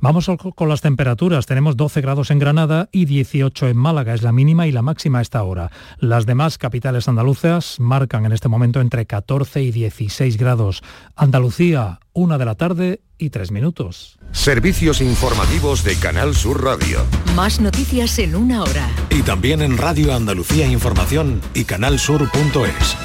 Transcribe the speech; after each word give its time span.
Vamos 0.00 0.30
con 0.54 0.68
las 0.68 0.80
temperaturas. 0.80 1.46
Tenemos 1.46 1.76
12 1.76 2.00
grados 2.00 2.30
en 2.30 2.38
Granada 2.38 2.88
y 2.92 3.04
18 3.04 3.68
en 3.68 3.76
Málaga. 3.76 4.14
Es 4.14 4.22
la 4.22 4.32
mínima 4.32 4.66
y 4.66 4.72
la 4.72 4.82
máxima 4.82 5.18
a 5.18 5.22
esta 5.22 5.42
hora. 5.42 5.70
Las 5.98 6.26
demás 6.26 6.58
capitales 6.58 7.08
andaluzas 7.08 7.80
marcan 7.80 8.26
en 8.26 8.32
este 8.32 8.48
momento 8.48 8.80
entre 8.80 9.06
14 9.06 9.62
y 9.62 9.72
16 9.72 10.36
grados. 10.36 10.82
Andalucía, 11.16 12.00
una 12.12 12.38
de 12.38 12.44
la 12.44 12.54
tarde 12.54 13.00
y 13.18 13.30
tres 13.30 13.50
minutos. 13.50 14.18
Servicios 14.32 15.00
informativos 15.00 15.84
de 15.84 15.96
Canal 15.96 16.34
Sur 16.34 16.62
Radio. 16.62 17.04
Más 17.36 17.60
noticias 17.60 18.18
en 18.18 18.34
una 18.34 18.62
hora. 18.62 18.88
Y 19.10 19.22
también 19.22 19.62
en 19.62 19.78
Radio 19.78 20.14
Andalucía 20.14 20.66
Información 20.66 21.40
y 21.54 21.64
canalsur.es. 21.64 22.96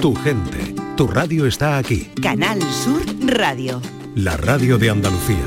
Tu 0.00 0.14
gente, 0.16 0.74
tu 0.96 1.06
radio 1.06 1.46
está 1.46 1.78
aquí. 1.78 2.10
Canal 2.20 2.60
Sur 2.60 3.02
Radio 3.24 3.80
la 4.14 4.36
radio 4.36 4.78
de 4.78 4.90
Andalucía. 4.90 5.44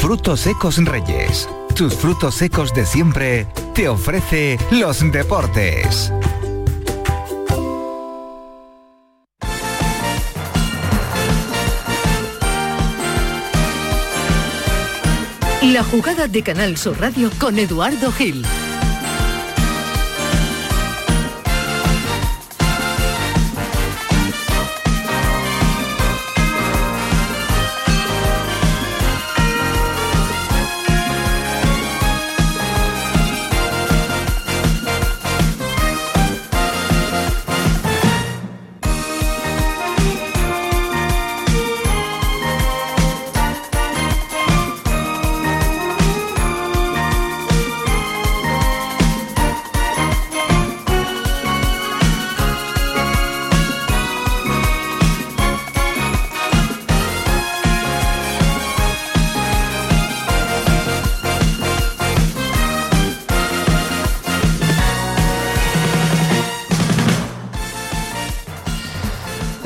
Frutos 0.00 0.40
secos 0.40 0.82
Reyes. 0.84 1.48
Tus 1.74 1.94
frutos 1.94 2.34
secos 2.34 2.72
de 2.72 2.86
siempre 2.86 3.46
te 3.74 3.88
ofrece 3.88 4.58
los 4.70 5.00
deportes. 5.12 6.12
La 15.62 15.84
jugada 15.84 16.26
de 16.26 16.42
Canal 16.42 16.76
Sur 16.78 16.98
Radio 16.98 17.30
con 17.38 17.58
Eduardo 17.58 18.10
Gil. 18.12 18.44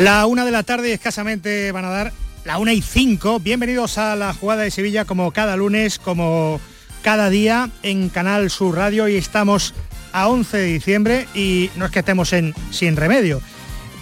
La 0.02 0.26
una 0.26 0.44
de 0.44 0.50
la 0.50 0.64
tarde 0.64 0.92
escasamente 0.92 1.70
van 1.70 1.84
a 1.84 1.90
dar 1.90 2.12
la 2.44 2.58
una 2.58 2.72
y 2.72 2.82
cinco. 2.82 3.38
Bienvenidos 3.38 3.98
a 3.98 4.16
la 4.16 4.34
jugada 4.34 4.62
de 4.62 4.72
Sevilla 4.72 5.04
como 5.04 5.30
cada 5.30 5.54
lunes, 5.54 6.00
como 6.00 6.60
cada 7.02 7.30
día 7.30 7.70
en 7.84 8.08
Canal 8.08 8.50
Sur 8.50 8.74
Radio 8.74 9.06
y 9.06 9.14
estamos 9.14 9.74
a 10.12 10.26
11 10.26 10.56
de 10.56 10.64
diciembre 10.64 11.28
y 11.36 11.70
no 11.76 11.84
es 11.84 11.92
que 11.92 12.00
estemos 12.00 12.32
en 12.32 12.52
sin 12.72 12.96
remedio, 12.96 13.40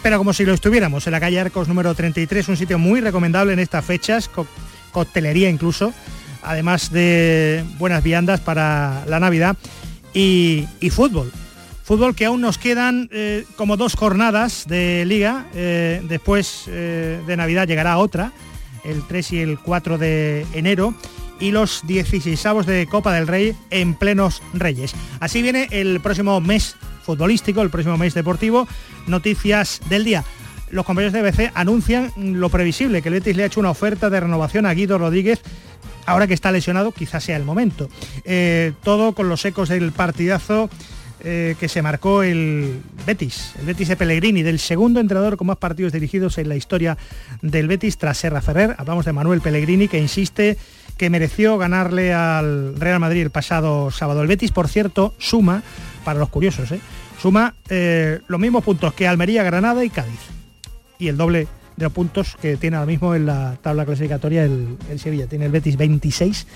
pero 0.03 0.17
como 0.17 0.33
si 0.33 0.47
lo 0.47 0.55
estuviéramos 0.55 1.07
en 1.07 1.13
la 1.13 1.21
calle 1.21 1.39
Arcos 1.39 1.69
número 1.69 1.95
33, 1.95 2.49
un 2.49 2.57
sitio 2.57 2.79
muy 2.79 3.03
recomendable 3.03 3.53
en 3.53 3.59
estas 3.59 3.85
fechas, 3.85 4.31
coctelería 4.93 5.51
incluso, 5.51 5.93
además 6.43 6.91
de 6.91 7.63
buenas 7.77 8.03
viandas 8.03 8.41
para 8.41 9.05
la 9.07 9.21
Navidad 9.21 9.55
y 10.15 10.65
fútbol. 10.91 11.31
Fútbol 11.91 12.15
que 12.15 12.27
aún 12.27 12.41
nos 12.41 12.57
quedan 12.57 13.09
eh, 13.11 13.45
como 13.57 13.77
dos 13.77 13.97
jornadas 13.97 14.65
de 14.69 15.05
liga. 15.05 15.49
Eh, 15.55 16.01
después 16.05 16.67
eh, 16.69 17.21
de 17.27 17.37
Navidad 17.37 17.67
llegará 17.67 17.99
otra, 17.99 18.31
el 18.85 19.05
3 19.05 19.33
y 19.33 19.39
el 19.39 19.59
4 19.59 19.99
de 19.99 20.47
enero. 20.53 20.95
Y 21.41 21.51
los 21.51 21.85
16 21.89 22.65
de 22.65 22.87
Copa 22.89 23.13
del 23.13 23.27
Rey 23.27 23.57
en 23.71 23.95
plenos 23.95 24.41
Reyes. 24.53 24.95
Así 25.19 25.43
viene 25.43 25.67
el 25.73 25.99
próximo 25.99 26.41
mes 26.41 26.77
futbolístico, 27.03 27.61
el 27.61 27.71
próximo 27.71 27.99
mes 27.99 28.15
deportivo. 28.15 28.69
Noticias 29.09 29.81
del 29.89 30.05
día 30.05 30.23
los 30.71 30.87
compañeros 30.87 31.13
de 31.13 31.23
BC 31.23 31.51
anuncian 31.55 32.13
lo 32.17 32.51
previsible, 32.51 33.03
que 33.03 33.09
el 33.09 33.15
Betis 33.15 33.37
le 33.37 33.43
ha 33.43 33.47
hecho 33.47 33.59
una 33.59 33.71
oferta 33.71 34.11
de 34.11 34.21
renovación 34.21 34.65
a 34.65 34.75
Guido 34.75 34.97
Rodríguez. 34.97 35.41
Ahora 36.07 36.29
que 36.29 36.35
está 36.35 36.53
lesionado, 36.53 36.93
quizás 36.93 37.25
sea 37.25 37.37
el 37.37 37.45
momento. 37.45 37.91
todo 38.85 39.13
con 39.13 39.29
los 39.29 39.45
ecos 39.45 39.71
del 39.71 39.91
partidazo 39.91 40.71
eh, 41.23 41.55
que 41.61 41.69
se 41.69 41.83
marcó 41.83 42.23
el 42.23 42.81
Betis, 43.07 43.53
el 43.59 43.67
Betis 43.67 43.89
de 43.89 43.97
Pellegrini, 43.97 44.43
del 44.43 44.59
segundo 44.59 45.01
entrenador 45.01 45.37
con 45.37 45.47
más 45.47 45.59
partidos 45.59 45.93
dirigidos 45.93 46.39
en 46.39 46.49
la 46.49 46.57
historia 46.57 46.97
del 47.43 47.69
Betis 47.69 47.99
tras 47.99 48.19
Serra 48.19 48.41
Ferrer. 48.41 48.75
Hablamos 48.79 49.05
de 49.05 49.13
Manuel 49.13 49.41
Pellegrini 49.41 49.89
que 49.89 49.99
insiste 49.99 50.57
que 50.97 51.11
mereció 51.11 51.59
ganarle 51.59 52.13
al 52.13 52.79
Real 52.79 53.01
Madrid 53.01 53.23
el 53.23 53.31
pasado 53.31 53.91
sábado. 53.91 54.23
El 54.23 54.29
Betis, 54.29 54.53
por 54.53 54.69
cierto, 54.69 55.15
suma, 55.19 55.63
para 56.05 56.19
los 56.19 56.29
curiosos, 56.29 56.73
¿eh? 56.73 56.81
suma 57.21 57.55
eh, 57.69 58.21
los 58.27 58.41
mismos 58.41 58.65
puntos 58.65 58.95
que 58.95 59.07
Almería, 59.07 59.43
Granada 59.43 59.85
y 59.85 59.91
Cádiz. 59.91 60.21
Y 60.99 61.09
el 61.09 61.17
doble 61.17 61.49
de 61.77 61.85
los 61.85 61.93
puntos 61.93 62.37
que 62.41 62.57
tiene 62.57 62.77
ahora 62.77 62.87
mismo 62.87 63.15
en 63.15 63.27
la 63.27 63.57
tabla 63.63 63.85
clasificatoria 63.85 64.45
el, 64.45 64.77
el 64.91 65.01
Sevilla. 65.01 65.27
Tiene 65.27 65.47
el 65.47 65.53
Betis 65.53 65.77
26 65.77 66.47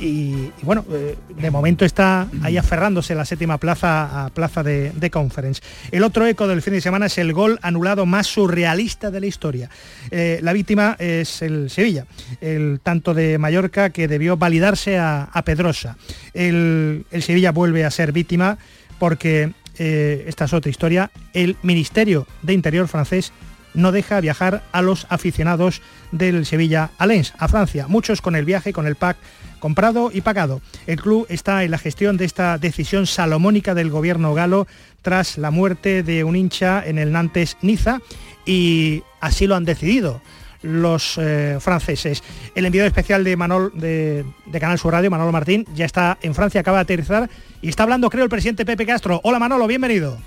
y, 0.00 0.50
bueno, 0.62 0.84
eh, 0.90 1.16
de 1.28 1.50
momento 1.50 1.84
está 1.84 2.28
ahí 2.42 2.56
aferrándose 2.56 3.14
la 3.14 3.24
séptima 3.24 3.58
plaza 3.58 4.24
a 4.24 4.30
plaza 4.30 4.62
de, 4.62 5.10
conference. 5.10 5.60
El 5.90 6.04
otro 6.04 6.26
eco 6.26 6.46
del 6.48 6.62
fin 6.62 6.74
de 6.74 6.80
semana 6.80 7.06
es 7.06 7.18
el 7.18 7.32
gol 7.32 7.58
anulado 7.62 8.06
más 8.06 8.26
surrealista 8.26 9.10
de 9.10 9.20
la 9.20 9.26
historia. 9.26 9.70
Eh, 10.10 10.38
la 10.42 10.52
víctima 10.52 10.96
es 10.98 11.42
el 11.42 11.68
Sevilla, 11.70 12.06
el 12.40 12.80
tanto 12.82 13.12
de 13.12 13.38
Mallorca 13.38 13.90
que 13.90 14.08
debió 14.08 14.36
validarse 14.36 14.98
a, 14.98 15.28
Pedrosa. 15.44 15.96
El, 16.34 17.06
Sevilla 17.20 17.50
vuelve 17.50 17.84
a 17.84 17.90
ser 17.90 18.12
víctima 18.12 18.58
porque, 18.98 19.52
eh, 19.78 20.24
esta 20.28 20.44
es 20.44 20.52
otra 20.52 20.70
historia, 20.70 21.10
el 21.32 21.56
Ministerio 21.62 22.26
de 22.42 22.52
Interior 22.52 22.86
francés 22.88 23.32
no 23.74 23.92
deja 23.92 24.20
viajar 24.20 24.62
a 24.72 24.82
los 24.82 25.06
aficionados 25.10 25.82
del 26.12 26.46
Sevilla 26.46 26.90
a 26.98 27.06
Lens, 27.06 27.34
a 27.38 27.48
Francia, 27.48 27.86
muchos 27.88 28.20
con 28.20 28.36
el 28.36 28.44
viaje, 28.44 28.72
con 28.72 28.86
el 28.86 28.96
pack 28.96 29.16
comprado 29.58 30.10
y 30.12 30.22
pagado. 30.22 30.60
El 30.86 31.00
club 31.00 31.26
está 31.28 31.62
en 31.62 31.70
la 31.70 31.78
gestión 31.78 32.16
de 32.16 32.24
esta 32.24 32.58
decisión 32.58 33.06
salomónica 33.06 33.74
del 33.74 33.90
gobierno 33.90 34.34
galo 34.34 34.66
tras 35.02 35.38
la 35.38 35.50
muerte 35.50 36.02
de 36.02 36.24
un 36.24 36.36
hincha 36.36 36.82
en 36.84 36.98
el 36.98 37.12
Nantes 37.12 37.56
Niza 37.62 38.00
y 38.44 39.02
así 39.20 39.46
lo 39.46 39.54
han 39.54 39.64
decidido 39.64 40.20
los 40.62 41.16
eh, 41.18 41.58
franceses. 41.60 42.22
El 42.54 42.66
enviado 42.66 42.86
especial 42.86 43.24
de 43.24 43.36
Manol 43.36 43.72
de, 43.74 44.24
Canal 44.58 44.78
Sur 44.78 44.92
Radio, 44.92 45.10
Manolo 45.10 45.32
Martín, 45.32 45.64
ya 45.74 45.86
está 45.86 46.18
en 46.22 46.34
Francia, 46.34 46.60
acaba 46.60 46.78
de 46.78 46.82
aterrizar 46.82 47.30
y 47.62 47.68
está 47.68 47.84
hablando, 47.84 48.10
creo, 48.10 48.24
el 48.24 48.30
presidente 48.30 48.66
Pepe 48.66 48.86
Castro. 48.86 49.20
Hola 49.24 49.38
Manolo, 49.38 49.66
bienvenido. 49.66 50.18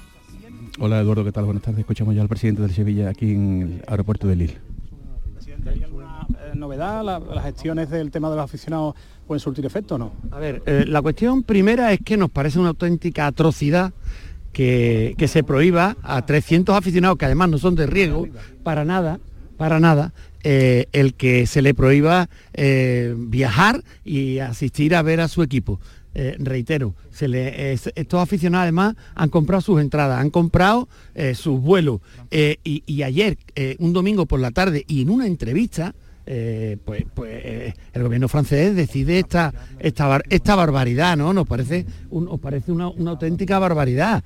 Hola 0.79 0.99
Eduardo, 0.99 1.23
¿qué 1.23 1.31
tal? 1.31 1.45
Buenas 1.45 1.61
tardes. 1.61 1.81
Escuchamos 1.81 2.15
ya 2.15 2.21
al 2.21 2.27
presidente 2.27 2.63
del 2.63 2.71
Sevilla 2.71 3.09
aquí 3.09 3.31
en 3.31 3.61
el 3.61 3.83
aeropuerto 3.87 4.27
de 4.27 4.35
Lille. 4.35 4.57
¿hay 5.67 5.83
alguna 5.83 6.27
eh, 6.31 6.55
novedad? 6.55 7.03
las 7.03 7.43
gestiones 7.43 7.89
del 7.89 8.09
tema 8.09 8.29
de 8.29 8.35
los 8.35 8.45
aficionados 8.45 8.95
pueden 9.27 9.39
surtir 9.39 9.65
efecto 9.65 9.95
o 9.95 9.97
no? 9.97 10.13
A 10.31 10.39
ver, 10.39 10.63
eh, 10.65 10.85
la 10.87 11.01
cuestión 11.01 11.43
primera 11.43 11.93
es 11.93 11.99
que 12.03 12.17
nos 12.17 12.31
parece 12.31 12.59
una 12.59 12.69
auténtica 12.69 13.27
atrocidad 13.27 13.93
que, 14.51 15.15
se 15.27 15.43
prohíba 15.43 15.95
a 16.01 16.25
300 16.25 16.75
aficionados, 16.75 17.17
que 17.17 17.25
además 17.25 17.49
no 17.49 17.57
son 17.59 17.75
de 17.75 17.85
riesgo, 17.85 18.27
para 18.63 18.83
nada, 18.83 19.19
para 19.57 19.79
nada, 19.79 20.11
eh, 20.43 20.87
el 20.91 21.13
que 21.13 21.47
se 21.47 21.61
le 21.61 21.73
prohíba 21.73 22.29
eh, 22.53 23.15
viajar 23.17 23.83
y 24.03 24.39
asistir 24.39 24.95
a 24.95 25.01
ver 25.01 25.21
a 25.21 25.27
su 25.27 25.41
equipo. 25.41 25.79
Reitero, 26.13 26.93
se 27.11 27.27
le, 27.27 27.73
estos 27.73 28.21
aficionados 28.21 28.63
además 28.63 28.95
han 29.15 29.29
comprado 29.29 29.61
sus 29.61 29.81
entradas, 29.81 30.19
han 30.19 30.29
comprado 30.29 30.87
sus 31.33 31.59
vuelos 31.59 32.01
y, 32.31 32.83
y, 32.85 33.03
ayer, 33.03 33.37
un 33.79 33.93
domingo 33.93 34.25
por 34.25 34.39
la 34.39 34.51
tarde 34.51 34.85
y 34.87 35.01
en 35.01 35.09
una 35.09 35.27
entrevista, 35.27 35.95
eh, 36.25 36.77
pues, 36.85 37.03
pues 37.13 37.31
eh, 37.43 37.73
el 37.91 38.03
gobierno 38.03 38.29
francés 38.29 38.75
decide 38.75 39.19
esta, 39.19 39.53
esta, 39.79 40.21
esta 40.29 40.55
barbaridad, 40.55 41.17
¿no? 41.17 41.33
Nos 41.33 41.45
parece, 41.45 41.85
parece 42.41 42.71
una, 42.71 42.85
auténtica 42.85 43.59
barbaridad. 43.59 44.23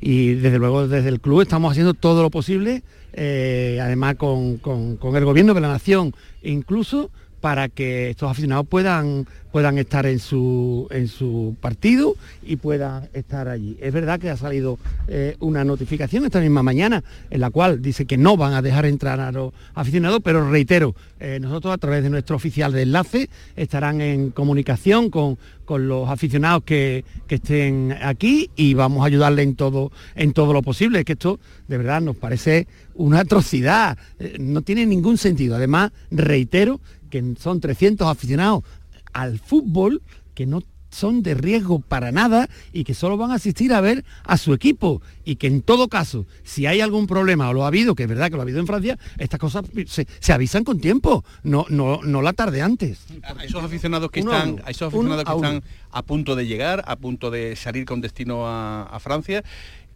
Y 0.00 0.34
desde 0.34 0.58
luego 0.58 0.88
desde 0.88 1.08
el 1.08 1.20
club 1.20 1.42
estamos 1.42 1.70
haciendo 1.70 1.94
todo 1.94 2.22
lo 2.22 2.30
posible, 2.30 2.82
eh, 3.12 3.78
además 3.80 4.16
con, 4.16 4.60
el 4.64 5.24
gobierno 5.24 5.54
de 5.54 5.60
la 5.60 5.68
nación, 5.68 6.14
incluso 6.42 7.10
para 7.42 7.68
que 7.68 8.10
estos 8.10 8.30
aficionados 8.30 8.68
puedan, 8.68 9.26
puedan 9.50 9.76
estar 9.76 10.06
en 10.06 10.20
su, 10.20 10.86
en 10.92 11.08
su 11.08 11.56
partido 11.60 12.14
y 12.40 12.54
puedan 12.54 13.08
estar 13.14 13.48
allí. 13.48 13.76
Es 13.80 13.92
verdad 13.92 14.20
que 14.20 14.30
ha 14.30 14.36
salido 14.36 14.78
eh, 15.08 15.34
una 15.40 15.64
notificación 15.64 16.24
esta 16.24 16.40
misma 16.40 16.62
mañana 16.62 17.02
en 17.30 17.40
la 17.40 17.50
cual 17.50 17.82
dice 17.82 18.06
que 18.06 18.16
no 18.16 18.36
van 18.36 18.54
a 18.54 18.62
dejar 18.62 18.86
entrar 18.86 19.18
a 19.18 19.32
los 19.32 19.52
aficionados, 19.74 20.20
pero 20.22 20.48
reitero, 20.48 20.94
eh, 21.18 21.40
nosotros 21.40 21.74
a 21.74 21.78
través 21.78 22.04
de 22.04 22.10
nuestro 22.10 22.36
oficial 22.36 22.70
de 22.70 22.82
enlace 22.82 23.28
estarán 23.56 24.00
en 24.00 24.30
comunicación 24.30 25.10
con, 25.10 25.36
con 25.64 25.88
los 25.88 26.08
aficionados 26.08 26.62
que, 26.62 27.04
que, 27.26 27.34
estén 27.34 27.92
aquí 28.02 28.50
y 28.54 28.74
vamos 28.74 29.02
a 29.02 29.06
ayudarle 29.06 29.42
en 29.42 29.56
todo, 29.56 29.90
en 30.14 30.32
todo 30.32 30.52
lo 30.52 30.62
posible. 30.62 31.00
Es 31.00 31.04
que 31.04 31.14
esto 31.14 31.40
de 31.66 31.76
verdad 31.76 32.00
nos 32.00 32.16
parece 32.16 32.68
una 32.94 33.20
atrocidad, 33.20 33.98
eh, 34.20 34.36
no 34.38 34.62
tiene 34.62 34.86
ningún 34.86 35.18
sentido. 35.18 35.56
Además, 35.56 35.90
reitero 36.12 36.80
que 37.12 37.34
son 37.38 37.60
300 37.60 38.08
aficionados 38.08 38.64
al 39.12 39.38
fútbol 39.38 40.00
que 40.34 40.46
no 40.46 40.62
son 40.88 41.22
de 41.22 41.34
riesgo 41.34 41.80
para 41.80 42.10
nada 42.10 42.48
y 42.72 42.84
que 42.84 42.94
solo 42.94 43.16
van 43.16 43.30
a 43.30 43.34
asistir 43.34 43.72
a 43.72 43.80
ver 43.80 44.04
a 44.24 44.38
su 44.38 44.54
equipo 44.54 45.02
y 45.24 45.36
que 45.36 45.46
en 45.46 45.60
todo 45.62 45.88
caso, 45.88 46.26
si 46.42 46.66
hay 46.66 46.80
algún 46.80 47.06
problema 47.06 47.50
o 47.50 47.52
lo 47.52 47.64
ha 47.64 47.68
habido, 47.68 47.94
que 47.94 48.04
es 48.04 48.08
verdad 48.08 48.28
que 48.28 48.36
lo 48.36 48.40
ha 48.40 48.42
habido 48.42 48.60
en 48.60 48.66
Francia, 48.66 48.98
estas 49.18 49.38
cosas 49.38 49.64
se, 49.86 50.06
se 50.20 50.32
avisan 50.32 50.64
con 50.64 50.80
tiempo, 50.80 51.24
no, 51.42 51.66
no, 51.68 52.00
no 52.02 52.22
la 52.22 52.32
tarde 52.32 52.62
antes. 52.62 53.04
A 53.22 53.44
esos 53.44 53.62
aficionados 53.62 54.10
que 54.10 54.20
están, 54.20 54.60
a, 54.64 54.70
esos 54.70 54.88
aficionados 54.88 55.24
que 55.24 55.34
están 55.34 55.62
a 55.90 56.02
punto 56.02 56.34
de 56.34 56.46
llegar, 56.46 56.82
a 56.86 56.96
punto 56.96 57.30
de 57.30 57.56
salir 57.56 57.84
con 57.84 58.00
destino 58.00 58.46
a, 58.46 58.84
a 58.84 59.00
Francia, 59.00 59.44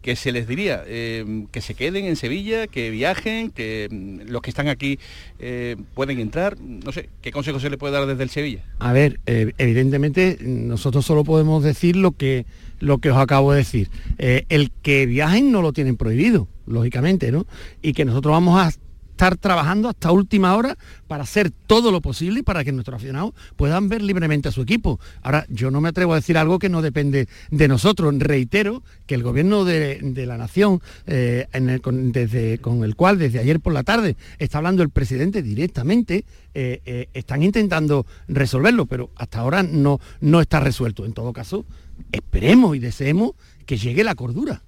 que 0.07 0.15
se 0.15 0.31
les 0.31 0.47
diría 0.47 0.85
eh, 0.87 1.47
que 1.51 1.59
se 1.59 1.73
queden 1.73 2.05
en 2.05 2.15
Sevilla, 2.15 2.67
que 2.67 2.91
viajen, 2.91 3.51
que 3.51 3.89
mm, 3.91 4.31
los 4.31 4.41
que 4.41 4.49
están 4.49 4.69
aquí 4.69 4.99
eh, 5.37 5.75
pueden 5.95 6.21
entrar. 6.21 6.57
No 6.61 6.93
sé, 6.93 7.09
¿qué 7.21 7.33
consejo 7.33 7.59
se 7.59 7.69
le 7.69 7.77
puede 7.77 7.93
dar 7.93 8.05
desde 8.05 8.23
el 8.23 8.29
Sevilla? 8.29 8.63
A 8.79 8.93
ver, 8.93 9.19
eh, 9.25 9.51
evidentemente 9.57 10.37
nosotros 10.39 11.05
solo 11.05 11.25
podemos 11.25 11.61
decir 11.61 11.97
lo 11.97 12.13
que, 12.13 12.45
lo 12.79 12.99
que 12.99 13.11
os 13.11 13.17
acabo 13.17 13.51
de 13.51 13.57
decir. 13.57 13.89
El 14.17 14.71
que 14.81 15.07
viajen 15.07 15.51
no 15.51 15.61
lo 15.61 15.73
tienen 15.73 15.97
prohibido, 15.97 16.47
lógicamente, 16.67 17.29
¿no? 17.33 17.45
Y 17.81 17.91
que 17.91 18.05
nosotros 18.05 18.31
vamos 18.31 18.61
a 18.61 18.71
estar 19.17 19.35
trabajando 19.35 19.89
hasta 19.89 20.11
última 20.11 20.55
hora 20.55 20.77
para 21.07 21.23
hacer 21.23 21.49
todo 21.49 21.91
lo 21.91 22.01
posible 22.01 22.43
para 22.43 22.63
que 22.63 22.71
nuestros 22.71 22.97
aficionados 22.97 23.33
puedan 23.55 23.89
ver 23.89 24.03
libremente 24.03 24.49
a 24.49 24.51
su 24.51 24.61
equipo. 24.61 24.99
Ahora, 25.23 25.47
yo 25.49 25.71
no 25.71 25.81
me 25.81 25.89
atrevo 25.89 26.13
a 26.13 26.17
decir 26.17 26.37
algo 26.37 26.59
que 26.59 26.69
no 26.69 26.83
depende 26.83 27.27
de 27.49 27.67
nosotros. 27.67 28.13
Reitero 28.19 28.83
que 29.07 29.15
el 29.15 29.23
gobierno 29.23 29.65
de, 29.65 29.99
de 30.03 30.25
la 30.27 30.37
nación, 30.37 30.81
eh, 31.07 31.47
en 31.51 31.67
el, 31.67 31.81
con, 31.81 32.11
desde, 32.11 32.59
con 32.59 32.83
el 32.83 32.95
cual 32.95 33.17
desde 33.17 33.39
ayer 33.39 33.59
por 33.59 33.73
la 33.73 33.81
tarde 33.81 34.15
está 34.37 34.59
hablando 34.59 34.83
el 34.83 34.91
presidente 34.91 35.41
directamente, 35.41 36.23
eh, 36.53 36.81
eh, 36.85 37.09
están 37.15 37.41
intentando 37.41 38.05
resolverlo, 38.27 38.85
pero 38.85 39.09
hasta 39.15 39.39
ahora 39.39 39.63
no, 39.63 39.99
no 40.21 40.41
está 40.41 40.59
resuelto. 40.59 41.05
En 41.05 41.13
todo 41.13 41.33
caso, 41.33 41.65
esperemos 42.11 42.75
y 42.75 42.79
deseemos 42.79 43.31
que 43.65 43.77
llegue 43.77 44.03
la 44.03 44.13
cordura. 44.13 44.61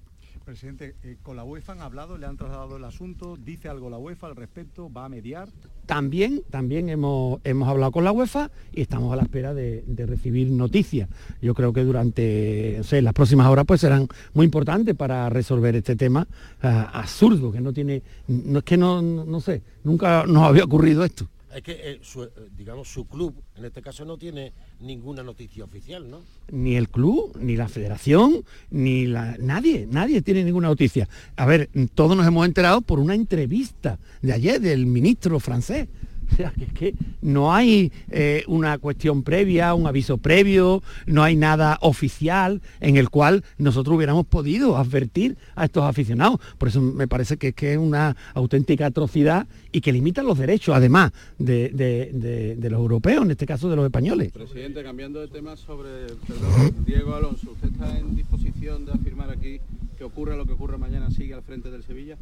Presidente, 0.50 0.96
eh, 1.04 1.16
con 1.22 1.36
la 1.36 1.44
UEFA 1.44 1.74
han 1.74 1.80
hablado, 1.80 2.18
le 2.18 2.26
han 2.26 2.36
trasladado 2.36 2.76
el 2.76 2.82
asunto, 2.82 3.36
dice 3.36 3.68
algo 3.68 3.88
la 3.88 3.98
UEFA 3.98 4.26
al 4.26 4.34
respecto, 4.34 4.92
va 4.92 5.04
a 5.04 5.08
mediar. 5.08 5.48
También, 5.86 6.42
también 6.50 6.88
hemos, 6.88 7.38
hemos 7.44 7.68
hablado 7.68 7.92
con 7.92 8.02
la 8.02 8.10
UEFA 8.10 8.50
y 8.72 8.80
estamos 8.80 9.12
a 9.12 9.16
la 9.16 9.22
espera 9.22 9.54
de, 9.54 9.84
recibir 10.08 10.48
noticias. 10.50 11.08
Yo 11.40 11.54
creo 11.54 11.72
que 11.72 11.84
durante 11.84 12.74
no 12.78 12.82
sé, 12.82 13.00
las 13.00 13.12
próximas 13.12 13.46
horas 13.46 13.64
pues 13.64 13.80
serán 13.80 14.08
muy 14.34 14.44
importantes 14.44 14.96
para 14.96 15.28
resolver 15.28 15.76
este 15.76 15.94
tema 15.94 16.26
uh, 16.64 16.66
absurdo, 16.94 17.52
que 17.52 17.60
no 17.60 17.72
tiene, 17.72 18.02
no 18.26 18.58
es 18.58 18.64
que 18.64 18.76
no, 18.76 19.00
no 19.02 19.40
sé, 19.40 19.62
nunca 19.84 20.26
nos 20.26 20.42
había 20.42 20.64
ocurrido 20.64 21.04
esto. 21.04 21.28
Es 21.54 21.62
que 21.62 21.72
eh, 21.72 21.98
su, 22.02 22.22
eh, 22.22 22.30
digamos 22.56 22.88
su 22.88 23.06
club 23.06 23.34
en 23.56 23.64
este 23.64 23.82
caso 23.82 24.04
no 24.04 24.16
tiene 24.16 24.52
ninguna 24.80 25.22
noticia 25.22 25.64
oficial, 25.64 26.08
¿no? 26.08 26.22
Ni 26.50 26.76
el 26.76 26.88
club, 26.88 27.36
ni 27.40 27.56
la 27.56 27.68
federación, 27.68 28.44
ni 28.70 29.06
la 29.06 29.36
nadie, 29.38 29.86
nadie 29.90 30.22
tiene 30.22 30.44
ninguna 30.44 30.68
noticia. 30.68 31.08
A 31.36 31.46
ver, 31.46 31.68
todos 31.94 32.16
nos 32.16 32.26
hemos 32.26 32.46
enterado 32.46 32.80
por 32.82 33.00
una 33.00 33.14
entrevista 33.14 33.98
de 34.22 34.32
ayer 34.32 34.60
del 34.60 34.86
ministro 34.86 35.40
francés. 35.40 35.88
O 36.40 36.42
sea, 36.42 36.52
que 36.52 36.64
es 36.64 36.72
que 36.72 36.94
no 37.20 37.52
hay 37.52 37.92
eh, 38.10 38.44
una 38.46 38.78
cuestión 38.78 39.22
previa, 39.22 39.74
un 39.74 39.86
aviso 39.86 40.16
previo, 40.16 40.82
no 41.06 41.22
hay 41.22 41.36
nada 41.36 41.78
oficial 41.82 42.62
en 42.80 42.96
el 42.96 43.10
cual 43.10 43.44
nosotros 43.58 43.96
hubiéramos 43.96 44.26
podido 44.26 44.78
advertir 44.78 45.36
a 45.54 45.66
estos 45.66 45.84
aficionados. 45.84 46.40
Por 46.56 46.68
eso 46.68 46.80
me 46.80 47.08
parece 47.08 47.36
que, 47.36 47.52
que 47.52 47.72
es 47.72 47.78
una 47.78 48.16
auténtica 48.34 48.86
atrocidad 48.86 49.46
y 49.72 49.80
que 49.80 49.92
limita 49.92 50.22
los 50.22 50.38
derechos, 50.38 50.74
además, 50.74 51.12
de, 51.38 51.68
de, 51.70 52.10
de, 52.12 52.56
de, 52.56 52.70
los 52.70 52.80
europeos, 52.80 53.24
en 53.24 53.32
este 53.32 53.46
caso 53.46 53.68
de 53.68 53.76
los 53.76 53.84
españoles. 53.84 54.32
Presidente, 54.32 54.82
cambiando 54.82 55.20
de 55.20 55.28
tema 55.28 55.56
sobre 55.56 56.06
perdón, 56.26 56.84
Diego 56.86 57.14
Alonso, 57.14 57.52
¿usted 57.52 57.70
está 57.70 57.98
en 57.98 58.16
disposición 58.16 58.86
de 58.86 58.92
afirmar 58.92 59.30
aquí 59.30 59.60
que 59.98 60.04
ocurra 60.04 60.36
lo 60.36 60.46
que 60.46 60.52
ocurra 60.52 60.78
mañana 60.78 61.10
sigue 61.10 61.34
al 61.34 61.42
frente 61.42 61.70
del 61.70 61.82
Sevilla? 61.82 62.16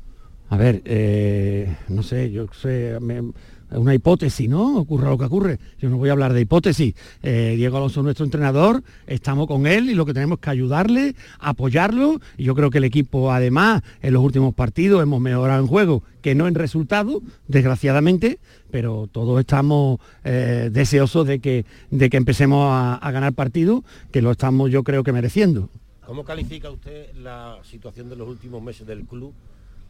A 0.51 0.57
ver, 0.57 0.81
eh, 0.87 1.77
no 1.89 2.03
sé, 2.03 2.31
yo 2.31 2.47
sé, 2.53 2.99
me, 3.01 3.33
una 3.71 3.95
hipótesis, 3.95 4.49
¿no? 4.49 4.79
Ocurra 4.79 5.11
lo 5.11 5.19
que 5.19 5.25
ocurre. 5.25 5.59
Yo 5.79 5.89
no 5.89 5.97
voy 5.99 6.09
a 6.09 6.13
hablar 6.13 6.33
de 6.33 6.41
hipótesis. 6.41 6.95
Eh, 7.23 7.55
Diego 7.57 7.77
Alonso 7.77 8.01
es 8.01 8.05
nuestro 8.05 8.25
entrenador, 8.25 8.83
estamos 9.07 9.47
con 9.47 9.67
él 9.67 9.91
y 9.91 9.95
lo 9.95 10.07
que 10.07 10.15
tenemos 10.15 10.39
que 10.39 10.51
ayudarle, 10.51 11.15
apoyarlo. 11.39 12.21
Y 12.37 12.45
yo 12.45 12.55
creo 12.55 12.71
que 12.71 12.79
el 12.79 12.85
equipo, 12.85 13.33
además, 13.33 13.83
en 14.03 14.15
los 14.15 14.23
últimos 14.23 14.55
partidos 14.55 15.03
hemos 15.03 15.21
mejorado 15.21 15.61
en 15.61 15.67
juego, 15.67 16.03
que 16.23 16.35
no 16.35 16.49
en 16.49 16.55
resultado, 16.55 17.23
desgraciadamente, 17.47 18.39
pero 18.71 19.09
todos 19.11 19.39
estamos 19.41 20.01
eh, 20.25 20.71
deseosos 20.73 21.27
de 21.27 21.41
que, 21.41 21.65
de 21.91 22.11
que 22.11 22.17
empecemos 22.17 22.67
a, 22.71 22.95
a 22.95 23.11
ganar 23.11 23.33
partidos, 23.33 23.83
que 24.11 24.23
lo 24.23 24.31
estamos 24.31 24.71
yo 24.71 24.83
creo 24.83 25.03
que 25.05 25.13
mereciendo. 25.13 25.69
¿Cómo 26.07 26.25
califica 26.25 26.71
usted 26.71 27.15
la 27.17 27.59
situación 27.63 28.09
de 28.09 28.17
los 28.17 28.29
últimos 28.29 28.63
meses 28.63 28.87
del 28.87 29.05
club? 29.05 29.35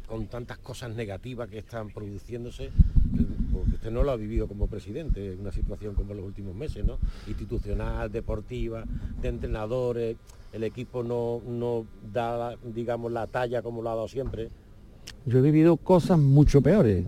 Con 0.08 0.26
tantas 0.26 0.58
cosas 0.58 0.94
negativas 0.96 1.48
que 1.48 1.58
están 1.58 1.90
produciéndose, 1.90 2.70
porque 3.52 3.74
usted 3.74 3.90
no 3.90 4.02
lo 4.02 4.10
ha 4.10 4.16
vivido 4.16 4.48
como 4.48 4.66
presidente, 4.66 5.36
una 5.38 5.52
situación 5.52 5.94
como 5.94 6.14
los 6.14 6.24
últimos 6.24 6.54
meses, 6.54 6.84
¿no? 6.84 6.98
Institucional, 7.26 8.10
deportiva, 8.10 8.84
de 9.20 9.28
entrenadores, 9.28 10.16
el 10.52 10.64
equipo 10.64 11.02
no, 11.02 11.42
no 11.46 11.84
da, 12.12 12.56
digamos, 12.74 13.12
la 13.12 13.26
talla 13.26 13.62
como 13.62 13.82
lo 13.82 13.90
ha 13.90 13.94
dado 13.94 14.08
siempre. 14.08 14.48
Yo 15.26 15.38
he 15.38 15.42
vivido 15.42 15.76
cosas 15.76 16.18
mucho 16.18 16.62
peores. 16.62 17.04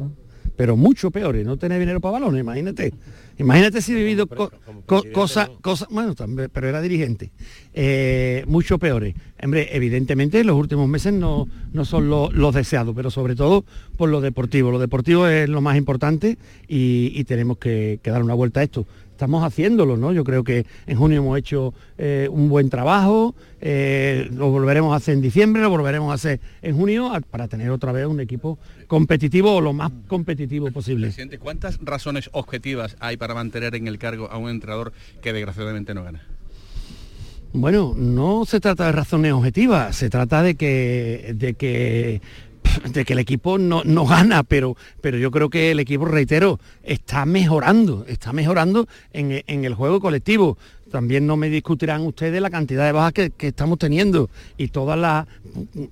Pero 0.61 0.77
mucho 0.77 1.11
peores, 1.11 1.47
no 1.47 1.57
tener 1.57 1.81
dinero 1.81 2.03
para 2.03 2.12
balones, 2.12 2.43
imagínate. 2.43 2.93
Imagínate 3.39 3.81
si 3.81 3.93
he 3.93 3.95
vivido 3.95 4.27
co 4.27 4.53
co 4.85 5.03
cosas, 5.11 5.49
¿no? 5.49 5.59
cosas, 5.62 5.89
bueno, 5.91 6.15
también, 6.15 6.51
pero 6.53 6.69
era 6.69 6.83
dirigente, 6.83 7.31
eh, 7.73 8.45
mucho 8.47 8.79
peores. 8.79 9.15
Hombre, 9.43 9.75
evidentemente 9.75 10.45
los 10.45 10.57
últimos 10.57 10.87
meses 10.87 11.15
no, 11.15 11.49
no 11.73 11.87
son 11.87 12.11
lo, 12.11 12.31
los 12.31 12.55
deseados, 12.55 12.95
pero 12.95 13.11
sobre 13.11 13.37
todo 13.37 13.65
por 13.97 14.11
lo 14.11 14.21
deportivo. 14.21 14.71
Lo 14.71 14.79
deportivo 14.79 15.27
es 15.27 15.49
lo 15.49 15.62
más 15.62 15.79
importante 15.79 16.37
y, 16.69 17.11
y 17.14 17.25
tenemos 17.25 17.57
que, 17.57 17.99
que 18.02 18.11
dar 18.11 18.23
una 18.23 18.35
vuelta 18.35 18.61
a 18.61 18.64
esto 18.64 18.85
estamos 19.21 19.45
haciéndolo, 19.45 19.99
¿no? 19.99 20.15
Yo 20.15 20.25
creo 20.25 20.43
que 20.43 20.65
en 20.87 20.97
junio 20.97 21.19
hemos 21.19 21.39
hecho 21.39 21.75
eh, 21.99 22.27
un 22.33 22.49
buen 22.49 22.71
trabajo, 22.71 23.35
eh, 23.61 24.31
lo 24.33 24.50
volveremos 24.50 24.95
a 24.95 24.97
hacer 24.97 25.12
en 25.12 25.21
diciembre, 25.21 25.61
lo 25.61 25.69
volveremos 25.69 26.11
a 26.11 26.15
hacer 26.15 26.41
en 26.62 26.75
junio 26.75 27.12
a, 27.12 27.21
para 27.21 27.47
tener 27.47 27.71
otra 27.71 27.93
vez 27.93 28.07
un 28.07 28.21
equipo 28.21 28.59
competitivo 28.87 29.55
o 29.55 29.61
lo 29.61 29.75
más 29.75 29.93
competitivo 30.09 30.71
posible. 30.71 31.09
Presidente, 31.09 31.37
¿cuántas 31.39 31.79
razones 31.83 32.31
objetivas 32.33 32.97
hay 32.99 33.19
para 33.19 33.35
mantener 33.35 33.75
en 33.75 33.89
el 33.89 33.99
cargo 33.99 34.31
a 34.31 34.39
un 34.39 34.49
entrenador 34.49 34.95
que 35.21 35.35
desgraciadamente 35.35 35.93
no 35.93 36.03
gana? 36.03 36.23
Bueno, 37.53 37.95
no 37.95 38.47
se 38.47 38.59
trata 38.59 38.87
de 38.87 38.93
razones 38.93 39.33
objetivas, 39.33 39.97
se 39.97 40.09
trata 40.09 40.43
de 40.43 40.55
que, 40.55 41.35
de 41.37 41.53
que 41.55 42.23
de 42.93 43.05
que 43.05 43.12
el 43.12 43.19
equipo 43.19 43.59
no, 43.59 43.83
no, 43.85 44.07
gana, 44.07 44.43
pero, 44.43 44.77
pero 45.00 45.19
yo 45.19 45.31
creo 45.31 45.50
que 45.50 45.71
el 45.71 45.81
equipo, 45.81 46.05
reitero, 46.05 46.59
está 46.83 47.25
mejorando, 47.27 48.05
está 48.07 48.33
mejorando 48.33 48.89
en, 49.12 49.43
en 49.47 49.65
el 49.65 49.75
juego 49.75 50.00
colectivo. 50.00 50.59
También 50.91 51.27
no 51.27 51.37
me 51.37 51.49
discutirán 51.49 52.03
ustedes 52.03 52.43
la 52.43 52.50
cantidad 52.50 52.85
de 52.85 52.93
bajas 52.93 53.12
que, 53.12 53.31
que 53.31 53.49
estamos 53.49 53.79
teniendo 53.79 54.29
y 54.59 54.69
todas 54.69 54.99
las, 54.99 55.27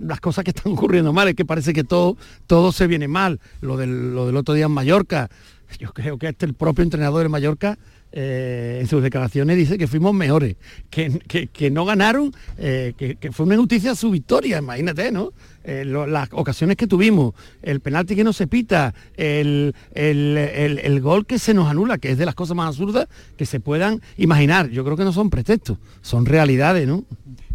las, 0.01 0.21
cosas 0.21 0.45
que 0.45 0.51
están 0.51 0.73
ocurriendo 0.73 1.13
mal. 1.13 1.29
Es 1.29 1.35
que 1.35 1.45
parece 1.45 1.73
que 1.73 1.85
todo, 1.85 2.17
todo 2.47 2.73
se 2.73 2.87
viene 2.89 3.07
mal. 3.07 3.39
Lo 3.61 3.77
del, 3.77 4.15
lo 4.15 4.27
del 4.27 4.37
otro 4.37 4.55
día 4.55 4.67
en 4.67 4.73
Mallorca, 4.73 5.31
yo 5.79 5.93
creo 5.93 6.19
que 6.19 6.29
este 6.29 6.47
el 6.47 6.55
propio 6.55 6.83
entrenador 6.83 7.23
de 7.23 7.29
Mallorca 7.29 7.79
eh, 8.13 8.79
en 8.81 8.87
sus 8.87 9.03
declaraciones 9.03 9.57
dice 9.57 9.77
que 9.77 9.87
fuimos 9.87 10.15
mejores, 10.15 10.57
que, 10.91 11.49
que, 11.53 11.71
no 11.71 11.85
ganaron, 11.85 12.33
eh, 12.57 12.95
que, 12.97 13.33
fue 13.33 13.47
una 13.47 13.55
injusticia 13.55 13.95
su 13.95 14.11
victoria, 14.11 14.59
imagínate, 14.59 15.13
¿no? 15.13 15.33
Eh, 15.65 15.85
las 15.85 16.29
ocasiones 16.33 16.77
que 16.77 16.87
tuvimos, 16.87 17.35
el 17.63 17.81
penalti 17.81 18.17
que 18.17 18.25
no 18.25 18.33
se 18.33 18.47
pita, 18.47 18.95
el, 19.17 19.75
el, 19.93 20.37
el, 20.39 21.01
gol 21.01 21.27
que 21.27 21.39
se 21.39 21.53
nos 21.53 21.69
anula, 21.69 21.99
que 21.99 22.11
es 22.13 22.19
de 22.19 22.25
las 22.25 22.35
cosas 22.35 22.57
más 22.57 22.69
absurdas 22.69 23.09
que 23.37 23.45
se 23.45 23.61
puedan 23.61 24.01
imaginar. 24.17 24.71
Yo 24.71 24.85
creo 24.85 24.97
que 24.97 25.05
no 25.05 25.13
son 25.13 25.29
pretextos, 25.29 25.79
son 26.01 26.25
realidades, 26.25 26.89
¿no? 26.89 27.05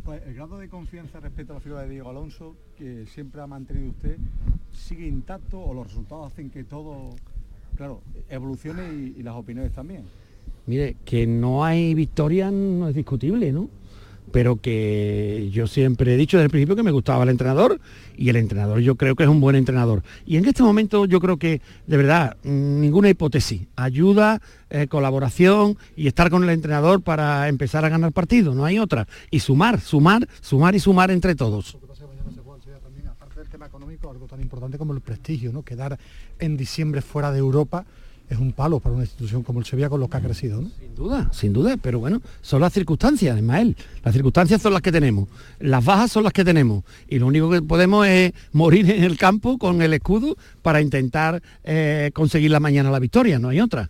Pues 0.03 0.21
el 0.27 0.35
grado 0.35 0.59
de 0.59 0.69
confianza 0.69 1.19
respecto 1.19 1.53
a 1.53 1.55
la 1.55 1.61
figura 1.61 1.81
de 1.81 1.89
Diego 1.89 2.09
Alonso, 2.09 2.55
que 2.77 3.05
siempre 3.07 3.41
ha 3.41 3.47
mantenido 3.47 3.89
usted, 3.89 4.17
sigue 4.71 5.07
intacto 5.07 5.59
o 5.59 5.73
los 5.73 5.87
resultados 5.87 6.31
hacen 6.31 6.49
que 6.49 6.63
todo 6.63 7.15
Claro, 7.75 8.01
evoluciones 8.29 8.93
y, 8.93 9.19
y 9.19 9.23
las 9.23 9.35
opiniones 9.35 9.73
también. 9.73 10.03
Mire, 10.65 10.95
que 11.05 11.27
no 11.27 11.65
hay 11.65 11.93
victoria 11.93 12.51
no 12.51 12.87
es 12.87 12.95
discutible, 12.95 13.51
¿no? 13.51 13.69
pero 14.33 14.59
que 14.59 15.49
yo 15.51 15.67
siempre 15.67 16.11
he 16.11 16.17
dicho 16.17 16.37
desde 16.37 16.45
el 16.45 16.49
principio 16.49 16.75
que 16.75 16.81
me 16.81 16.89
gustaba 16.89 17.21
el 17.21 17.29
entrenador 17.29 17.79
y 18.17 18.29
el 18.29 18.35
entrenador 18.35 18.79
yo 18.79 18.95
creo 18.95 19.15
que 19.15 19.21
es 19.21 19.29
un 19.29 19.39
buen 19.39 19.55
entrenador. 19.55 20.01
Y 20.25 20.37
en 20.37 20.45
este 20.45 20.63
momento 20.63 21.05
yo 21.05 21.19
creo 21.19 21.37
que, 21.37 21.61
de 21.85 21.97
verdad, 21.97 22.35
ninguna 22.43 23.09
hipótesis, 23.09 23.67
ayuda, 23.75 24.41
eh, 24.71 24.87
colaboración 24.87 25.77
y 25.95 26.07
estar 26.07 26.31
con 26.31 26.43
el 26.43 26.49
entrenador 26.49 27.03
para 27.03 27.47
empezar 27.47 27.85
a 27.85 27.89
ganar 27.89 28.11
partidos, 28.11 28.55
no 28.55 28.65
hay 28.65 28.79
otra. 28.79 29.07
Y 29.29 29.39
sumar, 29.39 29.79
sumar, 29.79 30.27
sumar 30.41 30.73
y 30.73 30.79
sumar 30.79 31.11
entre 31.11 31.35
todos 31.35 31.77
aparte 33.07 33.39
del 33.39 33.49
tema 33.49 33.67
económico, 33.67 34.09
algo 34.09 34.25
tan 34.25 34.41
importante 34.41 34.79
como 34.79 34.93
el 34.93 35.01
prestigio, 35.01 35.53
¿no? 35.53 35.61
Quedar 35.61 35.99
en 36.39 36.57
diciembre 36.57 37.01
fuera 37.01 37.31
de 37.31 37.37
Europa 37.37 37.85
es 38.29 38.37
un 38.37 38.51
palo 38.51 38.79
para 38.79 38.95
una 38.95 39.03
institución 39.03 39.43
como 39.43 39.59
el 39.59 39.65
Sevilla 39.65 39.89
con 39.89 39.99
los 39.99 40.09
que 40.09 40.17
ha 40.17 40.21
crecido. 40.21 40.61
¿no? 40.61 40.69
Sin 40.79 40.95
duda, 40.95 41.29
sin 41.33 41.53
duda, 41.53 41.77
pero 41.81 41.99
bueno, 41.99 42.21
son 42.41 42.61
las 42.61 42.73
circunstancias, 42.73 43.37
Ismael. 43.37 43.75
Las 44.03 44.13
circunstancias 44.13 44.61
son 44.61 44.73
las 44.73 44.81
que 44.81 44.91
tenemos, 44.91 45.27
las 45.59 45.83
bajas 45.83 46.11
son 46.11 46.23
las 46.23 46.33
que 46.33 46.43
tenemos 46.43 46.83
y 47.07 47.19
lo 47.19 47.27
único 47.27 47.49
que 47.49 47.61
podemos 47.61 48.07
es 48.07 48.33
morir 48.51 48.89
en 48.89 49.03
el 49.03 49.17
campo 49.17 49.57
con 49.57 49.81
el 49.81 49.93
escudo 49.93 50.35
para 50.61 50.81
intentar 50.81 51.41
eh, 51.63 52.11
conseguir 52.13 52.51
la 52.51 52.59
mañana 52.59 52.91
la 52.91 52.99
victoria, 52.99 53.39
no 53.39 53.49
hay 53.49 53.59
otra 53.59 53.89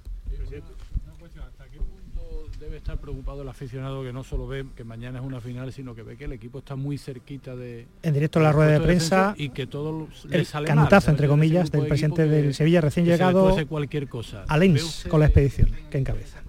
estar 2.94 3.02
preocupado 3.02 3.42
el 3.42 3.50
aficionado 3.50 4.04
que 4.04 4.14
no 4.14 4.24
solo 4.24 4.48
ve 4.48 4.66
que 4.76 4.84
mañana 4.84 5.20
es 5.20 5.26
una 5.26 5.42
final, 5.42 5.72
sino 5.74 5.96
que 5.96 6.04
ve 6.04 6.16
que 6.16 6.26
el 6.26 6.34
equipo 6.34 6.60
está 6.60 6.76
muy 6.76 6.98
cerquita 6.98 7.56
de... 7.56 7.88
En 8.04 8.14
directo 8.14 8.40
a 8.40 8.44
la 8.44 8.52
rueda 8.52 8.72
de 8.72 8.82
prensa 8.82 9.34
y 9.38 9.50
que 9.50 9.66
todo 9.66 10.08
el 10.30 10.48
cantazo, 10.66 11.12
entre 11.12 11.28
comillas, 11.28 11.72
del 11.72 11.88
presidente 11.88 12.28
del 12.28 12.54
Sevilla 12.54 12.82
recién 12.82 13.06
llegado, 13.06 13.56
cualquier 13.68 14.08
cosa. 14.08 14.44
a 14.48 14.58
Lens 14.58 15.06
con 15.10 15.20
la 15.20 15.28
expedición 15.28 15.72
que 15.90 15.98
encabeza. 15.98 16.42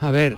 A 0.00 0.10
ver, 0.10 0.36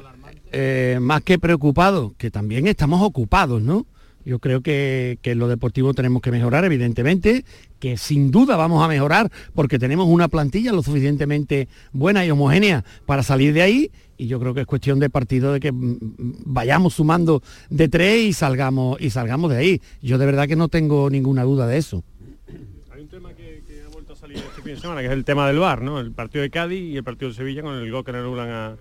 eh, 0.52 0.98
más 1.00 1.22
que 1.22 1.38
preocupado, 1.38 2.14
que 2.16 2.30
también 2.30 2.68
estamos 2.68 3.02
ocupados, 3.02 3.60
¿no? 3.60 3.86
Yo 4.26 4.38
creo 4.40 4.60
que, 4.60 5.18
que, 5.22 5.30
en 5.30 5.38
lo 5.38 5.48
deportivo 5.48 5.94
tenemos 5.94 6.20
que 6.20 6.30
mejorar, 6.30 6.66
evidentemente, 6.66 7.46
que 7.78 7.96
sin 7.96 8.30
duda 8.30 8.56
vamos 8.56 8.84
a 8.84 8.88
mejorar 8.88 9.30
porque 9.54 9.78
tenemos 9.78 10.06
una 10.06 10.28
plantilla 10.28 10.72
lo 10.72 10.82
suficientemente 10.82 11.68
buena 11.92 12.26
y 12.26 12.30
homogénea 12.30 12.84
para 13.06 13.22
salir 13.22 13.54
de 13.54 13.62
ahí 13.62 13.90
y 14.18 14.26
yo 14.26 14.40
creo 14.40 14.54
que 14.54 14.62
es 14.62 14.66
cuestión 14.66 14.98
de 14.98 15.10
partido 15.10 15.52
de 15.52 15.60
que 15.60 15.72
mm, 15.72 15.98
mm, 16.00 16.34
vayamos 16.44 16.94
sumando 16.94 17.42
de 17.70 17.88
tres 17.88 18.22
y 18.22 18.32
salgamos 18.32 19.00
y 19.00 19.10
salgamos 19.10 19.50
de 19.50 19.58
ahí. 19.58 19.82
Yo 20.02 20.18
de 20.18 20.26
verdad 20.26 20.48
que 20.48 20.56
no 20.56 20.68
tengo 20.68 21.10
ninguna 21.10 21.42
duda 21.44 21.66
de 21.66 21.78
eso. 21.78 22.02
Hay 22.90 23.02
un 23.02 23.08
tema 23.08 23.34
que, 23.34 23.62
ha 23.84 23.88
vuelto 23.90 24.14
a 24.14 24.16
salir 24.16 24.38
este 24.38 24.62
fin 24.62 24.74
de 24.74 24.80
semana, 24.80 25.00
que 25.00 25.06
es 25.06 25.12
el 25.12 25.24
tema 25.24 25.46
del 25.46 25.58
VAR, 25.58 25.82
¿no? 25.82 26.00
El 26.00 26.12
partido 26.12 26.42
de 26.42 26.50
Cádiz 26.50 26.80
y 26.80 26.96
el 26.96 27.04
partido 27.04 27.30
de 27.30 27.36
Sevilla 27.36 27.62
con 27.62 27.74
el 27.74 27.90
gol 27.90 28.04
que 28.04 28.10
anulan 28.10 28.48
a, 28.50 28.76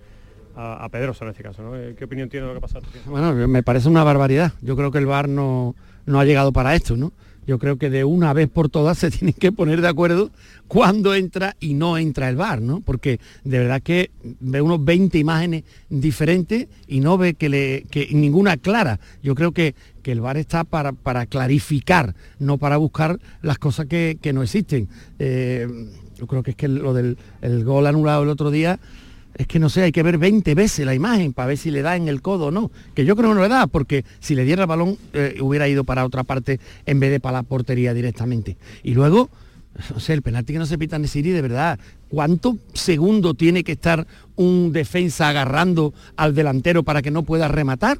a, 0.56 0.88
Pedrosa 0.90 1.24
en 1.24 1.30
este 1.30 1.42
caso. 1.42 1.62
¿no? 1.62 1.72
¿Qué 1.94 2.04
opinión 2.04 2.28
tiene 2.28 2.46
de 2.46 2.54
lo 2.54 2.60
que 2.60 2.64
ha 2.64 2.68
pasado? 2.68 2.86
Bueno, 3.06 3.34
me 3.48 3.62
parece 3.62 3.88
una 3.88 4.04
barbaridad. 4.04 4.52
Yo 4.62 4.76
creo 4.76 4.90
que 4.90 4.98
el 4.98 5.06
VAR 5.06 5.28
no, 5.28 5.74
no 6.06 6.18
ha 6.18 6.24
llegado 6.24 6.52
para 6.52 6.74
esto, 6.74 6.96
¿no? 6.96 7.12
Yo 7.46 7.60
creo 7.60 7.76
que 7.78 7.90
de 7.90 8.02
una 8.02 8.32
vez 8.32 8.48
por 8.48 8.68
todas 8.68 8.98
se 8.98 9.10
tienen 9.10 9.34
que 9.34 9.52
poner 9.52 9.80
de 9.80 9.88
acuerdo 9.88 10.30
cuándo 10.66 11.14
entra 11.14 11.56
y 11.60 11.74
no 11.74 11.98
entra 11.98 12.28
el 12.28 12.36
VAR, 12.36 12.60
¿no? 12.60 12.80
Porque 12.80 13.20
de 13.44 13.58
verdad 13.58 13.82
que 13.82 14.10
ve 14.22 14.60
unos 14.60 14.84
20 14.84 15.18
imágenes 15.18 15.64
diferentes 15.88 16.66
y 16.88 17.00
no 17.00 17.18
ve 17.18 17.34
que, 17.34 17.48
le, 17.48 17.84
que 17.90 18.08
ninguna 18.12 18.56
clara. 18.56 18.98
Yo 19.22 19.34
creo 19.34 19.52
que, 19.52 19.74
que 20.02 20.12
el 20.12 20.20
VAR 20.20 20.38
está 20.38 20.64
para, 20.64 20.92
para, 20.92 21.26
clarificar, 21.26 22.14
no 22.38 22.58
para 22.58 22.78
buscar 22.78 23.20
las 23.42 23.58
cosas 23.58 23.86
que, 23.86 24.18
no 24.32 24.42
existen. 24.42 24.88
Eh, 25.18 25.68
yo 26.16 26.26
creo 26.26 26.42
que 26.42 26.52
es 26.52 26.56
que 26.56 26.66
lo 26.66 26.94
del 26.94 27.18
el 27.42 27.62
gol 27.62 27.86
anulado 27.86 28.22
el 28.22 28.30
otro 28.30 28.50
día 28.50 28.80
es 29.38 29.46
que 29.46 29.58
no 29.58 29.68
sé, 29.68 29.82
hay 29.82 29.92
que 29.92 30.02
ver 30.02 30.18
20 30.18 30.54
veces 30.54 30.86
la 30.86 30.94
imagen 30.94 31.32
para 31.32 31.48
ver 31.48 31.58
si 31.58 31.70
le 31.70 31.82
da 31.82 31.96
en 31.96 32.08
el 32.08 32.22
codo 32.22 32.46
o 32.46 32.50
no. 32.50 32.70
Que 32.94 33.04
yo 33.04 33.16
creo 33.16 33.30
que 33.30 33.36
no 33.36 33.42
le 33.42 33.48
da, 33.48 33.66
porque 33.66 34.04
si 34.20 34.34
le 34.34 34.44
diera 34.44 34.62
el 34.62 34.68
balón 34.68 34.96
eh, 35.12 35.36
hubiera 35.40 35.68
ido 35.68 35.84
para 35.84 36.04
otra 36.04 36.24
parte 36.24 36.58
en 36.86 37.00
vez 37.00 37.10
de 37.10 37.20
para 37.20 37.38
la 37.38 37.42
portería 37.42 37.92
directamente. 37.92 38.56
Y 38.82 38.94
luego, 38.94 39.28
no 39.92 40.00
sé, 40.00 40.14
el 40.14 40.22
penalti 40.22 40.54
que 40.54 40.58
no 40.58 40.66
se 40.66 40.78
pita 40.78 40.96
en 40.96 41.06
Siri, 41.06 41.30
de 41.30 41.42
verdad, 41.42 41.78
¿cuánto 42.08 42.56
segundo 42.72 43.34
tiene 43.34 43.62
que 43.62 43.72
estar 43.72 44.06
un 44.36 44.72
defensa 44.72 45.28
agarrando 45.28 45.92
al 46.16 46.34
delantero 46.34 46.82
para 46.82 47.02
que 47.02 47.10
no 47.10 47.22
pueda 47.22 47.48
rematar? 47.48 47.98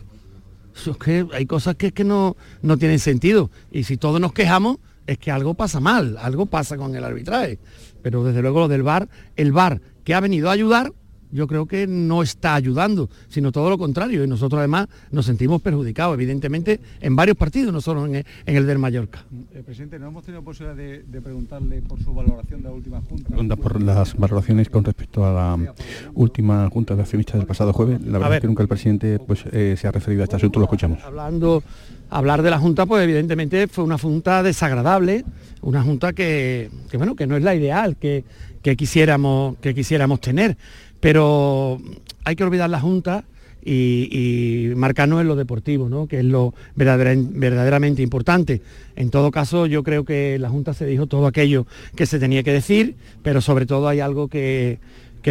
es 0.75 0.97
que 0.99 1.27
hay 1.33 1.47
cosas 1.47 1.77
que, 1.77 1.93
que 1.93 2.05
no, 2.05 2.37
no 2.63 2.77
tienen 2.77 2.99
sentido. 2.99 3.51
Y 3.71 3.85
si 3.85 3.97
todos 3.97 4.21
nos 4.21 4.33
quejamos, 4.33 4.79
es 5.07 5.19
que 5.19 5.31
algo 5.31 5.55
pasa 5.55 5.81
mal, 5.81 6.17
algo 6.21 6.47
pasa 6.47 6.77
con 6.77 6.95
el 6.95 7.05
arbitraje. 7.05 7.59
Pero 8.03 8.25
desde 8.25 8.43
luego 8.43 8.61
lo 8.61 8.69
del 8.69 8.83
VAR, 8.83 9.09
el 9.37 9.53
VAR 9.53 9.81
que 10.05 10.15
ha 10.15 10.21
venido 10.21 10.51
a 10.51 10.53
ayudar, 10.53 10.93
yo 11.31 11.47
creo 11.47 11.67
que 11.67 11.87
no 11.87 12.23
está 12.23 12.55
ayudando, 12.55 13.09
sino 13.29 13.53
todo 13.53 13.71
lo 13.71 13.79
contrario. 13.79 14.25
Y 14.25 14.27
nosotros 14.27 14.59
además 14.59 14.89
nos 15.11 15.27
sentimos 15.27 15.61
perjudicados, 15.63 16.15
evidentemente, 16.15 16.81
en 17.01 17.17
varios 17.17 17.37
partidos, 17.37 17.73
no 17.73 17.81
solo 17.81 18.07
en 18.07 18.25
el, 18.47 18.67
del 18.67 18.79
Mallorca. 18.79 19.25
Eh, 19.55 19.63
presidente, 19.65 19.99
no 19.99 20.09
hemos 20.09 20.25
tenido 20.25 20.43
posibilidad 20.43 20.77
de, 20.77 21.21
preguntarle 21.21 21.83
por 21.83 22.01
su 22.03 22.15
valoración 22.15 22.63
de 22.63 22.69
la 22.69 22.75
última 22.75 23.01
junta. 23.01 23.57
por 23.57 23.83
las 23.83 24.17
valoraciones 24.17 24.69
con 24.69 24.85
respecto 24.85 25.25
a 25.25 25.33
la 25.33 25.75
última 26.15 26.69
junta 26.71 26.95
de 26.95 27.03
accionistas 27.03 27.37
del 27.37 27.47
pasado 27.47 27.73
jueves. 27.73 28.01
La 28.03 28.19
verdad 28.19 28.37
es 28.37 28.41
que 28.43 28.47
nunca 28.47 28.63
el 28.63 28.69
presidente 28.69 29.19
pues, 29.19 29.45
eh, 29.53 29.75
se 29.77 29.89
ha 29.89 29.93
referido 29.93 30.23
a 30.23 30.25
este 30.25 30.37
asunto, 30.37 30.59
lo 30.61 30.67
escuchamos. 30.67 31.03
Hablando, 31.05 31.63
hablar 32.11 32.43
de 32.43 32.51
la 32.51 32.59
junta, 32.59 32.87
pues 32.87 33.03
evidentemente 33.03 33.67
fue 33.69 33.85
una 33.85 33.99
junta 33.99 34.43
desagradable, 34.43 35.25
una 35.63 35.83
junta 35.83 36.13
que, 36.13 36.71
bueno, 36.95 37.17
que 37.17 37.27
no 37.27 37.37
es 37.37 37.43
la 37.43 37.55
ideal 37.55 37.97
que, 37.97 38.25
que 38.63 38.77
quisiéramos, 38.77 39.57
que 39.59 39.75
quisiéramos 39.75 40.21
tener 40.21 40.57
pero 41.01 41.81
hay 42.25 42.37
que 42.37 42.45
olvidar 42.45 42.71
la 42.71 42.81
Junta 42.81 43.25
y, 43.67 44.73
marcarnos 44.77 45.21
en 45.21 45.29
lo 45.29 45.37
deportivo, 45.37 45.89
¿no? 45.89 46.07
que 46.07 46.21
es 46.21 46.25
lo 46.25 46.55
verdaderamente 46.77 48.03
importante. 48.03 48.63
En 48.95 49.11
todo 49.11 49.31
caso, 49.31 49.67
yo 49.67 49.83
creo 49.83 50.05
que 50.05 50.39
la 50.39 50.49
Junta 50.49 50.73
se 50.73 50.87
dijo 50.87 51.07
todo 51.07 51.27
aquello 51.27 51.67
que 51.97 52.07
se 52.07 52.19
tenía 52.19 52.43
que 52.43 52.53
decir, 52.53 52.95
pero 53.23 53.41
sobre 53.41 53.67
todo 53.67 53.89
hay 53.89 54.01
algo 54.01 54.29
que, 54.29 54.79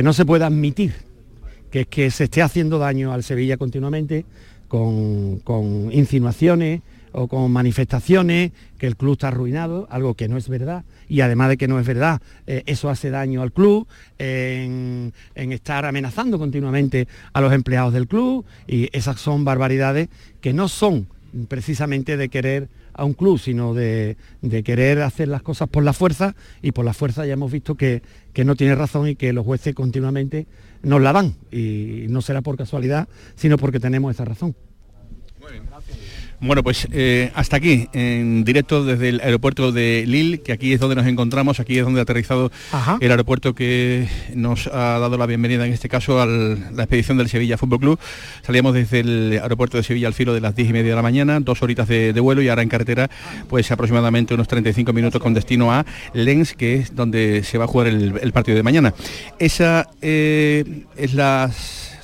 no 0.04 0.12
se 0.12 0.26
puede 0.26 0.44
admitir, 0.44 0.94
que 1.72 1.82
es 1.82 1.88
que 1.88 2.12
se 2.12 2.26
esté 2.26 2.42
haciendo 2.42 2.78
daño 2.80 3.14
al 3.14 3.24
Sevilla 3.24 3.56
continuamente 3.56 4.26
con, 4.68 5.40
con 5.40 5.90
insinuaciones, 5.94 6.82
o 7.16 7.28
con 7.28 7.50
manifestaciones, 7.52 8.52
que 8.78 8.88
el 8.88 8.98
club 8.98 9.14
está 9.14 9.30
arruinado, 9.30 9.88
algo 9.90 10.16
que 10.16 10.28
no 10.28 10.38
es 10.38 10.50
verdad, 10.50 10.84
y 11.08 11.22
además 11.22 11.50
de 11.50 11.58
que 11.58 11.68
no 11.68 11.80
es 11.80 11.88
verdad, 11.88 12.22
eh, 12.46 12.64
eso 12.66 12.90
hace 12.90 13.10
daño 13.10 13.42
al 13.42 13.54
club, 13.54 13.88
en, 14.20 15.14
estar 15.34 15.86
amenazando 15.86 16.38
continuamente 16.38 17.08
a 17.32 17.40
los 17.40 17.54
empleados 17.54 17.94
del 17.94 18.08
club, 18.08 18.46
y 18.68 18.90
esas 18.92 19.20
son 19.20 19.46
barbaridades 19.46 20.10
que 20.42 20.52
no 20.52 20.68
son 20.68 21.08
precisamente 21.48 22.18
de 22.18 22.30
querer 22.30 22.70
a 22.94 23.06
un 23.06 23.14
club, 23.14 23.40
sino 23.40 23.74
de, 23.74 24.18
querer 24.64 25.02
hacer 25.02 25.30
las 25.30 25.42
cosas 25.42 25.70
por 25.70 25.84
la 25.84 25.94
fuerza, 25.94 26.36
y 26.62 26.74
por 26.74 26.84
la 26.84 26.94
fuerza 26.94 27.26
ya 27.26 27.34
hemos 27.34 27.52
visto 27.52 27.76
que, 27.76 28.02
que 28.34 28.44
no 28.44 28.56
tiene 28.56 28.76
razón 28.76 29.08
y 29.08 29.16
que 29.16 29.32
los 29.32 29.46
jueces 29.46 29.74
continuamente 29.74 30.48
nos 30.84 31.02
la 31.02 31.14
dan, 31.14 31.36
y 31.50 32.08
no 32.10 32.22
será 32.22 32.42
por 32.42 32.58
casualidad, 32.58 33.08
sino 33.36 33.58
porque 33.58 33.80
tenemos 33.80 34.14
esa 34.14 34.26
razón. 34.26 34.54
Bueno, 36.46 36.62
pues 36.62 36.88
eh, 36.92 37.32
hasta 37.34 37.58
aquí, 37.58 37.90
en 37.94 38.44
directo 38.44 38.86
desde 38.86 39.10
el 39.10 39.20
aeropuerto 39.20 39.72
de 39.72 40.04
Lille, 40.06 40.42
que 40.42 40.52
aquí 40.52 40.74
es 40.74 40.80
donde 40.80 40.96
nos 40.96 41.08
encontramos, 41.08 41.60
aquí 41.60 41.80
es 41.80 41.84
donde 41.84 42.02
ha 42.02 42.04
aterrizado 42.04 42.52
el 43.00 43.10
aeropuerto 43.10 43.56
que 43.56 44.08
nos 44.36 44.68
ha 44.68 45.00
dado 45.00 45.18
la 45.18 45.26
bienvenida 45.26 45.66
en 45.66 45.74
este 45.74 45.90
caso 45.90 46.22
a 46.22 46.28
la 46.28 46.84
expedición 46.84 47.18
del 47.18 47.30
Sevilla 47.30 47.58
Fútbol 47.58 47.80
Club. 47.80 48.00
Salíamos 48.44 48.76
desde 48.76 49.00
el 49.00 49.40
aeropuerto 49.42 49.78
de 49.78 49.84
Sevilla 49.84 50.08
al 50.08 50.14
filo 50.14 50.36
de 50.36 50.42
las 50.42 50.56
10 50.56 50.70
y 50.70 50.74
media 50.74 50.92
de 50.92 50.96
la 50.96 51.02
mañana, 51.02 51.40
dos 51.40 51.64
horitas 51.64 51.88
de, 51.88 52.12
vuelo 52.20 52.44
y 52.44 52.50
ahora 52.50 52.62
en 52.62 52.70
carretera, 52.70 53.10
pues 53.50 53.72
aproximadamente 53.72 54.36
unos 54.36 54.48
35 54.48 54.94
minutos 54.94 55.20
con 55.20 55.34
destino 55.34 55.72
a 55.72 55.84
Lens, 56.14 56.54
que 56.54 56.76
es 56.76 56.96
donde 56.96 57.44
se 57.44 57.58
va 57.58 57.64
a 57.64 57.68
jugar 57.68 57.88
el, 57.88 58.32
partido 58.34 58.56
de 58.56 58.62
mañana. 58.62 58.94
Esa 59.40 59.90
eh, 60.00 60.84
es 60.96 61.16
la 61.16 61.50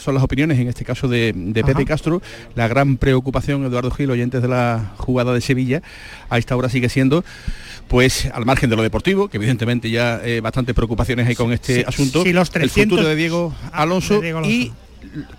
son 0.01 0.15
las 0.15 0.23
opiniones, 0.23 0.59
en 0.59 0.67
este 0.67 0.83
caso 0.83 1.07
de, 1.07 1.33
Pepe 1.53 1.85
Castro. 1.85 2.21
La 2.55 2.67
gran 2.67 2.97
preocupación, 2.97 3.65
Eduardo 3.65 3.91
Gil, 3.91 4.09
oyentes 4.11 4.41
de 4.41 4.47
la 4.47 4.93
jugada 4.97 5.33
de 5.33 5.41
Sevilla, 5.41 5.81
a 6.29 6.37
esta 6.37 6.55
hora 6.55 6.69
sigue 6.69 6.89
siendo 6.89 7.23
pues 7.87 8.27
al 8.27 8.45
margen 8.45 8.69
de 8.69 8.77
lo 8.77 8.83
deportivo, 8.83 9.27
que 9.27 9.35
evidentemente 9.35 9.89
ya 9.89 10.21
eh, 10.23 10.39
bastantes 10.39 10.73
preocupaciones 10.73 11.27
hay 11.27 11.35
con 11.35 11.51
este 11.51 11.83
asunto, 11.85 12.23
los 12.25 12.55
el 12.55 12.69
futuro 12.69 13.03
de 13.03 13.15
Diego 13.15 13.53
Alonso, 13.73 14.23
y 14.45 14.71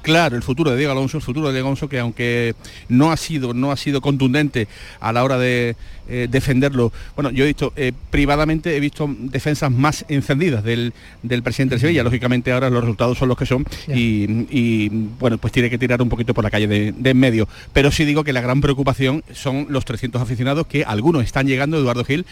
claro 0.03 0.37
el 0.37 0.43
futuro 0.43 0.71
de 0.71 0.77
Diego 0.77 0.93
Alonso, 0.93 1.19
el 1.19 1.23
futuro 1.23 1.49
de 1.49 1.55
Diego 1.55 1.69
Alonso 1.69 1.89
que 1.89 1.99
aunque 1.99 2.55
no 2.89 3.13
ha 3.13 3.17
sido, 3.17 3.55
no 3.55 3.73
ha 3.73 3.77
sido 3.77 4.01
contundente 4.01 4.69
a 5.01 5.13
la 5.13 5.25
hora 5.25 5.39
de 5.39 5.77
eh, 6.09 6.27
defenderlo, 6.29 6.93
bueno, 7.15 7.31
yo 7.31 7.45
he 7.45 7.47
visto 7.47 7.73
eh, 7.77 7.93
privadamente 8.11 8.77
he 8.77 8.81
visto 8.81 9.09
defensas 9.19 9.71
más 9.71 10.05
encendidas 10.09 10.65
del, 10.65 10.93
presidente 11.43 11.77
de 11.77 11.81
Sevilla, 11.81 12.03
lógicamente 12.03 12.53
ahora 12.53 12.71
los 12.71 12.83
resultados 12.83 13.17
son 13.17 13.29
los 13.29 13.39
que 13.39 13.47
son 13.47 13.65
y, 13.89 14.89
bueno, 15.21 15.39
pues 15.39 15.53
tiene 15.53 15.71
que 15.71 15.79
tirar 15.79 16.03
un 16.03 16.09
poquito 16.09 16.35
por 16.35 16.45
la 16.45 16.51
calle 16.51 16.67
de, 16.67 17.11
en 17.11 17.19
medio. 17.19 17.49
Pero 17.73 17.91
sí 17.91 18.05
digo 18.05 18.25
que 18.25 18.33
la 18.33 18.41
gran 18.41 18.61
preocupación 18.61 19.23
son 19.33 19.67
los 19.69 19.85
300 19.85 20.21
aficionados 20.21 20.67
que 20.67 20.85
algunos 20.85 21.25
están 21.25 21.47
llegando, 21.47 21.79
Eduardo 21.79 22.05
Gil, 22.05 22.27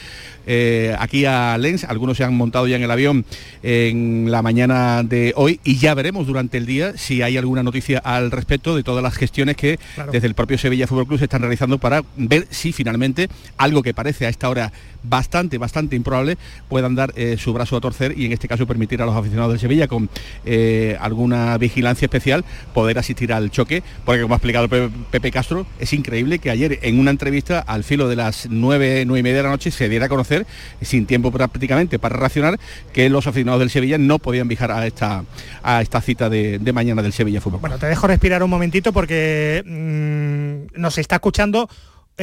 eh, 0.46 0.94
aquí 0.98 1.24
a 1.24 1.56
Lens, 1.56 1.84
algunos 1.84 2.16
se 2.16 2.24
han 2.24 2.34
montado 2.34 2.66
ya 2.66 2.76
en 2.76 2.82
el 2.82 2.90
avión 2.90 3.24
en 3.62 4.30
la 4.30 4.42
mañana 4.42 5.02
de 5.02 5.32
hoy 5.36 5.60
y 5.64 5.76
ya 5.76 5.94
veremos 5.94 6.26
durante 6.26 6.58
el 6.58 6.66
día 6.66 6.96
si 6.96 7.19
hay 7.22 7.36
alguna 7.36 7.62
noticia 7.62 7.98
al 7.98 8.30
respecto 8.30 8.76
de 8.76 8.82
todas 8.82 9.02
las 9.02 9.14
gestiones 9.14 9.56
que 9.56 9.78
desde 10.12 10.26
el 10.26 10.34
propio 10.34 10.58
Sevilla 10.58 10.86
Fútbol 10.86 11.06
Club 11.06 11.18
se 11.18 11.24
están 11.24 11.42
realizando 11.42 11.78
para 11.78 12.02
ver 12.16 12.46
si 12.50 12.72
finalmente 12.72 13.28
algo 13.56 13.82
que 13.82 13.94
parece 13.94 14.26
a 14.26 14.28
esta 14.28 14.48
hora 14.48 14.72
bastante, 15.02 15.58
bastante 15.58 15.96
improbable, 15.96 16.36
puedan 16.68 16.94
dar 16.94 17.12
eh, 17.16 17.36
su 17.38 17.52
brazo 17.52 17.76
a 17.76 17.80
torcer 17.80 18.16
y 18.16 18.26
en 18.26 18.32
este 18.32 18.48
caso 18.48 18.66
permitir 18.66 19.02
a 19.02 19.06
los 19.06 19.16
aficionados 19.16 19.52
del 19.52 19.60
Sevilla 19.60 19.88
con 19.88 20.08
eh, 20.44 20.96
alguna 21.00 21.56
vigilancia 21.58 22.06
especial 22.06 22.44
poder 22.74 22.98
asistir 22.98 23.32
al 23.32 23.50
choque, 23.50 23.82
porque 24.04 24.22
como 24.22 24.34
ha 24.34 24.36
explicado 24.36 24.68
Pepe 24.68 25.30
Castro, 25.30 25.66
es 25.78 25.92
increíble 25.92 26.38
que 26.38 26.50
ayer 26.50 26.78
en 26.82 26.98
una 26.98 27.10
entrevista 27.10 27.60
al 27.60 27.84
filo 27.84 28.08
de 28.08 28.16
las 28.16 28.48
nueve, 28.50 29.04
nueve 29.06 29.20
y 29.20 29.22
media 29.22 29.38
de 29.38 29.42
la 29.44 29.50
noche 29.50 29.70
se 29.70 29.88
diera 29.88 30.06
a 30.06 30.08
conocer, 30.08 30.46
sin 30.80 31.06
tiempo 31.06 31.30
prácticamente 31.30 31.98
para 31.98 32.16
racionar, 32.16 32.58
que 32.92 33.08
los 33.08 33.26
aficionados 33.26 33.60
del 33.60 33.70
Sevilla 33.70 33.98
no 33.98 34.18
podían 34.18 34.48
viajar 34.48 34.70
a 34.70 34.86
esta, 34.86 35.24
a 35.62 35.82
esta 35.82 36.00
cita 36.00 36.28
de, 36.28 36.58
mañana 36.72 37.02
del 37.02 37.12
Sevilla 37.12 37.40
Fútbol. 37.40 37.60
Bueno, 37.60 37.78
te 37.78 37.86
dejo 37.86 38.06
respirar 38.06 38.42
un 38.42 38.50
momentito 38.50 38.92
porque 38.92 39.62
mm, 39.66 40.80
nos 40.80 40.98
está 40.98 41.16
escuchando 41.16 41.68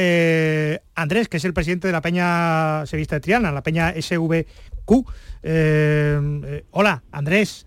eh, 0.00 0.78
Andrés, 0.94 1.28
que 1.28 1.38
es 1.38 1.44
el 1.44 1.52
presidente 1.52 1.88
de 1.88 1.92
la 1.92 2.00
Peña 2.00 2.86
Sevista 2.86 3.16
de 3.16 3.20
Triana, 3.20 3.50
la 3.50 3.64
Peña 3.64 3.92
SVQ. 4.00 4.46
Eh, 5.42 6.20
eh, 6.44 6.64
hola, 6.70 7.02
Andrés. 7.10 7.66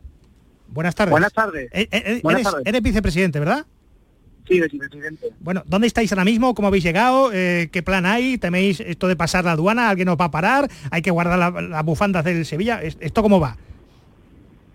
Buenas 0.70 0.96
tardes. 0.96 1.12
Buenas 1.12 1.34
tardes. 1.34 1.70
eres, 1.74 2.82
vicepresidente, 2.82 3.38
¿verdad? 3.38 3.66
Sí, 4.48 4.62
vicepresidente. 4.62 5.34
Bueno, 5.42 5.64
¿dónde 5.66 5.88
estáis 5.88 6.10
ahora 6.14 6.24
mismo? 6.24 6.56
¿Cómo 6.56 6.70
habéis 6.70 6.86
llegado? 6.86 7.32
¿Qué 7.32 7.84
plan 7.86 8.06
hay? 8.06 8.38
¿Teméis 8.38 8.80
esto 8.80 9.10
de 9.10 9.18
pasar 9.18 9.44
la 9.44 9.52
aduana? 9.52 9.90
¿Alguien 9.90 10.06
nos 10.06 10.18
va 10.18 10.26
a 10.26 10.32
parar? 10.32 10.70
¿Hay 10.90 11.02
que 11.02 11.12
guardar 11.12 11.38
las 11.38 11.70
la 11.70 11.84
bufandas 11.84 12.24
del 12.24 12.46
Sevilla? 12.46 12.80
¿Esto 12.82 13.22
cómo 13.22 13.42
va? 13.42 13.58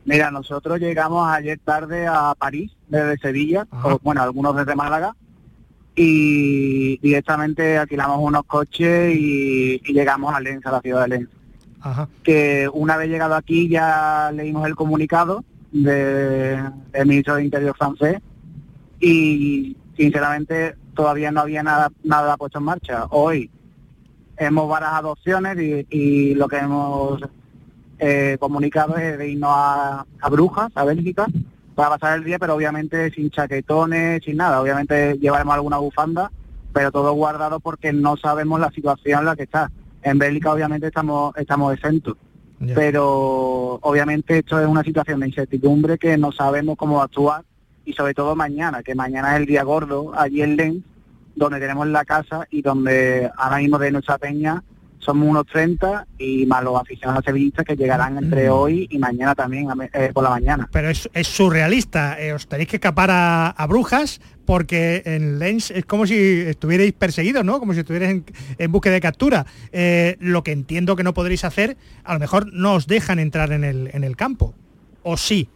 Mira, 0.04 0.30
nosotros 0.30 0.78
llegamos 0.78 1.26
ayer 1.28 1.58
tarde 1.64 2.06
a 2.06 2.34
París, 2.38 2.70
desde 2.86 3.16
Sevilla, 3.16 3.66
bueno, 4.02 4.22
algunos 4.22 4.54
desde 4.54 4.76
Málaga, 4.76 5.16
y 5.96 6.98
directamente 6.98 7.78
alquilamos 7.78 8.18
unos 8.20 8.44
coches 8.44 9.16
y, 9.16 9.80
llegamos 9.92 10.34
a 10.34 10.40
Lens, 10.40 10.64
a 10.66 10.72
la 10.72 10.80
ciudad 10.80 11.02
de 11.02 11.08
Lens. 11.08 11.28
Que 12.22 12.68
una 12.72 12.96
vez 12.96 13.08
llegado 13.08 13.34
aquí 13.34 13.68
ya 13.68 14.30
leímos 14.34 14.66
el 14.66 14.74
comunicado 14.74 15.44
del 15.72 16.72
ministro 17.06 17.36
de 17.36 17.44
Interior 17.44 17.76
francés 17.76 18.18
y 19.00 19.76
sinceramente 19.96 20.74
todavía 20.94 21.30
no 21.30 21.40
había 21.40 21.62
nada, 21.62 21.90
nada 22.04 22.36
puesto 22.36 22.58
en 22.58 22.64
marcha. 22.64 23.06
Hoy 23.10 23.50
hemos 24.36 24.68
barajado 24.68 25.12
opciones 25.12 25.56
y, 25.90 26.34
lo 26.34 26.48
que 26.48 26.56
hemos 26.56 27.20
eh, 27.98 28.36
comunicado 28.38 28.96
es 28.98 29.16
de 29.16 29.30
irnos 29.30 29.52
a, 29.52 30.06
a 30.20 30.28
Brujas, 30.28 30.70
a 30.74 30.84
Bélgica, 30.84 31.26
para 31.76 31.90
pasar 31.90 32.18
el 32.18 32.24
día, 32.24 32.38
pero 32.38 32.54
obviamente 32.54 33.10
sin 33.12 33.30
chaquetones, 33.30 34.24
sin 34.24 34.38
nada. 34.38 34.60
Obviamente 34.62 35.18
llevaremos 35.18 35.54
alguna 35.54 35.76
bufanda, 35.76 36.32
pero 36.72 36.90
todo 36.90 37.12
guardado 37.12 37.60
porque 37.60 37.92
no 37.92 38.16
sabemos 38.16 38.58
la 38.58 38.70
situación 38.70 39.20
en 39.20 39.26
la 39.26 39.36
que 39.36 39.42
está. 39.42 39.70
En 40.02 40.18
Bélgica 40.18 40.52
obviamente 40.52 40.86
estamos, 40.86 41.36
estamos 41.36 41.74
exentos. 41.74 42.16
Pero 42.74 43.74
obviamente 43.82 44.38
esto 44.38 44.58
es 44.58 44.66
una 44.66 44.82
situación 44.82 45.20
de 45.20 45.26
incertidumbre 45.26 45.98
que 45.98 46.16
no 46.16 46.32
sabemos 46.32 46.78
cómo 46.78 47.02
actuar 47.02 47.44
y 47.84 47.92
sobre 47.92 48.14
todo 48.14 48.34
mañana, 48.34 48.82
que 48.82 48.94
mañana 48.94 49.34
es 49.34 49.40
el 49.40 49.46
día 49.46 49.62
gordo 49.62 50.12
allí 50.16 50.40
en 50.40 50.56
Lens, 50.56 50.82
donde 51.34 51.60
tenemos 51.60 51.86
la 51.88 52.06
casa 52.06 52.46
y 52.50 52.62
donde 52.62 53.30
ahora 53.36 53.58
mismo 53.58 53.78
de 53.78 53.92
nuestra 53.92 54.16
peña 54.16 54.64
somos 55.06 55.28
unos 55.28 55.46
30 55.46 56.06
y 56.18 56.44
más 56.46 56.64
los 56.64 56.78
aficionados 56.78 57.24
sevillistas 57.24 57.64
que 57.64 57.76
llegarán 57.76 58.18
entre 58.18 58.50
hoy 58.50 58.88
y 58.90 58.98
mañana 58.98 59.36
también 59.36 59.68
eh, 59.92 60.10
por 60.12 60.24
la 60.24 60.30
mañana. 60.30 60.68
Pero 60.72 60.90
es, 60.90 61.08
surrealista, 61.22 62.20
eh, 62.20 62.32
os 62.32 62.48
tenéis 62.48 62.68
que 62.68 62.76
escapar 62.76 63.08
a, 63.12 63.66
Brujas 63.68 64.20
porque 64.44 65.02
en 65.06 65.38
Lens 65.38 65.70
es 65.70 65.84
como 65.84 66.06
si 66.06 66.14
estuvierais 66.14 66.92
perseguidos, 66.92 67.44
¿no? 67.44 67.58
Como 67.58 67.72
si 67.72 67.80
estuvierais 67.80 68.22
en, 68.58 68.72
búsqueda 68.72 68.94
de 68.94 69.00
captura. 69.00 69.46
Eh, 69.72 70.16
lo 70.20 70.42
que 70.42 70.52
entiendo 70.52 70.96
que 70.96 71.04
no 71.04 71.14
podréis 71.14 71.44
hacer, 71.44 71.76
a 72.04 72.12
lo 72.12 72.20
mejor 72.20 72.52
no 72.52 72.74
os 72.74 72.86
dejan 72.86 73.18
entrar 73.18 73.52
en 73.52 73.64
el, 73.64 73.90
en 73.92 74.04
el 74.04 74.16
campo, 74.16 74.54
o 75.02 75.16
sí. 75.16 75.48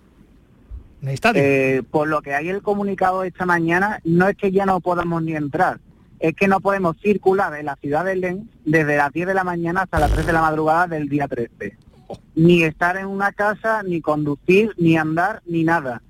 En 1.03 1.09
el 1.09 1.15
estadio. 1.15 1.85
por 1.85 2.09
lo 2.09 2.23
que 2.23 2.35
hay 2.35 2.49
el 2.49 2.63
comunicado 2.63 3.25
esta 3.25 3.47
mañana, 3.47 4.01
no 4.05 4.29
es 4.29 4.37
que 4.37 4.53
ya 4.53 4.67
no 4.67 4.81
podamos 4.81 5.23
ni 5.23 5.35
entrar, 5.35 5.81
es 6.21 6.37
que 6.37 6.49
no 6.49 6.61
podemos 6.61 6.97
circular 7.01 7.59
en 7.59 7.67
la 7.67 7.77
ciudad 7.77 8.05
de 8.05 8.15
Lens 8.15 8.49
desde 8.65 8.99
las 8.99 9.11
10 9.13 9.27
de 9.27 9.35
la 9.35 9.43
mañana 9.43 9.83
hasta 9.83 9.99
las 9.99 10.13
3 10.13 10.27
de 10.27 10.33
la 10.35 10.43
madrugada 10.43 10.87
del 10.87 11.09
día 11.09 11.27
13. 11.27 11.77
Ni 12.35 12.63
estar 12.63 12.99
en 12.99 13.07
una 13.07 13.33
casa, 13.33 13.83
ni 13.83 14.03
conducir, 14.03 14.75
ni 14.77 14.99
andar, 14.99 15.43
ni 15.47 15.65
nada. 15.65 16.03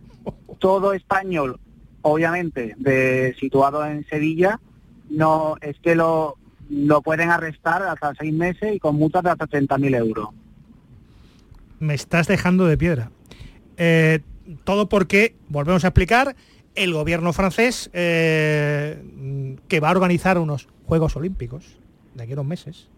Todo 0.58 0.92
español, 0.94 1.60
obviamente, 2.02 2.74
de, 2.78 3.36
situado 3.38 3.86
en 3.86 4.04
Sevilla, 4.08 4.60
no 5.08 5.54
es 5.60 5.78
que 5.78 5.94
lo, 5.94 6.36
lo 6.68 7.02
pueden 7.02 7.30
arrestar 7.30 7.82
hasta 7.84 8.14
seis 8.16 8.34
meses 8.34 8.74
y 8.74 8.80
con 8.80 8.96
multas 8.96 9.22
de 9.22 9.30
hasta 9.30 9.46
30.000 9.46 9.96
euros. 9.96 10.28
Me 11.78 11.94
estás 11.94 12.26
dejando 12.26 12.66
de 12.66 12.76
piedra. 12.76 13.10
Eh, 13.76 14.20
todo 14.64 14.88
porque, 14.88 15.36
volvemos 15.48 15.84
a 15.84 15.88
explicar, 15.88 16.34
el 16.74 16.92
gobierno 16.92 17.32
francés 17.32 17.90
eh, 17.92 18.98
que 19.68 19.80
va 19.80 19.88
a 19.88 19.92
organizar 19.92 20.38
unos 20.38 20.68
Juegos 20.86 21.16
Olímpicos 21.16 21.80
de 22.14 22.24
aquí 22.24 22.32
a 22.32 22.34
unos 22.34 22.46
meses. 22.46 22.88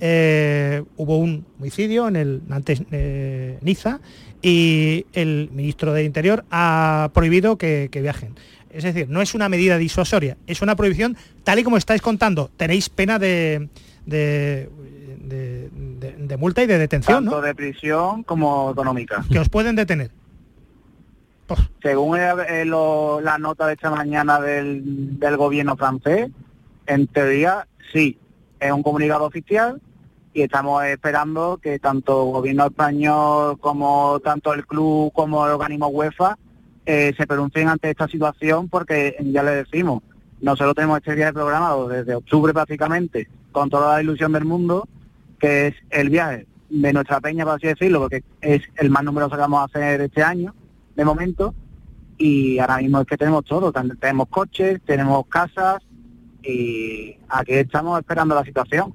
Eh, 0.00 0.82
hubo 0.96 1.18
un 1.18 1.46
homicidio 1.58 2.08
en 2.08 2.16
el 2.16 2.42
antes 2.50 2.82
eh, 2.90 3.58
Niza 3.62 4.00
y 4.42 5.06
el 5.12 5.50
ministro 5.52 5.92
de 5.92 6.04
Interior 6.04 6.44
ha 6.50 7.10
prohibido 7.14 7.56
que, 7.56 7.88
viajen. 7.92 8.34
Es 8.70 8.84
decir, 8.84 9.08
no 9.08 9.22
es 9.22 9.34
una 9.34 9.48
medida 9.48 9.78
disuasoria, 9.78 10.36
es 10.46 10.60
una 10.60 10.74
prohibición 10.76 11.16
tal 11.44 11.58
y 11.60 11.64
como 11.64 11.76
estáis 11.76 12.02
contando. 12.02 12.50
Tenéis 12.56 12.88
pena 12.88 13.18
de, 13.18 13.68
de, 14.04 14.68
multa 16.38 16.62
y 16.62 16.66
de 16.66 16.78
detención, 16.78 17.24
Tanto 17.24 17.40
de 17.40 17.54
prisión 17.54 18.22
como 18.24 18.72
económica. 18.72 19.24
Que 19.30 19.38
os 19.38 19.48
pueden 19.48 19.76
detener. 19.76 20.10
Según 21.82 22.18
la 22.18 23.38
nota 23.38 23.66
de 23.66 23.74
esta 23.74 23.90
mañana 23.90 24.40
del, 24.40 25.36
gobierno 25.36 25.76
francés, 25.76 26.30
en 26.86 27.06
teoría 27.06 27.66
sí, 27.92 28.18
es 28.60 28.72
un 28.72 28.82
comunicado 28.82 29.24
oficial 29.24 29.80
y 30.32 30.42
estamos 30.42 30.84
esperando 30.84 31.58
que 31.62 31.78
tanto 31.78 32.26
el 32.26 32.32
gobierno 32.32 32.66
español 32.66 33.58
como 33.60 34.18
tanto 34.20 34.52
el 34.54 34.66
club 34.66 35.12
como 35.12 35.46
el 35.46 35.52
organismo 35.52 35.88
UEFA 35.88 36.38
eh, 36.86 37.12
se 37.16 37.26
pronuncien 37.26 37.68
ante 37.68 37.90
esta 37.90 38.08
situación 38.08 38.68
porque 38.68 39.16
ya 39.20 39.42
le 39.42 39.52
decimos, 39.52 40.02
nosotros 40.40 40.74
tenemos 40.74 40.98
este 40.98 41.14
viaje 41.14 41.32
programado 41.32 41.88
desde 41.88 42.14
octubre 42.14 42.52
prácticamente 42.52 43.28
con 43.52 43.70
toda 43.70 43.94
la 43.94 44.02
ilusión 44.02 44.32
del 44.32 44.44
mundo, 44.44 44.88
que 45.38 45.68
es 45.68 45.74
el 45.90 46.10
viaje 46.10 46.46
de 46.70 46.92
nuestra 46.92 47.20
peña, 47.20 47.44
por 47.44 47.54
así 47.54 47.68
decirlo, 47.68 48.00
porque 48.00 48.24
es 48.40 48.62
el 48.76 48.90
más 48.90 49.04
numeroso 49.04 49.36
que 49.36 49.40
vamos 49.40 49.60
a 49.60 49.64
hacer 49.64 50.00
este 50.00 50.22
año 50.22 50.54
de 50.94 51.04
momento 51.04 51.54
y 52.18 52.58
ahora 52.58 52.78
mismo 52.78 53.00
es 53.00 53.06
que 53.06 53.16
tenemos 53.16 53.44
todo, 53.44 53.72
tenemos 53.72 54.28
coches, 54.28 54.80
tenemos 54.84 55.26
casas 55.26 55.82
y 56.42 57.16
aquí 57.28 57.54
estamos 57.54 57.98
esperando 57.98 58.34
la 58.34 58.44
situación. 58.44 58.94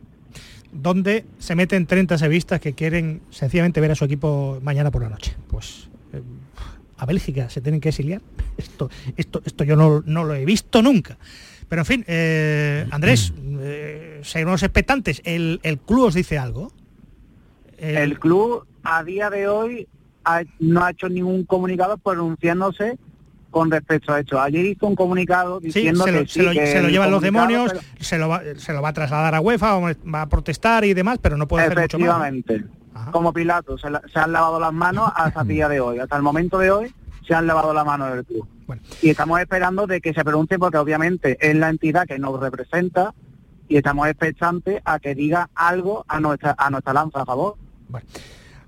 ¿Dónde 0.71 1.25
se 1.39 1.55
meten 1.55 1.87
30 1.87 2.17
sevistas 2.17 2.59
que 2.59 2.73
quieren 2.73 3.21
sencillamente 3.31 3.81
ver 3.81 3.91
a 3.91 3.95
su 3.95 4.05
equipo 4.05 4.59
mañana 4.61 4.91
por 4.91 5.01
la 5.01 5.09
noche? 5.09 5.35
Pues 5.47 5.89
eh, 6.13 6.21
a 6.97 7.05
Bélgica 7.05 7.49
se 7.49 7.61
tienen 7.61 7.81
que 7.81 7.89
exiliar. 7.89 8.21
Esto, 8.57 8.89
esto, 9.15 9.41
esto 9.45 9.63
yo 9.63 9.77
no, 9.77 10.01
lo 10.01 10.35
he 10.35 10.43
visto 10.43 10.81
nunca. 10.81 11.17
Pero 11.69 11.83
en 11.83 11.85
fin, 11.85 12.05
eh, 12.07 12.85
Andrés, 12.91 13.31
eh, 13.61 14.19
seguimos 14.21 14.63
expectantes. 14.63 15.21
¿El, 15.23 15.61
¿El 15.63 15.79
club 15.79 16.07
os 16.07 16.13
dice 16.13 16.37
algo? 16.37 16.73
el 17.77 18.19
club 18.19 18.65
a 18.83 19.01
día 19.05 19.29
de 19.29 19.47
hoy 19.47 19.87
no 20.59 20.83
ha 20.83 20.91
hecho 20.91 21.09
ningún 21.09 21.43
comunicado 21.45 21.97
pronunciándose 21.97 22.97
con 23.49 23.71
respecto 23.71 24.13
a 24.13 24.19
esto. 24.19 24.39
Ayer 24.39 24.65
hizo 24.65 24.87
un 24.87 24.95
comunicado 24.95 25.59
diciendo 25.59 26.03
se 26.03 26.11
lo, 26.11 26.19
que, 26.19 26.27
se, 26.27 26.81
lo, 26.81 26.89
llevan 26.89 27.11
los 27.11 27.21
demonios, 27.21 27.73
se, 27.99 28.17
lo 28.17 28.29
va, 28.29 28.41
se 28.57 28.73
lo 28.73 28.81
va 28.81 28.89
a 28.89 28.93
trasladar 28.93 29.35
a 29.35 29.41
UEFA, 29.41 29.79
va 29.79 30.21
a 30.21 30.29
protestar 30.29 30.85
y 30.85 30.93
demás, 30.93 31.19
pero 31.21 31.37
no 31.37 31.47
puede 31.47 31.65
hacer 31.65 31.77
mucho 31.79 31.99
más. 31.99 32.07
Efectivamente. 32.07 32.65
Como 33.11 33.33
Pilato, 33.33 33.77
se, 33.77 33.87
han 33.87 34.31
lavado 34.31 34.59
las 34.59 34.73
manos 34.73 35.11
hasta 35.15 35.41
el 35.41 35.47
día 35.47 35.69
de 35.69 35.79
hoy. 35.79 35.99
Hasta 35.99 36.17
el 36.17 36.21
momento 36.21 36.59
de 36.59 36.71
hoy 36.71 36.93
se 37.25 37.33
han 37.33 37.47
lavado 37.47 37.73
la 37.73 37.83
mano 37.83 38.13
del 38.13 38.25
club. 38.25 38.47
Y 39.01 39.09
estamos 39.09 39.39
esperando 39.39 39.87
de 39.87 40.01
que 40.01 40.13
se 40.13 40.23
pregunte 40.23 40.59
porque 40.59 40.77
obviamente 40.77 41.37
es 41.39 41.55
la 41.55 41.69
entidad 41.69 42.05
que 42.05 42.19
nos 42.19 42.39
representa 42.39 43.13
y 43.67 43.77
estamos 43.77 44.07
expectantes 44.07 44.81
a 44.85 44.99
que 44.99 45.15
diga 45.15 45.49
algo 45.55 46.05
a 46.07 46.19
nuestra 46.19 46.55
a 46.57 46.69
nuestra 46.69 46.93
lanza 46.93 47.21
a 47.21 47.25
favor. 47.25 47.55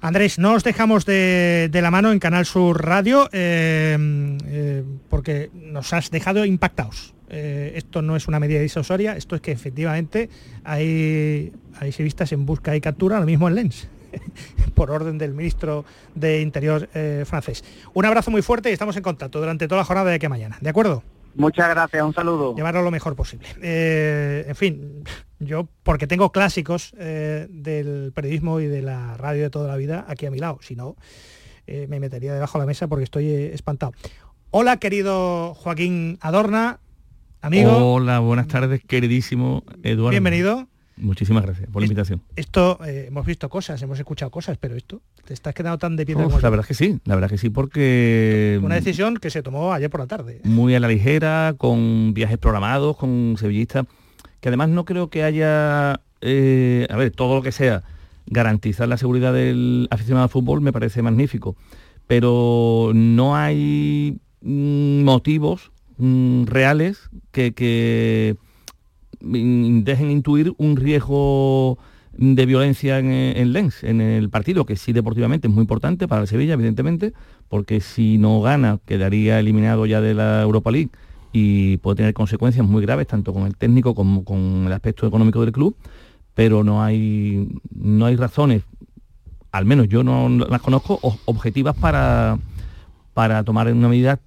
Andrés, 0.02 0.40
no 0.40 0.54
os 0.54 0.64
dejamos 0.64 1.06
de, 1.06 1.70
la 1.72 1.92
mano 1.92 2.12
en 2.12 2.18
Canal 2.18 2.48
Sur 2.48 2.84
Radio 2.84 3.30
eh, 3.32 3.96
eh, 4.48 4.84
porque 5.10 5.52
nos 5.54 5.94
has 5.94 6.10
dejado 6.10 6.44
impactados. 6.44 7.14
Eh, 7.30 7.74
esto 7.76 8.02
no 8.02 8.16
es 8.16 8.28
una 8.28 8.40
medida 8.40 8.60
disuasoria, 8.60 9.16
esto 9.16 9.36
es 9.36 9.42
que 9.42 9.52
efectivamente 9.52 10.30
hay, 10.64 11.54
hay 11.80 11.92
civistas 11.92 12.32
en 12.32 12.48
busca 12.48 12.76
y 12.76 12.82
captura, 12.82 13.20
lo 13.20 13.28
mismo 13.28 13.48
en 13.48 13.56
Lens, 13.56 13.88
por 14.74 14.90
orden 14.90 15.20
del 15.20 15.34
ministro 15.36 15.86
de 16.16 16.42
Interior 16.42 16.90
francés. 17.26 17.64
Un 17.94 18.06
abrazo 18.06 18.32
muy 18.32 18.42
fuerte 18.42 18.72
y 18.72 18.74
estamos 18.74 18.98
en 18.98 19.04
contacto 19.04 19.40
durante 19.40 19.68
toda 19.68 19.82
la 19.82 19.86
jornada 19.86 20.10
de 20.10 20.16
aquí 20.16 20.26
a 20.26 20.30
mañana, 20.30 20.58
¿de 20.60 20.70
acuerdo? 20.72 21.04
Muchas 21.36 21.70
gracias, 21.70 22.04
un 22.04 22.14
saludo. 22.14 22.56
Llevarlo 22.56 22.82
lo 22.82 22.92
mejor 22.92 23.16
posible. 23.16 23.48
En 23.62 24.56
fin, 24.56 25.04
yo 25.42 25.68
porque 25.84 26.08
tengo 26.08 26.32
clásicos 26.32 26.94
eh, 26.98 27.48
del 27.50 28.12
periodismo 28.14 28.60
y 28.60 28.68
de 28.68 28.82
la 28.82 29.18
radio 29.18 29.44
de 29.44 29.50
toda 29.50 29.68
la 29.68 29.76
vida 29.76 30.06
aquí 30.08 30.26
a 30.26 30.32
mi 30.32 30.38
lado, 30.38 30.60
si 30.62 30.76
no, 30.76 30.96
eh, 31.68 31.88
me 31.90 32.00
metería 32.00 32.34
debajo 32.34 32.58
de 32.58 32.64
la 32.64 32.68
mesa 32.68 32.88
porque 32.88 33.04
estoy 33.04 33.28
espantado. 33.28 33.94
Hola, 34.52 34.78
querido 34.78 35.54
Joaquín 35.56 36.18
Adorna, 36.22 36.80
amigo. 37.42 37.96
Hola, 37.96 38.20
buenas 38.20 38.48
tardes, 38.48 38.82
queridísimo 38.86 39.64
Eduardo. 39.84 40.12
Bienvenido. 40.12 40.68
Muchísimas 40.98 41.44
gracias 41.44 41.68
por 41.72 41.82
la 41.82 41.88
invitación. 41.88 42.22
Esto, 42.36 42.80
eh, 42.86 43.06
hemos 43.08 43.26
visto 43.26 43.50
cosas, 43.50 43.82
hemos 43.82 43.98
escuchado 43.98 44.30
cosas, 44.30 44.58
pero 44.60 44.76
esto, 44.76 45.02
¿te 45.26 45.34
estás 45.34 45.56
quedando 45.56 45.80
tan 45.80 45.96
de 45.96 46.06
pie 46.06 46.16
La 46.16 46.50
verdad 46.50 46.66
que 46.66 46.76
sí, 46.76 47.00
la 47.06 47.16
verdad 47.16 47.30
que 47.30 47.40
sí, 47.40 47.50
porque... 47.50 48.60
Una 48.62 48.76
decisión 48.76 49.18
que 49.18 49.32
se 49.32 49.42
tomó 49.42 49.74
ayer 49.74 49.90
por 49.90 50.02
la 50.02 50.06
tarde. 50.06 50.42
Muy 50.44 50.76
a 50.76 50.80
la 50.80 50.88
ligera, 50.88 51.56
con 51.58 52.14
viajes 52.14 52.38
programados, 52.38 52.98
con 52.98 53.36
sevillistas, 53.40 53.86
que 54.42 54.50
además 54.50 54.70
no 54.70 54.86
creo 54.86 55.10
que 55.10 55.24
haya, 55.24 56.02
eh, 56.22 56.88
a 56.90 56.98
ver, 56.98 57.12
todo 57.12 57.36
lo 57.36 57.42
que 57.42 57.52
sea, 57.52 57.84
garantizar 58.26 58.88
la 58.88 58.98
seguridad 58.98 59.34
del 59.34 59.88
aficionado 59.92 60.24
al 60.24 60.30
fútbol 60.30 60.62
me 60.62 60.74
parece 60.74 61.02
magnífico, 61.02 61.56
pero 62.08 62.92
no 62.94 63.36
hay 63.36 64.18
mm, 64.42 65.04
motivos 65.04 65.72
mm, 65.98 66.46
reales 66.46 67.10
que 67.32 68.36
dejen 69.22 70.12
intuir 70.12 70.54
un 70.58 70.76
riesgo 70.76 71.78
de 72.14 72.46
violencia 72.46 73.00
en, 73.00 73.54
Lens, 73.54 73.84
en 73.84 74.02
el 74.02 74.30
partido, 74.30 74.66
que 74.66 74.76
sí 74.76 74.94
deportivamente 74.94 75.48
es 75.48 75.54
muy 75.54 75.62
importante 75.62 76.08
para 76.08 76.22
el 76.22 76.28
Sevilla, 76.28 76.54
evidentemente, 76.54 77.14
porque 77.48 77.80
si 77.80 78.18
no 78.18 78.42
gana 78.42 78.80
quedaría 78.86 79.40
eliminado 79.40 79.86
ya 79.86 80.02
de 80.02 80.14
la 80.14 80.42
Europa 80.42 80.72
League 80.72 80.90
y 81.32 81.78
puede 81.78 81.98
tener 81.98 82.14
consecuencias 82.14 82.66
muy 82.66 82.82
graves, 82.82 83.08
tanto 83.08 83.34
con 83.34 83.46
el 83.46 83.56
técnico 83.56 83.96
como 83.96 84.24
con 84.24 84.64
el 84.66 84.74
aspecto 84.74 85.08
económico 85.08 85.42
del 85.42 85.52
club, 85.52 85.76
pero 86.34 86.64
no 86.64 86.84
hay, 86.84 87.48
no 87.74 88.06
hay 88.06 88.16
razones, 88.16 88.64
al 89.52 89.66
menos 89.66 89.88
yo 89.88 90.04
no 90.04 90.30
las 90.30 90.62
conozco, 90.62 91.00
objetivas 91.26 91.76
para, 91.76 92.38
para 93.14 93.44
tomar 93.44 93.72
una 93.72 93.88
medida 93.88 94.20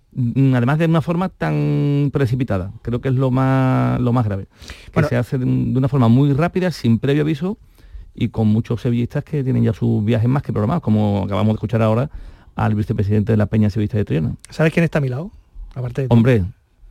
además 0.55 0.79
de 0.79 0.87
una 0.87 1.03
forma 1.03 1.29
tan 1.29 2.11
precipitada. 2.13 2.73
Creo 2.83 3.01
que 3.01 3.09
es 3.09 3.15
lo 3.15 3.31
más, 3.31 4.01
lo 4.01 4.13
más 4.13 4.25
grave. 4.25 4.47
Que 4.93 5.03
se 5.05 5.17
hace 5.17 5.39
de, 5.39 5.45
una 5.45 5.89
forma 5.89 6.09
muy 6.09 6.33
rápida, 6.33 6.71
sin 6.71 6.99
previo 6.99 7.23
aviso 7.23 7.59
y 8.15 8.29
con 8.29 8.47
muchos 8.47 8.81
sevillistas 8.81 9.25
que 9.25 9.43
tienen 9.43 9.65
ya 9.65 9.73
sus 9.73 10.05
viajes 10.05 10.29
más 10.29 10.43
que 10.43 10.53
programados, 10.53 10.83
como 10.83 11.23
acabamos 11.25 11.49
de 11.49 11.55
escuchar 11.55 11.83
ahora 11.83 12.11
al 12.55 12.75
vicepresidente 12.77 13.33
de 13.33 13.37
la 13.37 13.47
Peña 13.47 13.71
Sevillista 13.71 13.99
de 13.99 14.05
Triana. 14.05 14.37
¿Sabes 14.51 14.73
quién 14.73 14.85
está 14.85 14.99
a 14.99 15.01
mi 15.01 15.09
lado? 15.09 15.33
Aparte 15.75 16.03
de 16.03 16.09
Hombre. 16.11 16.45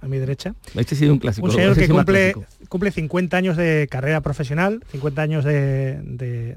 A 0.04 0.08
mi 0.08 0.18
derecha. 0.18 0.54
Este 0.76 0.96
ha 0.96 0.98
sido 0.98 1.13
un 1.13 1.20
clásico. 1.20 1.48
Un 1.48 1.54
señor 1.54 1.78
que 1.78 1.88
cumple, 1.88 2.36
cumple 2.74 2.90
50 2.90 3.38
años 3.38 3.56
de 3.56 3.88
carrera 3.88 4.22
profesional, 4.22 4.84
50 4.90 5.22
años 5.22 5.46
de, 5.46 6.02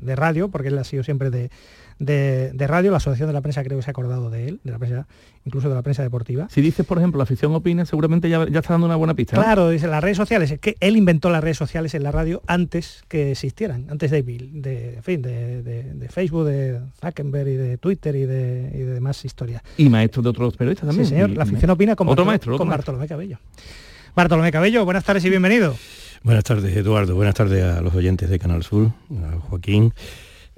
de 0.01 0.17
radio, 0.17 0.49
porque 0.49 0.69
él 0.69 0.79
ha 0.79 0.85
sido 0.85 1.05
siempre 1.05 1.29
de, 1.29 1.51
de, 1.99 2.67
radio, 2.67 2.91
la 2.91 2.99
Asociación 2.99 3.29
de 3.29 3.35
la 3.35 3.43
Prensa 3.43 3.63
creo 3.63 3.77
que 3.77 3.83
se 3.83 3.91
ha 3.91 3.93
acordado 3.93 4.31
de 4.31 4.49
él, 4.49 4.61
de 4.65 4.73
la 4.73 4.79
prensa, 4.79 5.07
incluso 5.45 5.69
de 5.69 5.75
la 5.75 5.83
prensa 5.83 6.03
deportiva. 6.03 6.49
Si 6.51 6.63
dices, 6.63 6.85
por 6.87 6.97
ejemplo, 6.97 7.19
la 7.19 7.25
afición 7.25 7.55
opina, 7.55 7.85
seguramente 7.85 8.31
ya, 8.31 8.49
ya 8.49 8.61
está 8.61 8.73
dando 8.73 8.87
una 8.87 8.97
buena 8.97 9.13
pista. 9.13 9.37
Claro, 9.37 9.69
dice 9.69 9.89
las 9.89 10.03
redes 10.03 10.17
sociales, 10.17 10.51
es 10.51 10.59
que 10.59 10.77
él 10.81 10.97
inventó 10.97 11.31
las 11.31 11.43
redes 11.43 11.57
sociales 11.57 11.95
en 11.95 12.03
la 12.03 12.13
radio 12.13 12.43
antes 12.47 13.05
que 13.09 13.33
existieran, 13.33 13.87
antes 13.91 14.11
de, 14.11 14.23
de, 14.23 14.99
fin, 15.03 15.21
de, 15.21 16.09
Facebook, 16.11 16.47
de 16.47 16.81
Zuckerberg 17.01 17.49
y 17.49 17.57
de 17.57 17.79
Twitter 17.79 18.17
y 18.17 18.25
de, 18.25 18.71
y 18.75 18.79
de 18.79 18.95
demás 18.95 19.25
historias. 19.25 19.63
Y 19.77 19.91
maestro 19.91 20.23
de 20.23 20.31
otros 20.31 20.57
periodistas 20.57 20.87
también. 20.87 21.07
Sí, 21.07 21.15
señor, 21.15 21.31
la 21.31 21.45
afición 21.45 21.71
opina 21.71 21.95
con, 21.97 22.09
otro 22.09 22.25
maestro, 22.25 22.57
con 22.57 22.69
Bartolomé 22.69 23.07
Cabello. 23.07 23.39
Bartolomé 24.15 24.51
Cabello, 24.53 24.85
buenas 24.85 25.05
tardes 25.05 25.25
y 25.25 25.31
bienvenido. 25.31 25.77
Buenas 26.23 26.45
tardes, 26.45 26.77
Eduardo. 26.77 27.15
Buenas 27.15 27.35
tardes 27.35 27.63
a 27.65 27.81
los 27.81 27.95
oyentes 27.95 28.29
de 28.29 28.39
Canal 28.39 28.63
Sur, 28.63 28.91
a 29.23 29.39
Joaquín. 29.41 29.93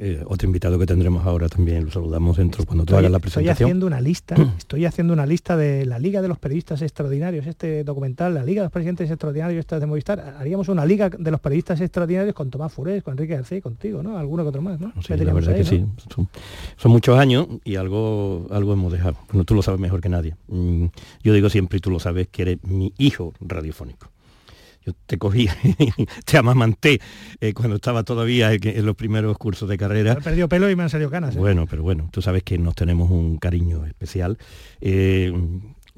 Eh, 0.01 0.23
otro 0.27 0.47
invitado 0.47 0.79
que 0.79 0.87
tendremos 0.87 1.27
ahora 1.27 1.49
también, 1.49 1.87
lo 1.87 1.91
saludamos 1.91 2.37
dentro 2.37 2.65
cuando 2.65 2.85
tú 2.85 2.95
hagas 2.95 3.11
la 3.11 3.19
presentación. 3.19 3.51
Estoy 3.51 3.65
haciendo 3.65 3.87
una 3.87 4.01
lista, 4.01 4.37
estoy 4.57 4.85
haciendo 4.85 5.13
una 5.13 5.27
lista 5.27 5.57
de 5.57 5.85
la 5.87 5.99
Liga 5.99 6.23
de 6.23 6.29
los 6.29 6.39
Periodistas 6.39 6.83
Extraordinarios, 6.83 7.49
este 7.49 7.83
documental, 7.83 8.33
la 8.33 8.45
Liga 8.45 8.63
de 8.63 8.67
los 8.67 8.73
Presidentes 8.73 9.11
Extraordinarios, 9.11 9.59
esta 9.59 9.81
de 9.81 9.87
Movistar. 9.87 10.37
Haríamos 10.39 10.69
una 10.69 10.87
Liga 10.87 11.11
de 11.11 11.31
los 11.33 11.41
Periodistas 11.41 11.81
Extraordinarios 11.81 12.33
con 12.33 12.49
Tomás 12.49 12.73
Furés, 12.73 13.03
con 13.03 13.15
Enrique 13.15 13.35
García 13.35 13.59
y 13.59 13.61
contigo, 13.61 14.01
¿no? 14.01 14.17
Alguno 14.17 14.45
que 14.45 14.51
otro 14.51 14.63
más, 14.63 14.79
¿no? 14.79 14.93
Sí, 15.03 15.17
la 15.17 15.33
verdad 15.33 15.57
que 15.57 15.65
sí. 15.65 15.85
Son, 16.77 16.93
muchos 16.93 17.19
años 17.19 17.49
y 17.65 17.75
algo, 17.75 18.47
algo 18.51 18.73
hemos 18.73 18.93
dejado. 18.93 19.17
Bueno, 19.33 19.43
tú 19.43 19.57
lo 19.57 19.63
sabes 19.63 19.81
mejor 19.81 20.01
que 20.01 20.09
nadie. 20.09 20.37
Mm, 20.47 20.87
yo 21.25 21.33
digo 21.33 21.51
siempre, 21.51 21.79
y 21.79 21.81
tú 21.81 21.91
lo 21.91 21.99
sabes, 21.99 22.29
que 22.29 22.43
eres 22.43 22.59
mi 22.63 22.93
hijo 22.99 23.35
radiofónico 23.41 24.13
te 25.07 25.19
cogí, 25.19 25.49
te 26.25 26.39
amamanté 26.39 27.01
eh, 27.41 27.53
cuando 27.55 27.77
estaba 27.77 28.03
todavía 28.05 28.53
en, 28.53 28.87
los 28.87 28.97
primeros 28.97 29.37
cursos 29.39 29.69
de 29.69 29.77
carrera. 29.77 30.13
he 30.13 30.23
perdido 30.23 30.49
pelo 30.49 30.71
y 30.71 30.77
me 30.77 30.85
han 30.85 30.91
salido 30.91 31.11
canas. 31.11 31.37
¿eh? 31.37 31.39
Bueno, 31.39 31.67
pero 31.69 31.83
bueno, 31.83 32.09
tú 32.13 32.23
sabes 32.23 32.43
que 32.43 32.59
nos 32.59 32.75
tenemos 32.75 33.11
un 33.11 33.39
cariño 33.39 33.85
especial. 33.87 34.39
Eh, 34.81 35.33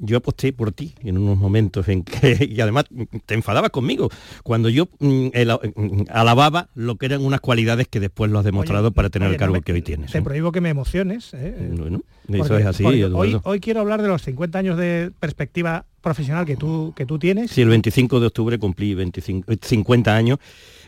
yo 0.01 0.17
aposté 0.17 0.53
por 0.53 0.73
ti 0.73 0.95
en 1.03 1.19
unos 1.19 1.37
momentos 1.37 1.87
en 1.89 2.03
que, 2.03 2.49
y 2.51 2.61
además 2.61 2.87
te 3.27 3.35
enfadabas 3.35 3.71
conmigo, 3.71 4.09
cuando 4.43 4.69
yo 4.69 4.89
mm, 4.99 5.27
mm, 5.27 6.05
alababa 6.11 6.71
lo 6.75 6.97
que 6.97 7.07
eran 7.07 7.23
unas 7.25 7.41
cualidades 7.41 7.87
que 7.89 8.01
después 8.01 8.31
lo 8.31 8.39
has 8.39 8.45
demostrado 8.45 8.93
para 8.93 9.11
tener 9.11 9.31
el 9.31 9.37
cargo 9.37 9.61
que 9.61 9.73
hoy 9.73 9.83
tienes. 9.83 10.11
Te 10.11 10.19
¿eh? 10.19 10.23
prohíbo 10.23 10.53
que 10.53 10.61
me 10.61 10.71
emociones. 10.71 11.33
¿eh? 11.35 11.71
Bueno, 11.77 12.03
eso 12.29 12.59
es 12.59 12.67
así. 12.67 12.85
Hoy, 12.85 13.39
hoy, 13.43 13.61
quiero 13.61 13.81
hablar 13.81 14.03
de 14.03 14.09
los 14.09 14.23
50 14.23 14.59
años 14.59 14.79
de 14.79 15.13
perspectiva 15.21 15.87
profesional 16.01 16.47
que 16.47 16.57
tú, 16.57 16.93
que 16.97 17.07
tú 17.07 17.19
tienes. 17.19 17.51
Sí, 17.51 17.63
el 17.63 17.69
25 17.69 18.21
de 18.21 18.27
octubre 18.27 18.59
cumplí 18.59 18.95
25, 18.95 19.53
50 19.61 20.15
años 20.15 20.39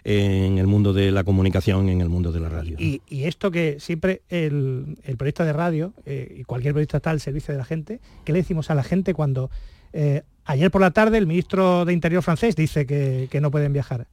en 0.04 0.58
el 0.58 0.66
mundo 0.66 0.92
de 0.92 1.12
la 1.12 1.24
comunicación, 1.24 1.88
en 1.88 2.00
el 2.00 2.08
mundo 2.08 2.32
de 2.32 2.40
la 2.40 2.48
radio. 2.48 2.76
Y, 2.78 3.00
esto 3.08 3.50
que 3.50 3.76
siempre 3.78 4.22
el, 4.28 4.98
el 5.04 5.16
periodista 5.16 5.44
de 5.44 5.52
radio 5.52 5.94
eh, 6.06 6.36
y 6.40 6.44
cualquier 6.44 6.74
periodista 6.74 6.96
está 6.96 7.10
al 7.10 7.20
servicio 7.20 7.52
de 7.52 7.58
la 7.58 7.64
gente, 7.64 8.00
¿qué 8.24 8.32
le 8.32 8.40
decimos 8.40 8.70
a 8.70 8.74
la 8.74 8.82
gente 8.82 9.14
cuando 9.14 9.50
eh, 9.92 10.22
ayer 10.44 10.70
por 10.70 10.80
la 10.80 10.90
tarde 10.90 11.18
el 11.18 11.26
ministro 11.26 11.84
de 11.84 11.92
Interior 11.92 12.22
francés 12.22 12.56
dice 12.56 12.86
que, 12.86 13.28
que 13.30 13.40
no 13.40 13.50
pueden 13.50 13.72
viajar? 13.72 14.08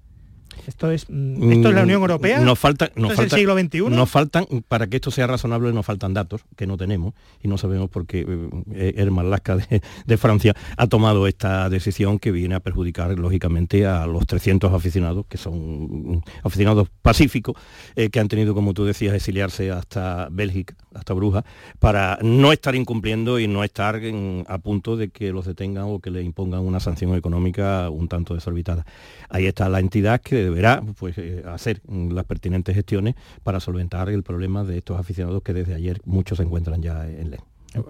Esto 0.67 0.91
es, 0.91 1.05
mm, 1.09 1.51
esto 1.51 1.69
es 1.69 1.75
la 1.75 1.83
Unión 1.83 2.01
Europea. 2.01 2.39
Nos 2.39 2.59
falta, 2.59 2.91
nos 2.95 3.13
falta, 3.13 3.35
el 3.35 3.39
siglo 3.39 3.57
XXI. 3.57 3.81
Nos 3.89 4.09
faltan, 4.09 4.45
para 4.67 4.87
que 4.87 4.97
esto 4.97 5.11
sea 5.11 5.27
razonable, 5.27 5.71
nos 5.73 5.85
faltan 5.85 6.13
datos 6.13 6.41
que 6.55 6.67
no 6.67 6.77
tenemos 6.77 7.13
y 7.41 7.47
no 7.47 7.57
sabemos 7.57 7.89
por 7.89 8.05
qué 8.05 8.25
eh, 8.73 8.93
Herman 8.97 9.29
Lasca 9.29 9.57
de, 10.05 10.17
Francia 10.17 10.55
ha 10.77 10.87
tomado 10.87 11.27
esta 11.27 11.69
decisión 11.69 12.19
que 12.19 12.31
viene 12.31 12.55
a 12.55 12.59
perjudicar 12.59 13.17
lógicamente 13.17 13.85
a 13.85 14.05
los 14.05 14.27
300 14.27 14.73
aficionados, 14.73 15.25
que 15.27 15.37
son 15.37 16.23
aficionados 16.43 16.89
pacíficos, 17.01 17.55
eh, 17.95 18.09
que 18.09 18.19
han 18.19 18.27
tenido, 18.27 18.53
como 18.53 18.73
tú 18.73 18.85
decías, 18.85 19.13
exiliarse 19.13 19.71
hasta 19.71 20.27
Bélgica, 20.31 20.75
hasta 20.93 21.13
Bruja, 21.13 21.45
para 21.79 22.19
no 22.21 22.51
estar 22.51 22.75
incumpliendo 22.75 23.39
y 23.39 23.47
no 23.47 23.63
estar 23.63 23.99
a 24.47 24.57
punto 24.59 24.97
de 24.97 25.09
que 25.09 25.31
los 25.31 25.45
detengan 25.45 25.85
o 25.87 25.99
que 25.99 26.11
le 26.11 26.21
impongan 26.21 26.61
una 26.61 26.79
sanción 26.79 27.15
económica 27.15 27.89
un 27.89 28.07
tanto 28.07 28.33
desorbitada. 28.33 28.85
Ahí 29.29 29.45
está 29.45 29.69
la 29.69 29.79
entidad 29.79 30.21
que 30.21 30.48
deberá 30.49 30.81
pues, 30.97 31.17
eh, 31.17 31.43
hacer 31.45 31.81
las 31.87 32.25
pertinentes 32.25 32.75
gestiones 32.75 33.15
para 33.43 33.59
solventar 33.59 34.09
el 34.09 34.23
problema 34.23 34.63
de 34.63 34.77
estos 34.79 34.99
aficionados 34.99 35.41
que 35.43 35.53
desde 35.53 35.75
ayer 35.75 36.01
muchos 36.05 36.37
se 36.37 36.43
encuentran 36.43 36.81
ya 36.81 37.07
en 37.07 37.31
LEN. 37.31 37.41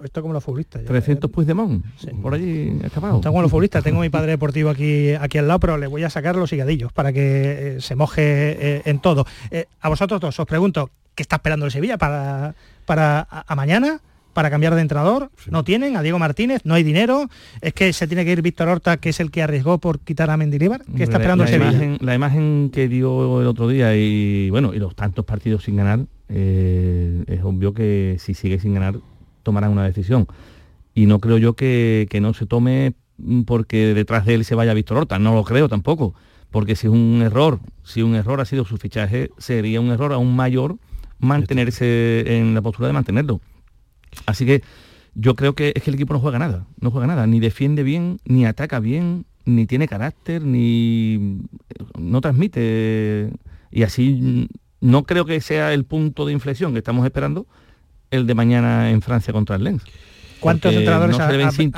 Esto 0.04 0.22
como 0.22 0.34
los 0.34 0.44
futbolistas. 0.44 0.84
300 0.84 1.32
pues 1.32 1.48
de 1.48 1.54
Mon, 1.54 1.84
por 2.22 2.34
allí 2.34 2.78
escapado. 2.84 3.16
Está 3.16 3.30
como 3.30 3.42
los 3.42 3.50
futbolistas. 3.50 3.82
Tengo 3.82 4.02
mi 4.02 4.10
padre 4.10 4.32
deportivo 4.32 4.70
aquí, 4.70 5.14
aquí 5.14 5.38
al 5.38 5.48
lado, 5.48 5.62
pero 5.62 5.78
le 5.78 5.88
voy 5.88 6.04
a 6.04 6.10
sacar 6.10 6.36
los 6.36 6.52
higadillos 6.52 6.92
para 6.92 7.14
que 7.14 7.78
eh, 7.78 7.82
se 7.82 7.96
moje 7.96 8.22
eh, 8.24 8.82
en 8.86 9.00
todo. 9.00 9.26
a 9.80 9.90
vosotros 9.90 10.20
dos 10.20 10.38
os 10.38 10.46
pregunto, 10.46 10.90
¿qué 11.16 11.24
está 11.24 11.38
esperando 11.38 11.66
el 11.66 11.72
Sevilla 11.72 11.98
para, 11.98 12.56
para 12.86 13.26
a 13.30 13.56
mañana? 13.56 14.02
Para 14.40 14.50
cambiar 14.50 14.74
de 14.74 14.80
entrenador, 14.80 15.32
no 15.52 15.66
tienen, 15.66 15.98
a 15.98 16.02
Diego 16.02 16.18
Martínez, 16.18 16.62
no 16.64 16.74
hay 16.74 16.82
dinero, 16.82 17.28
es 17.60 17.74
que 17.74 17.92
se 17.92 18.08
tiene 18.08 18.24
que 18.24 18.32
ir 18.32 18.42
Víctor 18.42 18.70
Horta, 18.70 18.96
que 18.96 19.10
es 19.10 19.20
el 19.20 19.32
que 19.32 19.44
arriesgó 19.44 19.80
por 19.80 20.00
quitar 20.00 20.30
a 20.30 20.38
Mendilibar, 20.38 20.86
que 20.96 21.04
está 21.04 21.18
esperando 21.18 21.44
la, 21.44 21.50
la 21.50 21.58
imagen, 21.58 21.98
la 22.00 22.16
imagen 22.16 22.70
que 22.72 22.88
dio 22.88 23.42
el 23.42 23.48
otro 23.48 23.68
día 23.68 23.94
y 23.98 24.50
bueno, 24.50 24.74
y 24.74 24.80
los 24.80 24.96
tantos 24.96 25.26
partidos 25.26 25.66
sin 25.66 25.76
ganar, 25.76 26.06
eh, 26.30 27.26
es 27.28 27.42
obvio 27.44 27.74
que 27.74 28.16
si 28.18 28.34
sigue 28.34 28.60
sin 28.60 28.76
ganar 28.76 28.96
tomarán 29.44 29.72
una 29.72 29.84
decisión. 29.84 30.26
y 30.96 31.06
no 31.06 31.20
creo 31.20 31.38
yo 31.38 31.58
que, 31.58 32.08
no 32.22 32.34
se 32.34 32.46
tome 32.46 32.94
porque 33.46 33.94
detrás 33.94 34.26
de 34.26 34.36
él 34.36 34.46
se 34.46 34.56
vaya 34.56 34.74
Víctor 34.74 35.00
Horta, 35.00 35.20
no 35.20 35.36
lo 35.36 35.44
creo 35.44 35.68
tampoco, 35.68 36.16
porque 36.50 36.78
si 36.78 36.88
es 36.88 36.94
un 36.94 37.22
error, 37.26 37.60
si 37.84 38.04
un 38.04 38.16
error 38.16 38.40
ha 38.40 38.46
sido 38.46 38.64
su 38.64 38.78
fichaje, 38.78 39.32
sería 39.38 39.82
un 39.82 39.92
error 39.92 40.14
aún 40.14 40.34
mayor 40.34 40.78
mantenerse 41.20 42.38
en 42.38 42.54
la 42.54 42.62
postura 42.62 42.88
de 42.88 42.94
mantenerlo. 42.94 43.42
Así 44.26 44.46
que 44.46 44.64
yo 45.16 45.36
creo 45.36 45.54
que 45.54 45.74
es 45.76 45.84
que 45.84 45.90
el 45.90 45.96
equipo 45.96 46.14
no 46.14 46.20
juega 46.20 46.40
nada, 46.40 46.66
no 46.80 46.92
juega 46.92 47.08
nada, 47.08 47.28
ni 47.28 47.40
defiende 47.40 47.84
bien, 47.84 48.20
ni 48.26 48.46
ataca 48.46 48.80
bien, 48.80 49.26
ni 49.46 49.66
tiene 49.66 49.88
carácter, 49.88 50.44
ni 50.44 51.42
no 51.98 52.22
transmite. 52.22 53.32
Y 53.72 53.84
así 53.84 54.50
no 54.82 55.04
creo 55.04 55.26
que 55.26 55.42
sea 55.42 55.74
el 55.74 55.86
punto 55.86 56.26
de 56.26 56.34
inflexión 56.34 56.74
que 56.74 56.80
estamos 56.80 57.06
esperando 57.06 57.48
el 58.12 58.26
de 58.28 58.36
mañana 58.36 58.92
en 58.92 59.02
Francia 59.02 59.34
contra 59.34 59.56
el 59.56 59.64
Lens. 59.64 59.84
¿Cuántos 60.40 60.74
entrenadores 60.74 61.18
no 61.18 61.24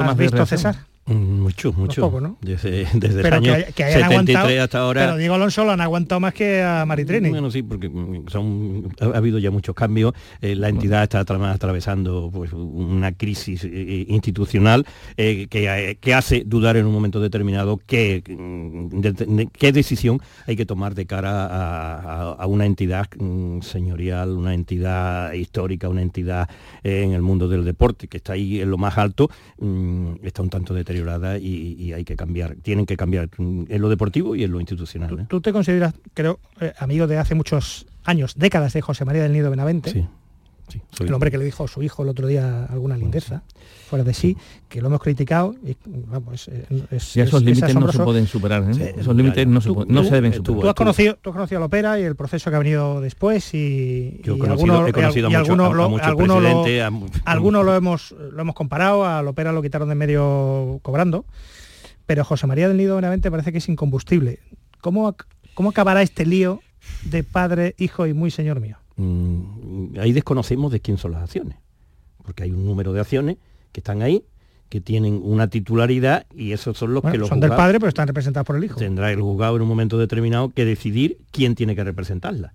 ha, 0.09 0.13
visto 0.13 0.45
César? 0.45 0.90
Mucho, 1.07 1.73
mucho. 1.73 2.01
Poco, 2.01 2.21
¿no? 2.21 2.37
Desde, 2.41 2.85
desde 2.93 3.27
el 3.27 3.33
año 3.33 3.53
que, 3.75 3.83
73 3.91 4.61
hasta 4.61 4.79
ahora. 4.79 5.01
Pero 5.01 5.17
Diego 5.17 5.35
Alonso 5.35 5.65
lo 5.65 5.71
han 5.71 5.81
aguantado 5.81 6.21
más 6.21 6.33
que 6.33 6.61
a 6.61 6.85
Maritrini. 6.85 7.29
Bueno, 7.29 7.49
sí, 7.49 7.63
porque 7.63 7.91
son, 8.27 8.93
ha, 8.99 9.17
habido 9.17 9.39
ya 9.39 9.51
muchos 9.51 9.75
cambios. 9.75 10.13
Eh, 10.41 10.55
la 10.55 10.69
entidad 10.69 11.03
está 11.03 11.19
atravesando 11.19 12.29
pues, 12.31 12.53
una 12.53 13.11
crisis 13.13 13.63
eh, 13.63 13.69
eh, 13.73 14.05
institucional 14.09 14.85
que, 15.15 15.97
que, 15.99 16.13
hace 16.13 16.43
dudar 16.45 16.77
en 16.77 16.85
un 16.85 16.93
momento 16.93 17.19
determinado 17.19 17.79
qué, 17.85 18.21
qué 19.57 19.71
decisión 19.71 20.21
hay 20.45 20.55
que 20.55 20.65
tomar 20.65 20.93
de 20.93 21.05
cara 21.05 21.47
a, 21.47 22.31
a, 22.33 22.47
una 22.47 22.65
entidad 22.65 23.07
mm, 23.17 23.61
señorial, 23.61 24.31
una 24.31 24.53
entidad 24.53 25.33
histórica, 25.33 25.89
una 25.89 26.01
entidad 26.01 26.49
en 26.83 27.13
el 27.13 27.21
mundo 27.21 27.47
del 27.47 27.65
deporte, 27.65 28.07
que 28.07 28.17
está 28.17 28.33
ahí 28.33 28.61
en 28.61 28.69
lo 28.69 28.77
más 28.77 28.97
alto, 28.97 29.29
mm, 29.59 30.15
está 30.23 30.41
un 30.41 30.49
tanto 30.49 30.73
deteriorado 30.91 31.37
y, 31.37 31.93
hay 31.93 32.03
que 32.03 32.15
cambiar, 32.15 32.55
tienen 32.55 32.85
que 32.85 32.97
cambiar 32.97 33.29
en 33.37 33.81
lo 33.81 33.89
deportivo 33.89 34.35
y 34.35 34.43
en 34.43 34.51
lo 34.51 34.59
institucional. 34.59 35.27
¿Tú, 35.27 35.37
¿eh? 35.37 35.41
te 35.41 35.51
consideras, 35.53 35.93
creo, 36.13 36.39
eh, 36.59 36.73
amigo 36.79 37.07
de 37.07 37.17
hace 37.17 37.35
muchos 37.35 37.87
años, 38.03 38.35
décadas 38.37 38.73
de 38.73 38.81
José 38.81 39.05
María 39.05 39.23
del 39.23 39.33
Nido 39.33 39.49
Benavente? 39.49 39.91
Sí. 39.91 40.05
El 40.99 41.13
hombre 41.13 41.31
que 41.31 41.37
le 41.37 41.45
dijo 41.45 41.63
a 41.63 41.67
su 41.67 41.83
hijo 41.83 42.03
el 42.03 42.09
otro 42.09 42.27
día 42.27 42.65
alguna 42.65 42.97
lindeza, 42.97 43.43
fuera 43.89 44.03
de 44.03 44.13
sí, 44.13 44.37
que 44.69 44.81
lo 44.81 44.87
hemos 44.87 45.01
criticado 45.01 45.55
y 45.65 45.75
vamos, 45.85 46.47
es, 46.91 47.17
esos 47.17 47.43
límites 47.43 47.75
no 47.75 47.91
se 47.91 47.99
pueden 47.99 48.27
superar, 48.27 48.63
¿eh? 48.71 48.95
esos 48.97 49.15
límites 49.15 49.47
no, 49.47 49.61
se, 49.61 49.69
deben 50.11 50.33
superar. 50.33 50.61
Tú 50.61 50.69
has, 50.69 50.75
conocido, 50.75 51.17
tú 51.21 51.29
has 51.29 51.35
conocido 51.35 51.59
a 51.59 51.61
Lopera 51.61 51.99
y 51.99 52.03
el 52.03 52.15
proceso 52.15 52.49
que 52.49 52.55
ha 52.55 52.59
venido 52.59 53.01
después 53.01 53.53
y, 53.53 54.21
Yo 54.23 54.33
a, 54.33 54.47
algunos 54.47 54.91
lo, 55.73 55.97
algunos 57.25 57.63
lo 57.65 57.75
hemos 57.75 58.11
lo 58.11 58.41
hemos 58.41 58.55
comparado, 58.55 59.05
a 59.05 59.21
Lopera 59.21 59.51
lo 59.51 59.61
quitaron 59.61 59.89
de 59.89 59.95
medio 59.95 60.79
cobrando, 60.81 61.25
pero 62.05 62.23
José 62.23 62.47
María 62.47 62.67
del 62.67 62.77
Nido 62.77 62.97
obviamente 62.97 63.29
parece 63.31 63.51
que 63.51 63.59
es 63.59 63.69
incombustible. 63.69 64.39
¿Cómo, 64.81 65.15
cómo 65.53 65.69
acabará 65.69 66.01
este 66.01 66.25
lío 66.25 66.61
de 67.03 67.23
padre, 67.23 67.75
hijo 67.77 68.07
y 68.07 68.13
muy 68.13 68.31
señor 68.31 68.59
mío? 68.59 68.80
Mm, 68.95 69.99
ahí 69.99 70.11
desconocemos 70.11 70.71
de 70.71 70.79
quién 70.79 70.97
son 70.97 71.11
las 71.11 71.23
acciones, 71.23 71.57
porque 72.23 72.43
hay 72.43 72.51
un 72.51 72.65
número 72.65 72.93
de 72.93 73.01
acciones 73.01 73.37
que 73.71 73.79
están 73.79 74.01
ahí, 74.01 74.23
que 74.69 74.79
tienen 74.79 75.19
una 75.23 75.49
titularidad 75.49 76.25
y 76.33 76.53
esos 76.53 76.77
son 76.77 76.93
los 76.93 77.03
que 77.03 77.17
los 77.17 77.27
son 77.27 77.39
del 77.39 77.49
padre, 77.49 77.79
pero 77.79 77.89
están 77.89 78.07
representados 78.07 78.47
por 78.47 78.55
el 78.55 78.63
hijo. 78.63 78.79
Tendrá 78.79 79.11
el 79.11 79.21
juzgado 79.21 79.57
en 79.57 79.63
un 79.63 79.67
momento 79.67 79.97
determinado 79.97 80.49
que 80.49 80.63
decidir 80.63 81.17
quién 81.31 81.55
tiene 81.55 81.75
que 81.75 81.83
representarla. 81.83 82.53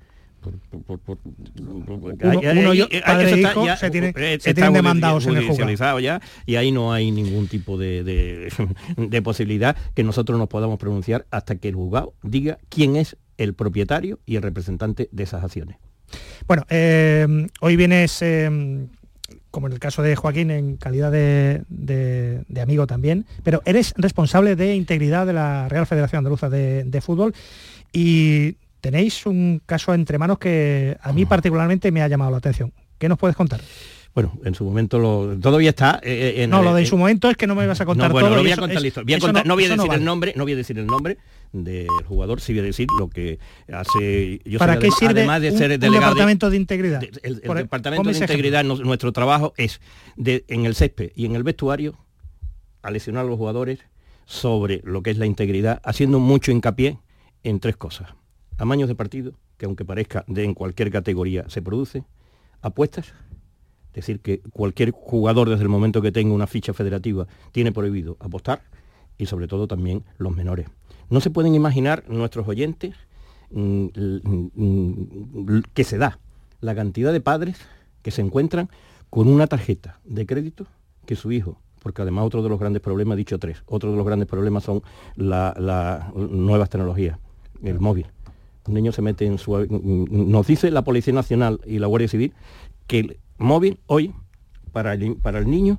hijo 2.75 3.67
se, 3.77 3.91
tiene, 3.91 4.13
tienen 4.39 4.73
demandados 4.73 5.27
en 5.27 5.37
el 5.37 5.77
ya 6.01 6.21
y 6.47 6.55
ahí 6.55 6.73
no 6.73 6.93
hay 6.93 7.11
ningún 7.11 7.49
tipo 7.49 7.77
de, 7.77 8.03
de, 8.97 9.23
posibilidad 9.23 9.77
que 9.95 10.05
nosotros 10.05 10.39
nos 10.39 10.49
podamos 10.49 10.79
pronunciar 10.79 11.27
hasta 11.31 11.57
que 11.57 11.69
el 11.69 11.75
juzgado 11.75 12.15
diga 12.23 12.59
quién 12.69 12.97
es 12.97 13.17
el 13.37 13.55
propietario 13.55 14.21
y 14.25 14.37
el 14.37 14.43
representante 14.43 15.09
de 15.13 15.23
esas 15.23 15.45
acciones. 15.45 15.77
Bueno, 16.47 16.65
eh, 16.69 17.47
hoy 17.61 17.77
vienes 17.77 18.23
eh, 18.23 18.87
como 19.57 19.69
en 19.69 19.73
el 19.73 19.79
caso 19.79 20.03
de 20.03 20.15
Joaquín, 20.17 20.51
en 20.51 20.77
calidad 20.77 21.11
de, 21.11 22.45
amigo 22.61 22.87
también, 22.87 23.25
pero 23.43 23.63
eres 23.65 23.95
responsable 23.97 24.55
de 24.55 24.75
integridad 24.75 25.27
de 25.27 25.33
la 25.33 25.67
Real 25.71 25.87
Federación 25.87 26.19
Andaluza 26.19 26.51
de, 26.51 27.01
Fútbol 27.01 27.35
y 27.91 28.57
tenéis 28.83 29.25
un 29.25 29.63
caso 29.65 29.95
entre 29.95 30.19
manos 30.19 30.39
que 30.39 30.99
a 31.01 31.11
mí 31.15 31.25
particularmente 31.25 31.91
me 31.91 32.03
ha 32.03 32.09
llamado 32.09 32.33
la 32.33 32.37
atención. 32.37 32.71
¿Qué 32.99 33.09
nos 33.09 33.17
puedes 33.17 33.35
contar? 33.35 33.63
Bueno, 34.15 34.35
en 34.45 34.55
su 34.55 34.63
momento 34.63 34.99
lo, 34.99 35.39
todavía 35.41 35.71
está. 35.71 36.01
Eh, 36.03 36.35
en, 36.43 36.51
no, 36.51 36.63
lo 36.63 36.75
de 36.75 36.85
su 36.85 36.99
momento 36.99 37.31
es 37.31 37.39
que 37.39 37.47
no 37.47 37.55
me 37.55 37.67
vas 37.67 37.81
a 37.81 37.87
contar 37.87 38.13
no, 38.13 38.21
todo. 38.21 38.43
voy 38.43 38.53
a 38.53 38.57
contar 38.57 38.83
no, 39.47 39.55
voy 39.55 39.65
a 39.65 39.69
decir 39.71 39.93
el 39.93 40.05
nombre, 40.05 40.35
no 40.37 40.45
voy 40.45 40.53
a 40.53 40.57
decir 40.57 40.79
el 40.79 40.87
nombre 40.87 41.17
del 41.53 41.89
jugador, 42.07 42.41
sí 42.41 42.53
voy 42.53 42.61
a 42.61 42.65
decir 42.65 42.87
lo 42.99 43.09
que 43.09 43.39
hace. 43.73 44.41
Yo 44.45 44.59
¿Para 44.59 44.79
qué 44.79 44.91
sirve 44.91 45.21
además 45.21 45.43
de 45.43 45.53
ser 45.53 45.79
delegado 45.79 46.15
departamento 46.15 46.51
de 46.51 46.57
integridad? 46.57 47.03
el, 47.23 47.41
departamento 47.41 48.11
de 48.11 48.19
integridad, 48.19 48.65
nuestro 48.65 49.13
trabajo 49.13 49.55
es 49.57 49.81
de, 50.17 50.45
en 50.49 50.67
el 50.67 50.75
césped 50.75 51.13
y 51.15 51.27
en 51.27 51.37
el 51.37 51.43
vestuario 51.43 51.97
a 52.83 52.91
lesionar 52.91 53.25
a 53.25 53.29
los 53.29 53.39
jugadores 53.39 53.81
sobre 54.25 54.81
lo 54.85 55.03
que 55.03 55.11
es 55.11 55.19
la 55.19 55.27
integridad, 55.27 55.81
haciendo 55.85 56.19
mucho 56.19 56.51
hincapié 56.53 56.99
en 57.43 57.61
tres 57.61 57.77
cosas. 57.77 58.11
Amaños 58.59 58.89
de 58.89 58.95
partido, 58.95 59.39
que 59.57 59.67
aunque 59.67 59.85
parezca 59.85 60.25
de 60.27 60.45
en 60.45 60.55
cualquier 60.55 60.91
categoría 60.91 61.45
se 61.49 61.63
produce, 61.63 62.05
apuestas 62.63 63.13
es 63.97 64.05
decir, 64.05 64.21
que 64.21 64.41
cualquier 64.53 64.91
jugador 64.91 65.49
desde 65.49 65.63
el 65.63 65.71
momento 65.71 66.03
que 66.03 66.13
tenga 66.13 66.35
una 66.35 66.47
ficha 66.47 66.75
federativa 66.75 67.27
tiene 67.51 67.73
prohibido 67.73 68.19
apostar 68.21 68.61
y 69.17 69.25
sobre 69.25 69.49
todo 69.49 69.67
también 69.67 70.05
los 70.19 70.37
menores. 70.37 70.67
No 71.11 71.21
se 71.21 71.31
pueden 71.31 71.55
imaginar 71.55 72.05
nuestros 72.09 72.49
oyentes 72.49 72.95
mm, 73.51 73.87
mm, 74.55 75.63
que 75.73 75.85
se 75.85 75.99
da 75.99 76.19
la 76.61 76.75
cantidad 76.75 77.13
de 77.13 77.21
padres 77.21 77.59
que 78.03 78.11
se 78.11 78.23
encuentran 78.23 78.69
con 79.11 79.29
una 79.29 79.47
tarjeta 79.47 80.01
de 80.05 80.27
crédito 80.27 80.67
que 81.07 81.17
su 81.17 81.31
hijo, 81.33 81.61
porque 81.83 82.03
además 82.03 82.27
otro 82.27 82.43
de 82.43 82.49
los 82.49 82.59
grandes 82.59 82.83
problemas, 82.83 83.17
dicho 83.17 83.39
tres, 83.39 83.63
otro 83.67 83.91
de 83.91 83.97
los 83.97 84.07
grandes 84.07 84.29
problemas 84.29 84.65
son 84.65 84.83
las 85.15 85.55
nuevas 86.15 86.71
tecnologías, 86.71 87.19
el 87.63 87.79
móvil. 87.79 88.07
Un 88.67 88.75
niño 88.75 88.91
se 88.91 89.01
mete 89.01 89.27
en 89.27 89.39
su... 89.39 89.53
Mm, 89.53 90.31
nos 90.31 90.47
dice 90.49 90.73
la 90.73 90.83
Policía 90.83 91.15
Nacional 91.15 91.61
y 91.65 91.79
la 91.79 91.87
Guardia 91.87 92.09
Civil 92.09 92.35
que 92.89 93.19
móvil 93.39 93.79
hoy 93.87 94.13
para 94.73 94.95
el, 94.95 95.17
para 95.17 95.39
el 95.39 95.49
niño, 95.49 95.79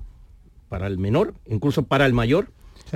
para 0.69 0.87
el 0.87 0.97
menor, 0.97 1.33
incluso 1.45 1.83
para 1.83 2.05
el 2.05 2.13
mayor, 2.13 2.51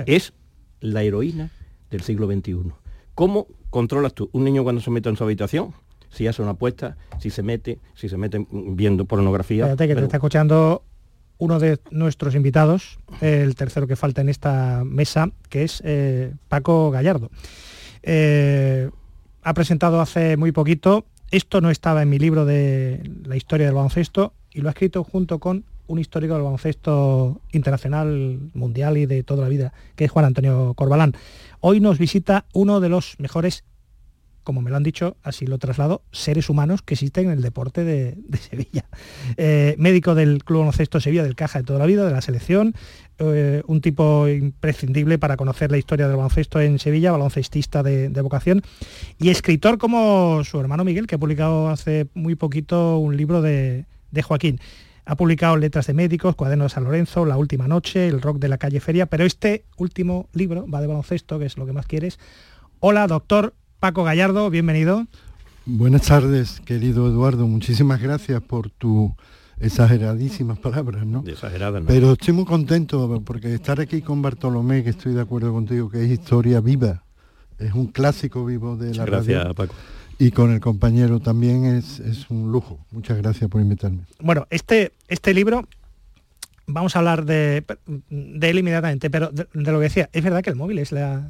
es 0.06 0.32
la 0.80 1.02
heroína 1.02 1.50
del 1.92 2.00
siglo 2.02 2.26
XXI. 2.26 2.72
¿Cómo 3.14 3.46
controlas 3.70 4.14
tú 4.14 4.28
un 4.32 4.42
niño 4.42 4.64
cuando 4.64 4.80
se 4.80 4.90
mete 4.90 5.08
en 5.08 5.16
su 5.16 5.22
habitación? 5.22 5.72
Si 6.10 6.26
hace 6.26 6.42
una 6.42 6.52
apuesta, 6.52 6.96
si 7.20 7.30
se 7.30 7.42
mete, 7.42 7.78
si 7.94 8.08
se 8.08 8.16
mete 8.16 8.44
viendo 8.50 9.04
pornografía. 9.04 9.64
Fíjate 9.64 9.88
que 9.88 9.94
te 9.94 10.02
está 10.02 10.16
escuchando 10.16 10.82
uno 11.38 11.58
de 11.58 11.78
nuestros 11.90 12.34
invitados, 12.34 12.98
el 13.20 13.54
tercero 13.54 13.86
que 13.86 13.96
falta 13.96 14.20
en 14.20 14.28
esta 14.28 14.82
mesa, 14.84 15.30
que 15.48 15.64
es 15.64 15.82
eh, 15.84 16.34
Paco 16.48 16.90
Gallardo. 16.90 17.30
Eh, 18.02 18.90
ha 19.42 19.54
presentado 19.54 20.00
hace 20.00 20.36
muy 20.36 20.52
poquito, 20.52 21.04
esto 21.30 21.60
no 21.60 21.70
estaba 21.70 22.02
en 22.02 22.10
mi 22.10 22.18
libro 22.18 22.44
de 22.44 23.10
la 23.24 23.36
historia 23.36 23.66
del 23.66 23.74
baloncesto, 23.74 24.34
y 24.52 24.60
lo 24.60 24.68
ha 24.68 24.72
escrito 24.72 25.02
junto 25.02 25.38
con 25.38 25.64
un 25.86 25.98
histórico 25.98 26.34
del 26.34 26.42
baloncesto 26.42 27.40
internacional, 27.52 28.38
mundial 28.54 28.96
y 28.96 29.06
de 29.06 29.22
toda 29.22 29.42
la 29.42 29.48
vida, 29.48 29.72
que 29.96 30.04
es 30.04 30.10
Juan 30.10 30.24
Antonio 30.24 30.74
Corbalán. 30.74 31.14
Hoy 31.64 31.78
nos 31.78 31.96
visita 31.96 32.44
uno 32.52 32.80
de 32.80 32.88
los 32.88 33.14
mejores, 33.20 33.62
como 34.42 34.62
me 34.62 34.70
lo 34.70 34.76
han 34.76 34.82
dicho, 34.82 35.16
así 35.22 35.46
lo 35.46 35.58
traslado, 35.58 36.02
seres 36.10 36.50
humanos 36.50 36.82
que 36.82 36.94
existen 36.94 37.26
en 37.26 37.30
el 37.34 37.40
deporte 37.40 37.84
de, 37.84 38.18
Sevilla. 38.36 38.84
Eh, 39.36 39.76
médico 39.78 40.16
del 40.16 40.42
Club 40.42 40.58
Baloncesto 40.58 40.98
Sevilla, 40.98 41.22
del 41.22 41.36
Caja 41.36 41.60
de 41.60 41.64
toda 41.64 41.78
la 41.78 41.86
vida, 41.86 42.04
de 42.04 42.10
la 42.10 42.20
selección, 42.20 42.74
eh, 43.20 43.62
un 43.68 43.80
tipo 43.80 44.26
imprescindible 44.26 45.18
para 45.18 45.36
conocer 45.36 45.70
la 45.70 45.78
historia 45.78 46.08
del 46.08 46.16
baloncesto 46.16 46.60
en 46.60 46.80
Sevilla, 46.80 47.12
baloncestista 47.12 47.84
de, 47.84 48.08
vocación, 48.22 48.62
y 49.20 49.28
escritor 49.28 49.78
como 49.78 50.42
su 50.42 50.58
hermano 50.58 50.82
Miguel, 50.82 51.06
que 51.06 51.14
ha 51.14 51.18
publicado 51.18 51.68
hace 51.68 52.08
muy 52.14 52.34
poquito 52.34 52.98
un 52.98 53.16
libro 53.16 53.40
de 53.40 53.86
Joaquín. 54.20 54.58
Ha 55.04 55.16
publicado 55.16 55.56
Letras 55.56 55.88
de 55.88 55.94
Médicos, 55.94 56.36
Cuaderno 56.36 56.64
de 56.64 56.70
San 56.70 56.84
Lorenzo, 56.84 57.24
La 57.24 57.36
Última 57.36 57.66
Noche, 57.66 58.06
El 58.06 58.22
Rock 58.22 58.38
de 58.38 58.48
la 58.48 58.58
Calle 58.58 58.78
Feria, 58.78 59.06
pero 59.06 59.24
este 59.24 59.64
último 59.76 60.28
libro 60.32 60.64
va 60.72 60.80
de 60.80 60.86
baloncesto, 60.86 61.40
que 61.40 61.46
es 61.46 61.58
lo 61.58 61.66
que 61.66 61.72
más 61.72 61.86
quieres. 61.86 62.20
Hola, 62.78 63.08
doctor 63.08 63.52
Paco 63.80 64.04
Gallardo, 64.04 64.48
bienvenido. 64.48 65.06
Buenas 65.66 66.02
tardes, 66.02 66.60
querido 66.60 67.08
Eduardo. 67.08 67.48
Muchísimas 67.48 68.00
gracias 68.00 68.40
por 68.42 68.70
tu 68.70 69.12
exageradísimas 69.58 70.60
palabras, 70.60 71.04
¿no? 71.04 71.24
Exageradas, 71.26 71.82
¿no? 71.82 71.88
Pero 71.88 72.12
estoy 72.12 72.34
muy 72.34 72.44
contento 72.44 73.20
porque 73.24 73.54
estar 73.54 73.80
aquí 73.80 74.02
con 74.02 74.22
Bartolomé, 74.22 74.84
que 74.84 74.90
estoy 74.90 75.14
de 75.14 75.20
acuerdo 75.20 75.52
contigo, 75.52 75.90
que 75.90 76.04
es 76.04 76.10
historia 76.12 76.60
viva, 76.60 77.02
es 77.58 77.72
un 77.74 77.88
clásico 77.88 78.44
vivo 78.44 78.76
de 78.76 78.94
la 78.94 79.04
Gracias, 79.04 79.52
Paco 79.54 79.74
y 80.22 80.30
con 80.30 80.52
el 80.52 80.60
compañero 80.60 81.18
también 81.18 81.64
es, 81.64 82.00
un 82.30 82.52
lujo. 82.52 82.78
Muchas 82.92 83.18
gracias 83.18 83.50
por 83.50 83.60
invitarme. 83.60 84.02
Bueno, 84.20 84.46
este, 84.50 84.92
este 85.08 85.34
libro 85.34 85.66
vamos 86.68 86.94
a 86.94 87.00
hablar 87.00 87.24
de, 87.24 87.64
de 88.08 88.50
él 88.50 88.58
inmediatamente, 88.60 89.10
pero 89.10 89.32
de, 89.32 89.48
lo 89.52 89.78
que 89.78 89.84
decía, 89.84 90.10
es 90.12 90.22
verdad 90.22 90.40
que 90.40 90.50
el 90.50 90.54
móvil 90.54 90.78
es 90.78 90.92
la... 90.92 91.28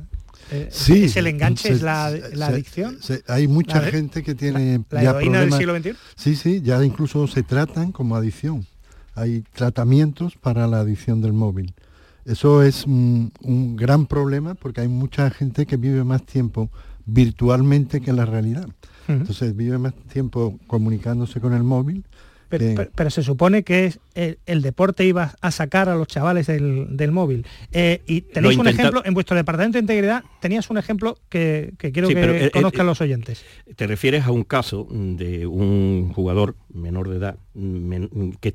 Eh, 0.50 0.68
sí, 0.70 1.04
es 1.04 1.16
el 1.16 1.26
enganche, 1.26 1.72
es 1.72 1.80
la, 1.80 2.04
adicción. 2.04 2.98
hay 3.28 3.48
mucha 3.48 3.80
gente 3.80 4.22
que 4.22 4.34
tiene 4.34 4.84
la, 4.90 5.02
ya 5.02 5.12
del 5.14 5.52
siglo 5.54 5.74
XXI. 5.74 5.92
Sí, 6.14 6.36
sí, 6.36 6.60
ya 6.60 6.84
incluso 6.84 7.26
se 7.26 7.42
tratan 7.42 7.92
como 7.92 8.14
adicción. 8.14 8.66
Hay 9.14 9.42
tratamientos 9.54 10.36
para 10.36 10.66
la 10.66 10.80
adicción 10.80 11.22
del 11.22 11.32
móvil. 11.32 11.72
Eso 12.26 12.62
es 12.62 12.84
un, 12.86 13.32
gran 13.76 14.06
problema 14.06 14.54
porque 14.54 14.82
hay 14.82 14.88
mucha 14.88 15.30
gente 15.30 15.64
que 15.64 15.78
vive 15.78 16.04
más 16.04 16.26
tiempo 16.26 16.70
virtualmente 17.12 18.00
que 18.00 18.10
en 18.10 18.16
la 18.16 18.26
realidad. 18.26 18.68
Entonces 19.08 19.54
vive 19.56 19.78
más 19.78 19.94
tiempo 20.12 20.58
comunicándose 20.66 21.40
con 21.40 21.54
el 21.54 21.62
móvil. 21.62 22.04
Pero, 22.48 23.08
se 23.08 23.22
supone 23.22 23.62
que 23.62 23.94
el, 24.14 24.60
deporte 24.60 25.06
iba 25.06 25.34
a 25.40 25.50
sacar 25.50 25.88
a 25.88 25.96
los 25.96 26.06
chavales 26.06 26.46
del, 26.48 27.10
móvil. 27.10 27.46
Eh, 27.72 28.02
y 28.06 28.20
tenéis 28.20 28.58
un 28.58 28.68
ejemplo, 28.68 29.02
en 29.06 29.14
vuestro 29.14 29.34
departamento 29.36 29.78
de 29.78 29.80
integridad 29.80 30.22
tenías 30.38 30.68
un 30.68 30.76
ejemplo 30.76 31.16
que, 31.30 31.72
quiero 31.78 32.08
que 32.08 32.50
conozcan 32.52 32.86
los 32.86 33.00
oyentes. 33.00 33.42
Te 33.74 33.86
refieres 33.86 34.26
a 34.26 34.32
un 34.32 34.44
caso 34.44 34.86
de 34.90 35.46
un 35.46 36.12
jugador 36.14 36.56
menor 36.72 37.08
de 37.08 37.16
edad 37.16 37.38
que 38.40 38.54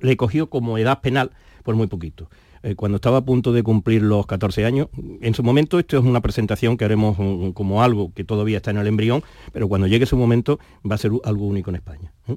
le 0.00 0.16
cogió 0.16 0.48
como 0.48 0.78
edad 0.78 1.02
penal 1.02 1.30
por 1.62 1.74
muy 1.74 1.88
poquito. 1.88 2.30
Eh, 2.64 2.76
cuando 2.76 2.96
estaba 2.96 3.18
a 3.18 3.24
punto 3.24 3.52
de 3.52 3.62
cumplir 3.62 4.00
los 4.00 4.26
14 4.26 4.64
años. 4.64 4.88
En 5.20 5.34
su 5.34 5.42
momento 5.42 5.78
esto 5.78 5.98
es 5.98 6.04
una 6.04 6.22
presentación 6.22 6.78
que 6.78 6.86
haremos 6.86 7.18
como 7.52 7.82
algo 7.82 8.10
que 8.14 8.24
todavía 8.24 8.56
está 8.56 8.70
en 8.70 8.78
el 8.78 8.86
embrión, 8.86 9.22
pero 9.52 9.68
cuando 9.68 9.86
llegue 9.86 10.06
su 10.06 10.16
momento 10.16 10.58
va 10.90 10.94
a 10.94 10.98
ser 10.98 11.10
algo 11.24 11.44
único 11.46 11.68
en 11.70 11.76
España. 11.76 12.12
¿eh? 12.26 12.36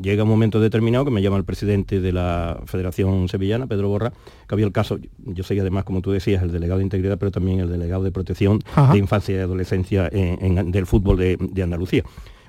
llega 0.00 0.22
un 0.22 0.30
momento 0.30 0.60
determinado 0.60 1.04
que 1.04 1.10
me 1.10 1.22
llama 1.22 1.36
el 1.36 1.44
presidente 1.44 2.00
de 2.00 2.12
la 2.12 2.62
Federación 2.66 3.28
Sevillana, 3.28 3.66
Pedro 3.66 3.88
Borra, 3.88 4.12
que 4.48 4.54
había 4.54 4.64
el 4.64 4.72
caso, 4.72 4.98
yo 5.18 5.44
soy 5.44 5.60
además, 5.60 5.84
como 5.84 6.00
tú 6.00 6.10
decías, 6.10 6.42
el 6.42 6.52
delegado 6.52 6.78
de 6.78 6.84
integridad, 6.84 7.18
pero 7.18 7.30
también 7.30 7.60
el 7.60 7.68
delegado 7.68 8.02
de 8.02 8.12
protección 8.12 8.60
de 8.92 8.98
infancia 8.98 9.36
y 9.36 9.38
adolescencia 9.38 10.08
del 10.08 10.86
fútbol 10.86 11.18
de 11.18 11.62
Andalucía 11.62 12.02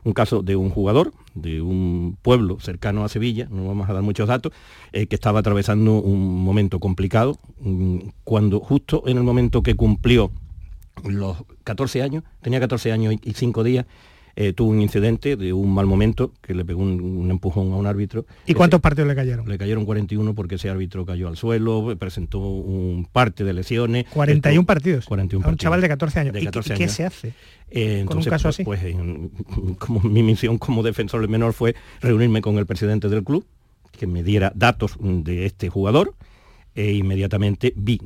un 0.08 0.14
caso 0.14 0.42
de 0.42 0.56
un 0.56 0.70
jugador 0.70 1.12
de 1.36 1.62
un 1.62 2.18
pueblo 2.22 2.60
cercano 2.62 3.04
a 3.04 3.10
Sevilla, 3.10 3.48
no 3.52 3.68
vamos 3.68 3.90
a 3.90 3.94
dar 3.94 4.04
muchos 4.04 4.28
datos, 4.30 4.54
eh, 4.94 5.08
que 5.08 5.16
estaba 5.16 5.42
atravesando 5.42 5.96
un 5.96 6.44
momento 6.44 6.80
complicado, 6.80 7.38
mm, 7.60 7.98
cuando 8.24 8.62
justo 8.62 9.04
en 9.06 9.18
el 9.18 9.24
momento 9.24 9.62
que 9.62 9.76
cumplió 9.76 10.32
los 11.04 11.44
14 11.66 12.02
años, 12.02 12.24
tenía 12.42 12.62
14 12.62 12.94
años 12.94 13.16
y 13.22 13.34
5 13.34 13.64
días, 13.64 13.86
eh, 14.40 14.54
tuvo 14.54 14.70
un 14.70 14.82
incidente 14.82 15.36
de 15.36 15.52
un 15.52 15.74
mal 15.74 15.88
momento 15.88 16.32
que 16.44 16.54
le 16.54 16.64
pegó 16.64 16.84
un, 16.84 17.28
empujón 17.32 17.74
a 17.74 17.76
un 17.76 17.88
árbitro. 17.88 18.28
¿Y 18.46 18.54
cuántos 18.54 18.80
partidos 18.82 19.08
le 19.08 19.16
cayeron? 19.16 19.50
Le 19.50 19.58
cayeron 19.58 19.84
41 19.84 20.36
porque 20.36 20.56
ese 20.56 20.70
árbitro 20.70 21.08
cayó 21.08 21.28
al 21.28 21.36
suelo, 21.38 21.96
presentó 21.98 22.38
un 22.38 23.08
parte 23.12 23.44
de 23.44 23.54
lesiones. 23.54 24.06
41 24.14 24.64
partidos. 24.64 25.06
41 25.06 25.44
a 25.44 25.50
un 25.50 25.58
chaval 25.58 25.82
de 25.82 25.88
14 25.88 26.20
años. 26.20 26.36
¿Y, 26.40 26.48
qué 26.76 26.88
se 26.88 27.06
hace? 27.06 27.34
Eh, 27.72 28.06
con 28.06 28.20
un 28.20 28.24
caso 28.26 28.44
pues, 28.44 28.56
así? 28.56 28.64
Pues, 28.64 29.76
como 29.80 30.02
mi 30.02 30.22
misión 30.22 30.60
como 30.60 30.84
defensor 30.84 31.22
del 31.22 31.32
menor 31.32 31.54
fue 31.54 31.74
reunirme 32.00 32.42
con 32.42 32.60
el 32.60 32.68
presidente 32.68 33.10
del 33.10 33.24
club, 33.24 33.44
que 33.92 34.06
me 34.06 34.22
diera 34.22 34.52
datos 34.54 34.98
de 35.02 35.48
este 35.48 35.70
jugador 35.70 36.14
e 36.78 36.94
inmediatamente 36.94 37.74
vi 37.76 37.98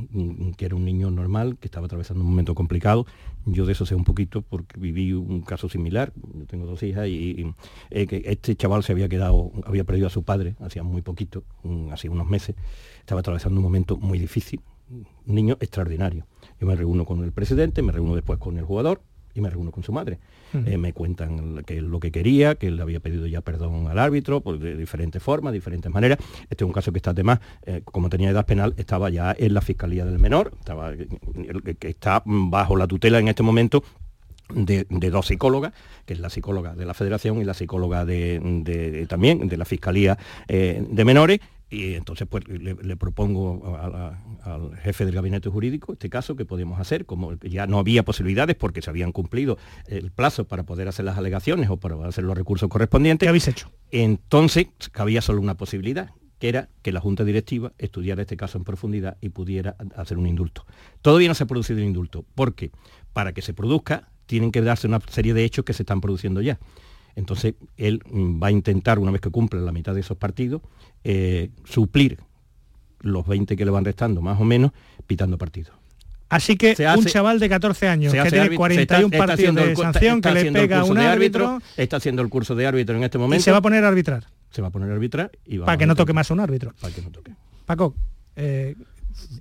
que 0.56 0.66
era 0.66 0.78
un 0.78 0.86
niño 0.86 1.12
normal, 1.12 1.58
que 1.60 1.68
estaba 1.68 1.88
atravesando 1.88 2.24
un 2.24 2.30
momento 2.30 2.56
complicado. 2.56 3.06
Yo 3.46 3.66
de 3.66 3.74
eso 3.74 3.86
sé 3.86 3.96
un 3.96 4.06
poquito 4.06 4.44
porque 4.44 4.80
viví 4.80 5.12
un 5.12 5.42
caso 5.42 5.68
similar, 5.68 6.14
yo 6.16 6.46
tengo 6.46 6.66
dos 6.66 6.82
hijas 6.82 7.06
y, 7.10 7.54
eh, 7.90 8.08
que 8.08 8.24
este 8.26 8.56
chaval 8.56 8.84
se 8.84 8.94
había 8.94 9.10
quedado, 9.10 9.52
había 9.66 9.84
perdido 9.84 10.08
a 10.08 10.10
su 10.10 10.24
padre 10.24 10.56
hacía 10.62 10.84
muy 10.84 11.02
poquito, 11.02 11.44
hace 11.92 12.08
unos 12.08 12.30
meses, 12.30 12.56
estaba 13.00 13.20
atravesando 13.20 13.60
un 13.60 13.64
momento 13.64 13.98
muy 13.98 14.18
difícil, 14.18 14.62
un 14.90 15.36
niño 15.36 15.58
extraordinario. 15.60 16.26
Yo 16.62 16.66
me 16.66 16.76
reúno 16.76 17.04
con 17.04 17.26
el 17.26 17.34
presidente, 17.34 17.82
me 17.82 17.92
reúno 17.92 18.16
después 18.16 18.40
con 18.40 18.58
el 18.58 18.64
jugador, 18.64 19.02
y 19.34 19.42
me 19.42 19.50
reúno 19.50 19.72
con 19.72 19.84
su 19.84 19.92
madre. 19.92 20.20
Eh, 20.66 20.78
me 20.78 20.92
cuentan 20.92 21.64
que 21.66 21.82
lo 21.82 22.00
que 22.00 22.12
quería, 22.12 22.56
que 22.56 22.68
él 22.68 22.82
había 22.82 23.00
pedido 23.00 23.26
ya 23.26 23.42
perdón 23.42 23.88
al 23.88 23.98
árbitro 23.98 24.42
por 24.42 24.60
de 24.60 24.76
diferentes 24.76 25.24
formas, 25.24 25.54
diferentes 25.54 25.92
maneras. 25.92 26.20
Este 26.50 26.64
es 26.64 26.68
un 26.68 26.74
caso 26.74 26.92
que 26.92 26.98
está 26.98 27.12
además, 27.12 27.40
eh, 27.66 27.82
como 27.86 28.10
tenía 28.10 28.30
edad 28.30 28.46
penal, 28.46 28.74
estaba 28.78 29.10
ya 29.10 29.34
en 29.38 29.54
la 29.54 29.62
Fiscalía 29.62 30.06
del 30.06 30.20
Menor, 30.20 30.52
estaba, 30.60 30.92
que 30.94 31.88
está 31.88 32.22
bajo 32.26 32.76
la 32.76 32.88
tutela 32.88 33.20
en 33.20 33.30
este 33.30 33.44
momento 33.44 33.84
de, 34.54 34.86
dos 34.90 35.28
psicólogas, 35.28 35.74
que 36.06 36.14
es 36.14 36.20
la 36.20 36.30
psicóloga 36.30 36.76
de 36.76 36.86
la 36.86 36.94
Federación 36.94 37.42
y 37.42 37.46
la 37.46 37.54
psicóloga 37.54 38.06
de, 38.06 39.06
también 39.08 39.48
de 39.48 39.58
la 39.58 39.66
Fiscalía 39.66 40.18
eh, 40.48 40.86
de 40.90 41.06
Menores, 41.06 41.40
y 41.72 41.96
entonces 41.96 42.28
pues 42.30 42.46
le, 42.50 42.98
propongo 42.98 43.78
al 44.44 44.76
jefe 44.80 45.06
del 45.06 45.16
gabinete 45.16 45.50
jurídico 45.50 45.94
este 45.94 46.10
caso 46.10 46.36
que 46.36 46.44
podíamos 46.44 46.82
hacer, 46.82 47.06
como 47.06 47.34
ya 47.36 47.66
no 47.66 47.80
había 47.80 48.04
posibilidades 48.04 48.58
porque 48.58 48.82
se 48.82 48.90
habían 48.90 49.14
cumplido 49.14 49.58
el 49.88 50.12
plazo 50.12 50.44
para 50.44 50.64
poder 50.64 50.90
hacer 50.90 51.06
las 51.06 51.18
alegaciones 51.18 51.70
o 51.70 51.78
para 51.78 51.96
hacer 52.06 52.26
los 52.26 52.38
recursos 52.38 52.68
correspondientes. 52.68 53.26
¿Qué 53.26 53.30
habéis 53.30 53.48
hecho? 53.48 53.72
Entonces 53.90 54.68
había 54.96 55.22
solo 55.22 55.40
una 55.40 55.56
posibilidad, 55.56 56.12
que 56.40 56.50
era 56.50 56.68
que 56.82 56.92
la 56.92 57.00
Junta 57.00 57.24
Directiva 57.24 57.72
estudiara 57.78 58.22
este 58.22 58.36
caso 58.36 58.58
en 58.58 58.66
profundidad 58.66 59.18
y 59.22 59.30
pudiera 59.30 59.78
hacer 59.96 60.18
un 60.18 60.28
indulto. 60.28 60.66
Todavía 61.02 61.30
no 61.30 61.36
se 61.36 61.46
ha 61.46 61.48
producido 61.48 61.80
el 61.80 61.86
indulto, 61.86 62.26
porque 62.36 62.72
para 63.14 63.32
que 63.32 63.42
se 63.42 63.54
produzca 63.54 64.10
tienen 64.26 64.52
que 64.52 64.62
darse 64.62 64.88
una 64.88 65.00
serie 65.08 65.34
de 65.34 65.46
hechos 65.46 65.64
que 65.64 65.74
se 65.74 65.84
están 65.84 66.02
produciendo 66.02 66.42
ya. 66.42 66.60
Entonces, 67.16 67.56
él 67.78 68.02
mm, 68.10 68.42
va 68.42 68.48
a 68.48 68.52
intentar, 68.52 69.00
una 69.00 69.12
vez 69.12 69.22
que 69.22 69.30
cumple 69.30 69.60
la 69.62 69.72
mitad 69.72 69.94
de 69.94 70.02
esos 70.02 70.18
partidos, 70.18 70.62
eh, 71.04 71.50
suplir 71.66 72.20
los 73.02 73.28
20 73.28 73.56
que 73.56 73.66
le 73.66 73.72
van 73.72 73.86
restando, 73.86 74.22
más 74.22 74.40
o 74.40 74.46
menos, 74.46 74.72
pitando 75.08 75.38
partidos. 75.38 75.74
Así 76.30 76.56
que 76.56 76.76
un 76.98 77.06
chaval 77.06 77.40
de 77.40 77.50
14 77.50 77.88
años 77.90 78.14
que 78.14 78.30
tiene 78.30 78.56
41 78.56 79.10
partidos 79.18 79.56
de 79.56 79.76
sanción, 79.76 80.22
que 80.22 80.32
le 80.32 80.52
pega 80.52 80.80
a 80.80 80.84
un 80.86 80.98
árbitro, 80.98 81.60
está 81.76 81.98
haciendo 81.98 82.22
el 82.22 82.30
curso 82.30 82.56
de 82.56 82.66
árbitro 82.66 82.96
en 82.96 83.04
este 83.04 83.18
momento. 83.18 83.42
Y 83.42 83.44
se 83.44 83.52
va 83.52 83.58
a 83.58 83.62
poner 83.62 83.84
a 83.84 83.90
arbitrar. 83.90 84.26
Se 84.50 84.62
va 84.62 84.70
a 84.70 84.72
poner 84.72 84.90
a 84.90 84.94
arbitrar 84.94 85.32
y 85.46 85.58
va 85.58 85.66
Para 85.66 85.78
que 85.78 85.86
no 85.86 85.96
toque 85.96 86.14
más 86.14 86.32
un 86.32 86.40
árbitro. 86.40 86.74
Para 86.80 86.94
que 86.94 87.02
no 87.02 87.10
toque. 87.10 87.34
Paco, 87.66 87.96
eh, 88.36 88.76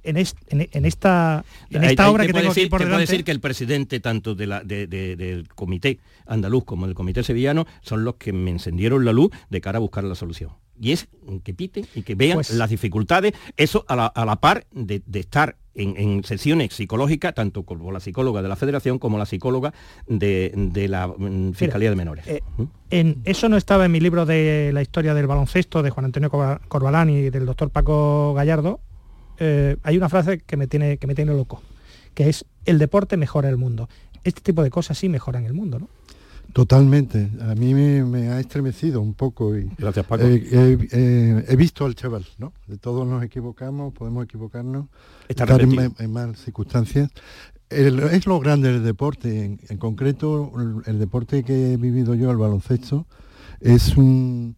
en, 0.03 0.17
esta, 0.17 1.45
en 1.71 1.85
esta 1.85 2.11
obra 2.11 2.27
que 2.27 2.33
tengo 2.33 2.49
decir, 2.49 2.71
por 2.71 2.81
delante... 2.81 3.01
decir 3.01 3.25
que 3.25 3.31
el 3.31 3.41
presidente 3.41 4.01
tanto 4.01 4.35
de 4.35 4.47
la, 4.47 4.63
del 4.65 5.49
comité 5.55 5.99
andaluz 6.27 6.65
como 6.65 6.87
del 6.87 6.95
comité 6.95 7.23
sevillano 7.23 7.67
son 7.83 8.05
los 8.05 8.17
que 8.17 8.33
me 8.33 8.51
encendieron 8.51 9.05
la 9.05 9.13
luz 9.13 9.31
de 9.49 9.61
cara 9.61 9.79
a 9.79 9.81
buscar 9.81 10.05
la 10.05 10.15
solución. 10.15 10.51
Y 10.81 10.93
es 10.93 11.09
que 11.45 11.53
piten 11.53 11.87
y 11.95 12.03
que 12.03 12.15
vean 12.15 12.37
pues 12.37 12.51
las 12.53 12.71
dificultades, 12.71 13.35
eso 13.59 13.85
a 13.87 13.97
la, 13.97 14.37
par 14.37 14.67
de, 14.73 15.03
estar 15.13 15.57
en, 15.75 16.25
sesiones 16.25 16.73
psicológicas, 16.73 17.35
tanto 17.35 17.65
como 17.65 17.93
la 17.93 18.01
psicóloga 18.01 18.41
de 18.41 18.49
la 18.49 18.57
Federación 18.57 18.99
como 18.99 19.19
la 19.19 19.27
psicóloga 19.27 19.75
de, 20.07 20.87
la 20.89 21.07
mm, 21.09 21.53
Fiscalía 21.53 21.91
de 21.91 21.97
Menores. 21.97 22.27
Eh, 22.27 22.41
¿Mm? 22.57 22.63
en, 22.91 23.21
eso 23.27 23.51
no 23.51 23.59
estaba 23.59 23.85
en 23.85 23.93
mi 23.93 24.01
libro 24.01 24.25
de 24.25 24.71
la 24.73 24.81
historia 24.81 25.13
del 25.13 25.27
baloncesto 25.27 25.83
de 25.83 25.91
Juan 25.91 26.07
Antonio 26.07 26.31
Corbalán 26.31 27.11
y 27.11 27.29
del 27.29 27.45
doctor 27.45 27.69
Paco 27.69 28.33
Gallardo, 28.33 28.81
eh, 29.41 29.79
hay 29.83 29.97
una 29.97 30.11
frase 30.11 30.41
que 30.41 30.57
me, 30.59 30.67
tiene, 30.67 30.99
que 30.99 31.07
me 31.07 31.15
tiene 31.15 31.33
loco, 31.33 31.63
que 32.15 32.29
es 32.29 32.45
el 32.67 32.79
deporte 32.79 33.17
mejora 33.17 33.49
el 33.49 33.57
mundo. 33.57 33.89
Este 34.23 34.43
tipo 34.43 34.63
de 34.63 34.71
cosas 34.71 34.99
sí 34.99 35.09
mejoran 35.09 35.47
el 35.47 35.55
mundo, 35.55 35.79
¿no? 35.79 35.89
Totalmente. 36.53 37.31
A 37.41 37.55
mí 37.55 37.73
me, 37.73 38.29
ha 38.29 38.39
estremecido 38.39 39.01
un 39.01 39.15
poco 39.15 39.57
y 39.57 39.71
Gracias, 39.79 40.05
Paco. 40.05 40.25
he 40.27 41.57
visto 41.57 41.87
al 41.87 41.95
chaval, 41.95 42.27
¿no? 42.39 42.53
De 42.67 42.77
todos 42.77 43.07
nos 43.07 43.23
equivocamos, 43.23 43.95
podemos 43.95 44.25
equivocarnos, 44.25 44.87
estar 45.29 45.61
en, 45.61 45.95
en, 45.99 46.13
mal 46.13 46.37
circunstancias. 46.37 47.09
es 47.71 48.27
lo 48.27 48.41
grande 48.41 48.73
del 48.73 48.85
deporte, 48.85 49.59
en, 49.67 49.79
concreto 49.79 50.53
el, 50.85 50.99
deporte 50.99 51.45
que 51.45 51.73
he 51.73 51.77
vivido 51.79 52.15
yo, 52.15 52.31
el 52.31 52.37
baloncesto, 52.37 53.07
es 53.61 53.97
un... 53.97 54.57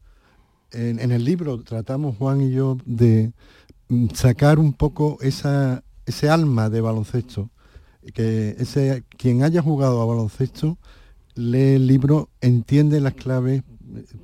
en 0.73 1.13
el 1.13 1.25
libro 1.25 1.63
tratamos 1.63 2.17
Juan 2.17 2.41
y 2.41 2.51
yo 2.51 2.79
de, 2.85 3.33
sacar 4.15 4.59
un 4.59 4.73
poco 4.73 5.19
esa, 5.21 5.85
ese 6.07 6.29
alma 6.29 6.71
de 6.71 6.81
baloncesto, 6.81 7.51
que 8.15 8.57
ese, 8.59 9.05
quien 9.17 9.43
haya 9.43 9.63
jugado 9.63 10.03
a 10.03 10.07
baloncesto 10.07 10.79
lee 11.35 11.75
el 11.75 11.87
libro, 11.87 12.29
entiende 12.41 13.01
las 13.01 13.15
claves, 13.15 13.63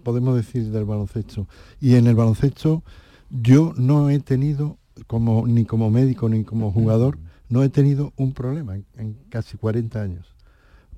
podemos 0.02 0.34
decir, 0.36 0.70
del 0.70 0.84
baloncesto. 0.84 1.48
Y 1.80 1.94
en 1.94 2.06
el 2.06 2.14
baloncesto 2.14 2.82
yo 3.30 3.72
no 3.76 4.10
he 4.10 4.18
tenido, 4.20 4.78
como, 5.06 5.46
ni 5.46 5.64
como 5.64 5.90
médico 5.90 6.28
ni 6.28 6.44
como 6.44 6.72
jugador, 6.72 7.18
no 7.48 7.62
he 7.62 7.68
tenido 7.68 8.12
un 8.16 8.34
problema 8.34 8.74
en, 8.74 8.84
en 8.96 9.14
casi 9.30 9.56
40 9.56 10.00
años. 10.00 10.34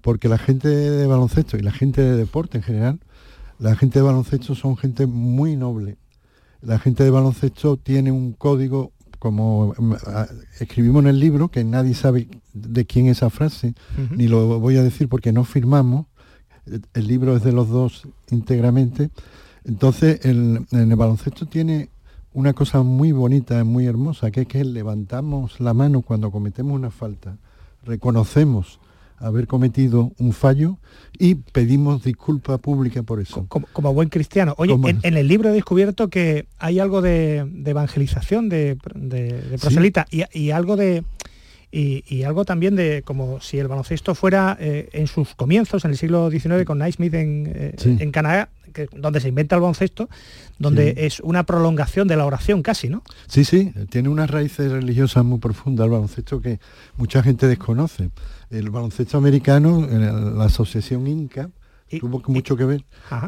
Porque 0.00 0.28
la 0.28 0.38
gente 0.38 0.68
de 0.68 1.06
baloncesto 1.06 1.56
y 1.58 1.62
la 1.62 1.72
gente 1.72 2.02
de 2.02 2.16
deporte 2.16 2.58
en 2.58 2.64
general, 2.64 3.00
la 3.58 3.76
gente 3.76 3.98
de 3.98 4.04
baloncesto 4.04 4.54
son 4.54 4.76
gente 4.76 5.06
muy 5.06 5.54
noble, 5.56 5.98
la 6.62 6.78
gente 6.78 7.04
de 7.04 7.10
baloncesto 7.10 7.76
tiene 7.76 8.12
un 8.12 8.32
código, 8.32 8.92
como 9.18 9.74
mm, 9.76 9.94
escribimos 10.60 11.02
en 11.02 11.08
el 11.08 11.20
libro, 11.20 11.48
que 11.48 11.64
nadie 11.64 11.94
sabe 11.94 12.28
de 12.52 12.84
quién 12.86 13.06
es 13.06 13.18
esa 13.18 13.30
frase, 13.30 13.74
ni 14.10 14.28
lo 14.28 14.60
voy 14.60 14.76
a 14.76 14.82
decir 14.82 15.08
porque 15.08 15.32
no 15.32 15.44
firmamos, 15.44 16.06
el 16.66 17.06
libro 17.06 17.36
es 17.36 17.42
de 17.42 17.52
los 17.52 17.68
dos 17.68 18.08
íntegramente, 18.30 19.10
entonces 19.64 20.24
el, 20.24 20.66
en 20.70 20.90
el 20.90 20.96
baloncesto 20.96 21.46
tiene 21.46 21.90
una 22.32 22.52
cosa 22.52 22.82
muy 22.82 23.12
bonita, 23.12 23.64
muy 23.64 23.86
hermosa, 23.86 24.30
que 24.30 24.42
es 24.42 24.46
que 24.46 24.64
levantamos 24.64 25.60
la 25.60 25.74
mano 25.74 26.02
cuando 26.02 26.30
cometemos 26.30 26.74
una 26.74 26.90
falta, 26.90 27.36
reconocemos 27.84 28.78
haber 29.20 29.46
cometido 29.46 30.12
un 30.18 30.32
fallo 30.32 30.78
y 31.18 31.36
pedimos 31.36 32.02
disculpa 32.02 32.58
pública 32.58 33.02
por 33.02 33.20
eso. 33.20 33.46
Como, 33.48 33.94
buen 33.94 34.08
cristiano. 34.08 34.54
Oye, 34.56 34.74
en, 35.02 35.16
el 35.16 35.28
libro 35.28 35.50
he 35.50 35.52
descubierto 35.52 36.08
que 36.08 36.46
hay 36.58 36.80
algo 36.80 37.02
de, 37.02 37.46
evangelización, 37.64 38.48
de, 38.48 38.76
proselita, 39.60 40.06
y, 40.10 40.50
algo 40.50 40.76
de... 40.76 41.04
Y, 41.72 42.24
algo 42.24 42.44
también 42.44 42.74
de 42.74 43.02
como 43.04 43.40
si 43.40 43.58
el 43.58 43.68
baloncesto 43.68 44.16
fuera 44.16 44.56
eh, 44.58 44.88
en 44.92 45.06
sus 45.06 45.36
comienzos, 45.36 45.84
en 45.84 45.92
el 45.92 45.96
siglo 45.96 46.28
XIX, 46.28 46.64
con 46.64 46.78
Naismith 46.78 47.14
en, 47.14 47.52
eh, 47.54 47.76
en 47.78 48.10
Canadá, 48.10 48.48
donde 48.92 49.20
se 49.20 49.28
inventa 49.28 49.56
el 49.56 49.62
baloncesto, 49.62 50.08
donde 50.58 50.94
es 50.96 51.20
una 51.20 51.44
prolongación 51.44 52.08
de 52.08 52.16
la 52.16 52.26
oración 52.26 52.62
casi, 52.62 52.88
¿no? 52.88 53.02
Sí, 53.26 53.44
sí, 53.44 53.72
tiene 53.88 54.08
unas 54.08 54.30
raíces 54.30 54.70
religiosas 54.70 55.24
muy 55.24 55.38
profundas 55.38 55.84
el 55.84 55.90
baloncesto 55.90 56.40
que 56.40 56.60
mucha 56.96 57.22
gente 57.22 57.46
desconoce. 57.46 58.10
El 58.50 58.70
baloncesto 58.70 59.18
americano, 59.18 59.86
la 59.86 60.44
asociación 60.44 61.06
Inca, 61.06 61.50
tuvo 61.98 62.22
mucho 62.28 62.56
que 62.56 62.64
ver 62.64 62.84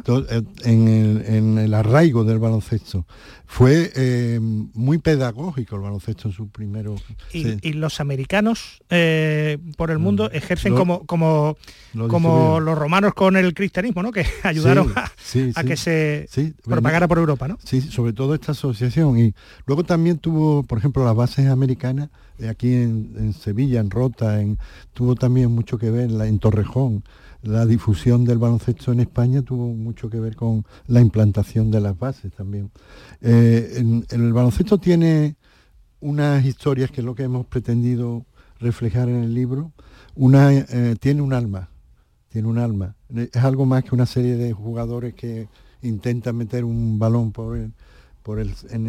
eh, 0.07 0.43
en 0.65 1.59
el, 1.59 1.75
arraigo 1.75 2.25
del 2.25 2.39
baloncesto. 2.39 3.07
Fue 3.47 3.93
eh, 3.95 4.39
muy 4.41 4.99
pedagógico 4.99 5.77
el 5.77 5.83
baloncesto 5.83 6.29
en 6.29 6.35
su 6.35 6.49
primero. 6.49 6.95
Y, 7.33 7.73
los 7.73 8.01
americanos 8.01 8.83
eh, 8.91 9.59
por 9.77 9.91
el 9.91 9.99
mundo 9.99 10.31
mm. 10.33 10.37
ejercen 10.37 10.75
como, 10.75 11.05
como, 11.07 11.57
como 12.09 12.61
los 12.61 12.79
romanos 12.79 13.15
con 13.15 13.37
el 13.37 13.53
cristianismo, 13.55 14.03
¿no? 14.03 14.13
Que 14.13 14.25
ayudaron 14.45 14.93
a, 14.95 15.11
que 15.65 15.77
se 15.77 16.29
propagara 16.65 17.09
por 17.09 17.19
Europa, 17.19 17.49
¿no? 17.49 17.59
Sí, 17.65 17.81
sobre 17.81 18.13
todo 18.13 18.35
esta 18.35 18.53
asociación. 18.53 19.19
Y 19.19 19.35
luego 19.67 19.85
también 19.85 20.19
tuvo, 20.19 20.63
por 20.63 20.79
ejemplo, 20.79 21.05
las 21.05 21.17
bases 21.17 21.49
americanas 21.49 22.11
aquí 22.49 22.75
en, 22.75 23.35
Sevilla, 23.35 23.81
en 23.81 23.91
Rota, 23.91 24.41
en, 24.41 24.59
tuvo 24.93 25.15
también 25.15 25.51
mucho 25.51 25.79
que 25.79 25.91
ver 25.91 26.11
en 26.11 26.39
Torrejón 26.39 27.05
la 27.43 27.67
difusión 27.67 28.25
del 28.25 28.39
baloncesto 28.39 28.93
en 28.93 29.01
España 29.01 29.43
tuvo 29.43 29.75
mucho 29.75 30.09
que 30.09 30.21
ver 30.21 30.37
con 30.37 30.65
la 30.87 31.01
implantación 31.01 31.71
de 31.71 31.81
las 31.81 31.99
bases 31.99 32.33
también. 32.33 32.71
Eh, 33.21 34.05
el 34.11 34.33
baloncesto 34.33 34.79
tiene 34.79 35.37
unas 36.01 36.45
historias 36.45 36.91
que 36.91 37.01
es 37.01 37.05
lo 37.05 37.15
que 37.15 37.25
hemos 37.25 37.47
pretendido 37.47 38.25
reflejar 38.61 39.09
en 39.09 39.25
el 39.25 39.35
libro. 39.35 39.73
Una, 40.15 40.53
eh, 40.53 40.97
tiene 41.01 41.23
un 41.23 41.33
alma, 41.33 41.69
tiene 42.29 42.49
un 42.49 42.59
alma. 42.59 42.95
Es 43.09 43.43
algo 43.43 43.67
más 43.67 43.85
que 43.85 43.95
una 43.95 44.07
serie 44.07 44.37
de 44.37 44.53
jugadores 44.53 45.15
que 45.15 45.49
intentan 45.83 46.37
meter 46.37 46.65
un 46.65 46.99
balón 46.99 47.33
por 47.33 47.57
el, 47.57 47.73
por 48.23 48.39
el, 48.39 48.55
en 48.71 48.87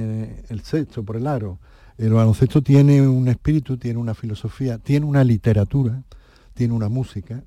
el, 0.48 0.62
sexto, 0.62 1.04
por 1.04 1.18
el 1.18 1.26
aro. 1.26 1.60
El 1.98 2.14
baloncesto 2.14 2.62
tiene 2.62 3.08
un 3.08 3.28
espíritu, 3.28 3.78
tiene 3.78 4.00
una 4.00 4.14
filosofía, 4.14 4.78
tiene 4.78 5.06
una 5.06 5.24
literatura, 5.24 6.04
tiene 6.54 6.74
una 6.74 6.90
música 6.90 7.44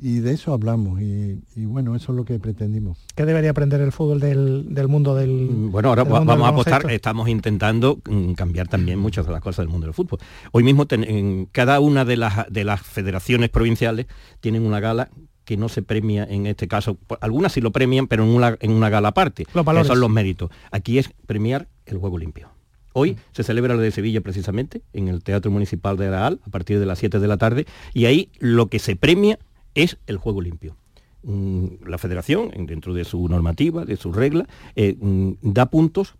y 0.00 0.20
de 0.20 0.32
eso 0.32 0.52
hablamos 0.52 1.00
y, 1.00 1.40
bueno, 1.56 1.94
eso 1.94 2.12
es 2.12 2.16
lo 2.16 2.24
que 2.24 2.38
pretendimos. 2.38 3.06
¿Qué 3.14 3.26
debería 3.26 3.50
aprender 3.50 3.80
el 3.80 3.92
fútbol 3.92 4.18
del, 4.18 4.88
mundo 4.88 5.14
del 5.14 5.30
mm, 5.30 5.70
Bueno, 5.70 5.90
ahora 5.90 6.04
vamos 6.04 6.46
a 6.46 6.48
apostar, 6.48 6.90
estamos 6.90 7.28
intentando 7.28 8.00
mm, 8.08 8.32
cambiar 8.32 8.68
también 8.68 8.98
muchas 8.98 9.26
de 9.26 9.32
las 9.32 9.42
cosas 9.42 9.64
del 9.64 9.68
mundo 9.68 9.86
del 9.86 9.94
fútbol. 9.94 10.18
Hoy 10.52 10.62
mismo 10.62 10.86
en 10.90 11.46
cada 11.52 11.80
una 11.80 12.04
de 12.04 12.16
las, 12.16 12.50
de 12.50 12.64
las 12.64 12.80
federaciones 12.80 13.50
provinciales 13.50 14.06
tienen 14.40 14.62
una 14.62 14.80
gala 14.80 15.10
que 15.44 15.56
no 15.56 15.68
se 15.68 15.82
premia 15.82 16.24
en 16.24 16.46
este 16.46 16.68
caso, 16.68 16.96
algunas 17.20 17.52
sí 17.52 17.60
lo 17.60 17.72
premian, 17.72 18.06
pero 18.06 18.22
en 18.22 18.30
una, 18.30 18.56
en 18.60 18.70
una 18.70 18.88
gala 18.88 19.08
aparte, 19.08 19.44
que 19.44 19.84
son 19.84 20.00
los 20.00 20.10
méritos. 20.10 20.50
Aquí 20.70 20.98
es 20.98 21.10
premiar 21.26 21.68
el 21.86 21.98
juego 21.98 22.18
limpio. 22.18 22.48
Hoy 22.92 23.12
mm. 23.12 23.16
se 23.32 23.42
celebra 23.42 23.74
lo 23.74 23.80
de 23.80 23.90
Sevilla 23.90 24.20
precisamente, 24.20 24.82
en 24.92 25.08
el 25.08 25.22
Teatro 25.22 25.50
Municipal 25.50 25.96
de 25.96 26.06
Araal, 26.06 26.40
a 26.46 26.50
partir 26.50 26.78
de 26.78 26.86
las 26.86 26.98
7 26.98 27.18
de 27.18 27.28
la 27.28 27.36
tarde, 27.36 27.66
y 27.92 28.06
ahí 28.06 28.30
lo 28.38 28.68
que 28.68 28.78
se 28.78 28.96
premia 28.96 29.38
es 29.74 29.98
el 30.06 30.16
juego 30.16 30.40
limpio. 30.40 30.76
Mm, 31.22 31.86
la 31.86 31.98
federación, 31.98 32.50
dentro 32.66 32.94
de 32.94 33.04
su 33.04 33.28
normativa, 33.28 33.84
de 33.84 33.96
sus 33.96 34.16
reglas, 34.16 34.46
eh, 34.74 34.96
mm, 34.98 35.32
da 35.42 35.66
puntos 35.66 36.14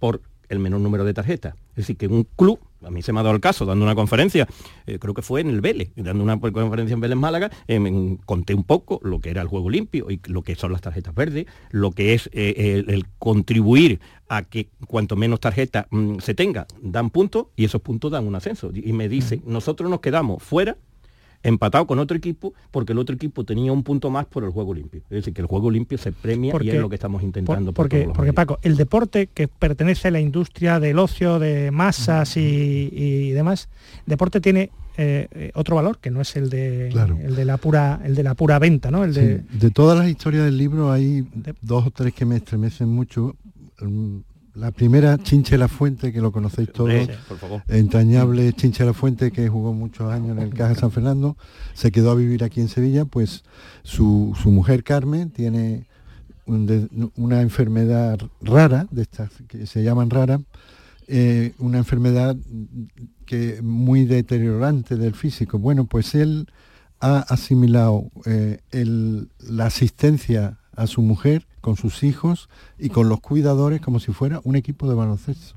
por 0.00 0.22
el 0.48 0.58
menor 0.58 0.80
número 0.80 1.04
de 1.04 1.14
tarjetas. 1.14 1.54
Es 1.70 1.76
decir, 1.76 1.96
que 1.96 2.08
un 2.08 2.24
club, 2.36 2.58
a 2.82 2.90
mí 2.90 3.00
se 3.00 3.12
me 3.12 3.20
ha 3.20 3.22
dado 3.22 3.34
el 3.34 3.40
caso, 3.40 3.64
dando 3.64 3.84
una 3.84 3.94
conferencia, 3.94 4.48
eh, 4.86 4.98
creo 4.98 5.14
que 5.14 5.22
fue 5.22 5.40
en 5.40 5.50
el 5.50 5.60
Vélez, 5.60 5.92
dando 5.94 6.22
una 6.24 6.38
conferencia 6.38 6.94
en 6.94 7.00
Vélez 7.00 7.16
Málaga, 7.16 7.50
eh, 7.68 8.16
conté 8.26 8.54
un 8.54 8.64
poco 8.64 9.00
lo 9.04 9.20
que 9.20 9.30
era 9.30 9.40
el 9.40 9.48
juego 9.48 9.70
limpio 9.70 10.10
y 10.10 10.20
lo 10.26 10.42
que 10.42 10.56
son 10.56 10.72
las 10.72 10.80
tarjetas 10.80 11.14
verdes, 11.14 11.46
lo 11.70 11.92
que 11.92 12.14
es 12.14 12.28
el, 12.32 13.06
contribuir 13.18 14.00
a 14.28 14.42
que 14.42 14.68
cuanto 14.86 15.16
menos 15.16 15.40
tarjetas 15.40 15.86
mm, 15.90 16.18
se 16.18 16.34
tenga, 16.34 16.66
dan 16.82 17.10
puntos 17.10 17.46
y 17.56 17.64
esos 17.64 17.80
puntos 17.80 18.10
dan 18.10 18.26
un 18.26 18.34
ascenso. 18.34 18.70
Y 18.74 18.92
me 18.92 19.08
dice, 19.08 19.40
nosotros 19.46 19.88
nos 19.88 20.00
quedamos 20.00 20.42
fuera 20.42 20.76
empatado 21.44 21.86
con 21.86 21.98
otro 22.00 22.16
equipo 22.16 22.54
porque 22.70 22.92
el 22.92 22.98
otro 22.98 23.14
equipo 23.14 23.44
tenía 23.44 23.70
un 23.70 23.84
punto 23.84 24.10
más 24.10 24.26
por 24.26 24.42
el 24.42 24.50
juego 24.50 24.74
limpio. 24.74 25.02
Es 25.04 25.16
decir, 25.16 25.32
que 25.32 25.42
el 25.42 25.46
juego 25.46 25.70
limpio 25.70 25.98
se 25.98 26.10
premia 26.10 26.54
y 26.60 26.70
es 26.70 26.80
lo 26.80 26.88
que 26.88 26.96
estamos 26.96 27.22
intentando. 27.22 27.72
porque, 27.72 28.08
porque 28.12 28.32
Paco, 28.32 28.58
el 28.62 28.76
deporte 28.76 29.28
que 29.32 29.46
pertenece 29.46 30.08
a 30.08 30.10
la 30.10 30.20
industria 30.20 30.80
del 30.80 30.98
ocio, 30.98 31.38
de 31.38 31.70
masas 31.70 32.36
y, 32.36 33.30
demás, 33.30 33.68
deporte 34.06 34.40
tiene 34.40 34.70
eh, 34.96 35.50
otro 35.54 35.76
valor 35.76 35.98
que 35.98 36.10
no 36.10 36.20
es 36.20 36.36
el 36.36 36.48
de 36.48 36.88
el 36.88 37.34
de 37.34 37.44
la 37.44 37.56
pura 37.56 38.00
el 38.04 38.14
de 38.14 38.22
la 38.22 38.34
pura 38.34 38.60
venta 38.60 38.92
no 38.92 39.02
el 39.02 39.12
de... 39.12 39.38
de 39.38 39.70
todas 39.72 39.98
las 39.98 40.08
historias 40.08 40.44
del 40.44 40.56
libro 40.56 40.92
hay 40.92 41.26
dos 41.62 41.88
o 41.88 41.90
tres 41.90 42.14
que 42.14 42.24
me 42.24 42.36
estremecen 42.36 42.88
mucho 42.88 43.34
la 44.54 44.70
primera, 44.70 45.18
Chinche 45.18 45.58
La 45.58 45.68
Fuente, 45.68 46.12
que 46.12 46.20
lo 46.20 46.30
conocéis 46.30 46.72
todos, 46.72 47.08
entrañable 47.68 48.52
Chinche 48.52 48.84
La 48.84 48.92
Fuente, 48.92 49.32
que 49.32 49.48
jugó 49.48 49.72
muchos 49.72 50.12
años 50.12 50.36
en 50.36 50.42
el 50.42 50.54
Caja 50.54 50.74
San 50.74 50.90
Fernando, 50.90 51.36
se 51.74 51.90
quedó 51.90 52.12
a 52.12 52.14
vivir 52.14 52.44
aquí 52.44 52.60
en 52.60 52.68
Sevilla, 52.68 53.04
pues 53.04 53.42
su, 53.82 54.34
mujer 54.44 54.84
Carmen 54.84 55.30
tiene 55.30 55.86
una 56.46 57.40
enfermedad 57.40 58.18
rara, 58.40 58.86
de 58.90 59.02
estas 59.02 59.30
que 59.48 59.66
se 59.66 59.82
llaman 59.82 60.10
rara, 60.10 60.40
eh, 61.08 61.52
una 61.58 61.78
enfermedad 61.78 62.36
que 63.26 63.60
muy 63.62 64.04
deteriorante 64.04 64.96
del 64.96 65.14
físico. 65.14 65.58
Bueno, 65.58 65.84
pues 65.86 66.14
él 66.14 66.48
ha 67.00 67.18
asimilado 67.18 68.10
eh, 68.24 68.60
la 69.38 69.66
asistencia 69.66 70.58
a 70.76 70.86
su 70.86 71.02
mujer 71.02 71.46
con 71.64 71.76
sus 71.76 72.02
hijos 72.02 72.50
y 72.78 72.90
con 72.90 73.08
los 73.08 73.20
cuidadores 73.20 73.80
como 73.80 73.98
si 73.98 74.12
fuera 74.12 74.38
un 74.44 74.54
equipo 74.54 74.86
de 74.86 74.94
baloncesto. 74.94 75.56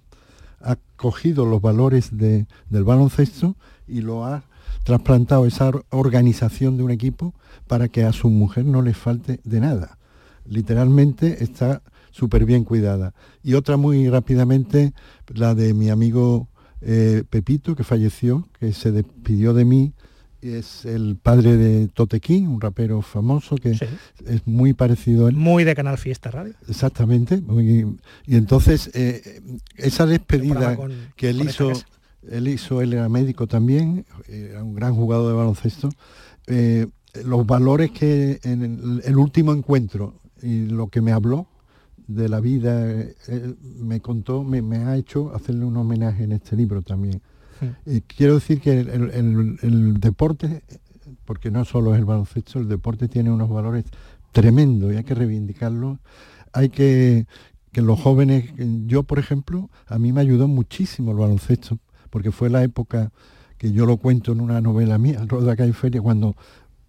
Ha 0.62 0.78
cogido 0.96 1.46
los 1.46 1.62
valores 1.62 2.16
del 2.18 2.48
baloncesto 2.70 3.58
y 3.90 4.00
lo 4.00 4.24
ha 4.24 4.46
trasplantado 4.86 5.46
esa 5.46 5.70
organización 5.90 6.78
de 6.78 6.84
un 6.84 6.92
equipo 6.92 7.34
para 7.68 7.90
que 7.90 8.06
a 8.06 8.14
su 8.14 8.30
mujer 8.30 8.64
no 8.64 8.82
le 8.82 8.94
falte 8.94 9.42
de 9.44 9.60
nada. 9.60 9.98
Literalmente 10.46 11.44
está 11.44 11.82
súper 12.12 12.46
bien 12.46 12.64
cuidada. 12.64 13.14
Y 13.44 13.56
otra 13.56 13.76
muy 13.76 14.08
rápidamente, 14.08 14.94
la 15.28 15.56
de 15.56 15.74
mi 15.74 15.90
amigo 15.90 16.48
eh, 16.80 17.26
Pepito, 17.30 17.76
que 17.76 17.84
falleció, 17.84 18.48
que 18.62 18.72
se 18.72 18.94
despidió 18.94 19.54
de 19.54 19.66
mí 19.66 19.94
es 20.42 20.86
el 20.86 21.18
padre 21.22 21.58
de 21.58 21.88
Totequín, 21.88 22.48
un 22.48 22.62
rapero 22.62 23.02
famoso 23.02 23.56
que 23.56 23.72
es 23.72 24.48
muy 24.48 24.74
parecido 24.74 25.26
a 25.26 25.30
él. 25.30 25.36
Muy 25.36 25.64
de 25.64 25.76
Canal 25.76 25.98
Fiesta 25.98 26.32
Radio. 26.32 26.54
Exactamente. 26.68 27.42
y 28.26 28.36
entonces 28.36 28.92
eh, 28.94 29.42
esa 29.76 30.06
despedida 30.06 30.78
que 31.16 31.30
él 31.30 31.42
hizo, 31.42 31.72
él 32.30 32.48
hizo, 32.48 32.82
él 32.82 32.94
era 32.94 33.10
médico 33.10 33.48
también, 33.48 34.06
era 34.28 34.64
un 34.64 34.76
gran 34.76 34.96
jugador 34.96 35.30
de 35.30 35.38
baloncesto. 35.38 35.90
Eh, 36.48 36.88
los 37.24 37.46
valores 37.46 37.92
que 37.92 38.40
en 38.44 39.02
el, 39.04 39.18
último 39.18 39.54
encuentro 39.54 40.22
y 40.42 40.66
lo 40.66 40.88
que 40.88 41.02
me 41.02 41.12
habló 41.12 41.48
de 42.06 42.30
la 42.30 42.40
vida, 42.40 42.90
eh, 42.92 43.56
me 43.80 44.00
contó, 44.02 44.44
me 44.44 44.78
ha 44.78 44.96
hecho 44.96 45.34
hacerle 45.36 45.66
un 45.66 45.76
homenaje 45.78 46.24
en 46.24 46.32
este 46.34 46.56
libro 46.56 46.82
también 46.84 47.22
quiero 48.16 48.36
decir 48.36 48.62
que 48.62 48.80
el, 48.80 50.00
deporte, 50.00 50.64
porque 51.26 51.52
no 51.52 51.66
solo 51.66 51.94
es 51.94 52.00
el 52.00 52.06
baloncesto, 52.06 52.60
el 52.60 52.68
deporte 52.68 53.08
tiene 53.08 53.32
unos 53.32 53.50
valores 53.50 53.86
tremendos 54.32 54.94
y 54.94 54.98
hay 54.98 55.04
que 55.04 55.16
reivindicarlo. 55.16 56.00
Hay 56.54 56.70
que 56.70 57.26
que 57.78 57.84
los 57.84 58.00
jóvenes, 58.00 58.52
yo 58.88 59.04
por 59.04 59.20
ejemplo, 59.20 59.70
a 59.86 60.00
mí 60.00 60.12
me 60.12 60.22
ayudó 60.22 60.48
muchísimo 60.48 61.12
el 61.12 61.18
baloncesto, 61.18 61.78
porque 62.10 62.32
fue 62.32 62.50
la 62.50 62.64
época 62.64 63.12
que 63.60 63.72
yo 63.72 63.86
lo 63.86 63.98
cuento 63.98 64.32
en 64.32 64.42
una 64.42 64.62
novela 64.62 64.98
mía, 64.98 65.24
Roda 65.28 65.56
Calle 65.56 65.74
Feria, 65.74 66.02
cuando 66.02 66.36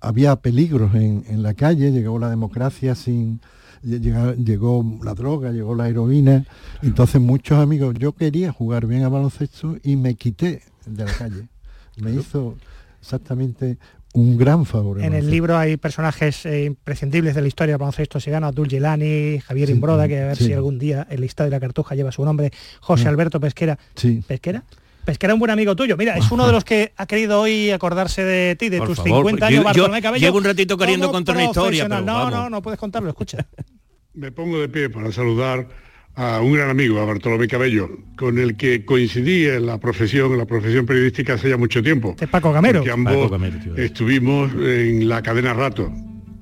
había 0.00 0.36
peligros 0.36 0.94
en, 0.94 1.24
en, 1.28 1.42
la 1.42 1.52
calle, 1.52 1.92
llegó 1.92 2.18
la 2.18 2.30
democracia 2.30 2.94
sin, 2.94 3.40
llegó 3.82 4.98
la 5.02 5.14
droga, 5.14 5.50
llegó 5.52 5.74
la 5.74 5.88
heroína. 5.88 6.44
Entonces 6.82 7.20
muchos 7.20 7.58
amigos, 7.58 7.94
yo 7.98 8.12
quería 8.12 8.52
jugar 8.52 8.86
bien 8.86 9.02
a 9.02 9.08
baloncesto 9.08 9.76
y 9.82 9.96
me 9.96 10.14
quité 10.14 10.62
de 10.86 11.04
la 11.04 11.12
calle. 11.12 11.48
Me 11.96 12.12
hizo 12.12 12.56
exactamente 13.00 13.78
un 14.14 14.36
gran 14.36 14.64
favor. 14.64 15.00
En 15.02 15.14
el 15.14 15.30
libro 15.30 15.56
hay 15.56 15.76
personajes 15.76 16.46
eh, 16.46 16.64
imprescindibles 16.64 17.34
de 17.34 17.42
la 17.42 17.48
historia 17.48 17.74
del 17.74 17.78
baloncesto 17.78 18.18
gana 18.26 18.48
Abdul 18.48 18.68
Gelani, 18.68 19.38
Javier 19.40 19.70
Imbroda, 19.70 20.08
que 20.08 20.20
a 20.20 20.26
ver 20.28 20.36
si 20.36 20.52
algún 20.52 20.78
día 20.78 21.06
el 21.10 21.20
listado 21.20 21.48
de 21.48 21.56
la 21.56 21.60
cartuja 21.60 21.94
lleva 21.94 22.12
su 22.12 22.24
nombre, 22.24 22.50
José. 22.80 23.08
Alberto 23.08 23.40
Pesquera. 23.40 23.78
¿Pesquera? 24.26 24.64
Pesquera 25.08 25.32
un 25.32 25.40
buen 25.40 25.50
amigo 25.50 25.74
tuyo. 25.74 25.96
Mira, 25.96 26.18
es 26.18 26.30
uno 26.30 26.46
de 26.46 26.52
los 26.52 26.64
que 26.64 26.92
ha 26.94 27.06
querido 27.06 27.40
hoy 27.40 27.70
acordarse 27.70 28.22
de 28.24 28.56
ti, 28.56 28.68
de 28.68 28.78
tus 28.82 28.98
50 28.98 29.46
años, 29.46 29.64
Bartolomé 29.64 30.02
Cabello. 30.02 30.26
Llevo 30.26 30.36
un 30.36 30.44
ratito 30.44 30.76
queriendo 30.76 31.10
contar 31.10 31.34
una 31.34 31.46
historia. 31.46 31.88
no, 31.88 32.30
no, 32.30 32.50
no 32.50 32.60
puedes 32.60 32.78
contarlo, 32.78 33.08
escucha. 33.08 33.38
Me 34.12 34.32
pongo 34.32 34.60
de 34.60 34.68
pie 34.68 34.90
para 34.90 35.10
saludar 35.10 35.66
a 36.14 36.42
un 36.42 36.52
gran 36.52 36.68
amigo, 36.68 37.00
a 37.00 37.06
Bartolomé 37.06 37.48
Cabello, 37.48 37.88
con 38.18 38.38
el 38.38 38.58
que 38.58 38.84
coincidí 38.84 39.46
en 39.46 39.64
la 39.64 39.78
profesión, 39.78 40.32
en 40.32 40.38
la 40.38 40.44
profesión 40.44 40.84
periodística 40.84 41.32
hace 41.32 41.48
ya 41.48 41.56
mucho 41.56 41.82
tiempo. 41.82 42.14
De 42.18 42.28
Paco 42.28 42.52
Gamero. 42.52 42.84
Que 42.84 42.90
ambos 42.90 43.32
estuvimos 43.78 44.52
en 44.52 45.08
la 45.08 45.22
cadena 45.22 45.54
Rato. 45.54 45.90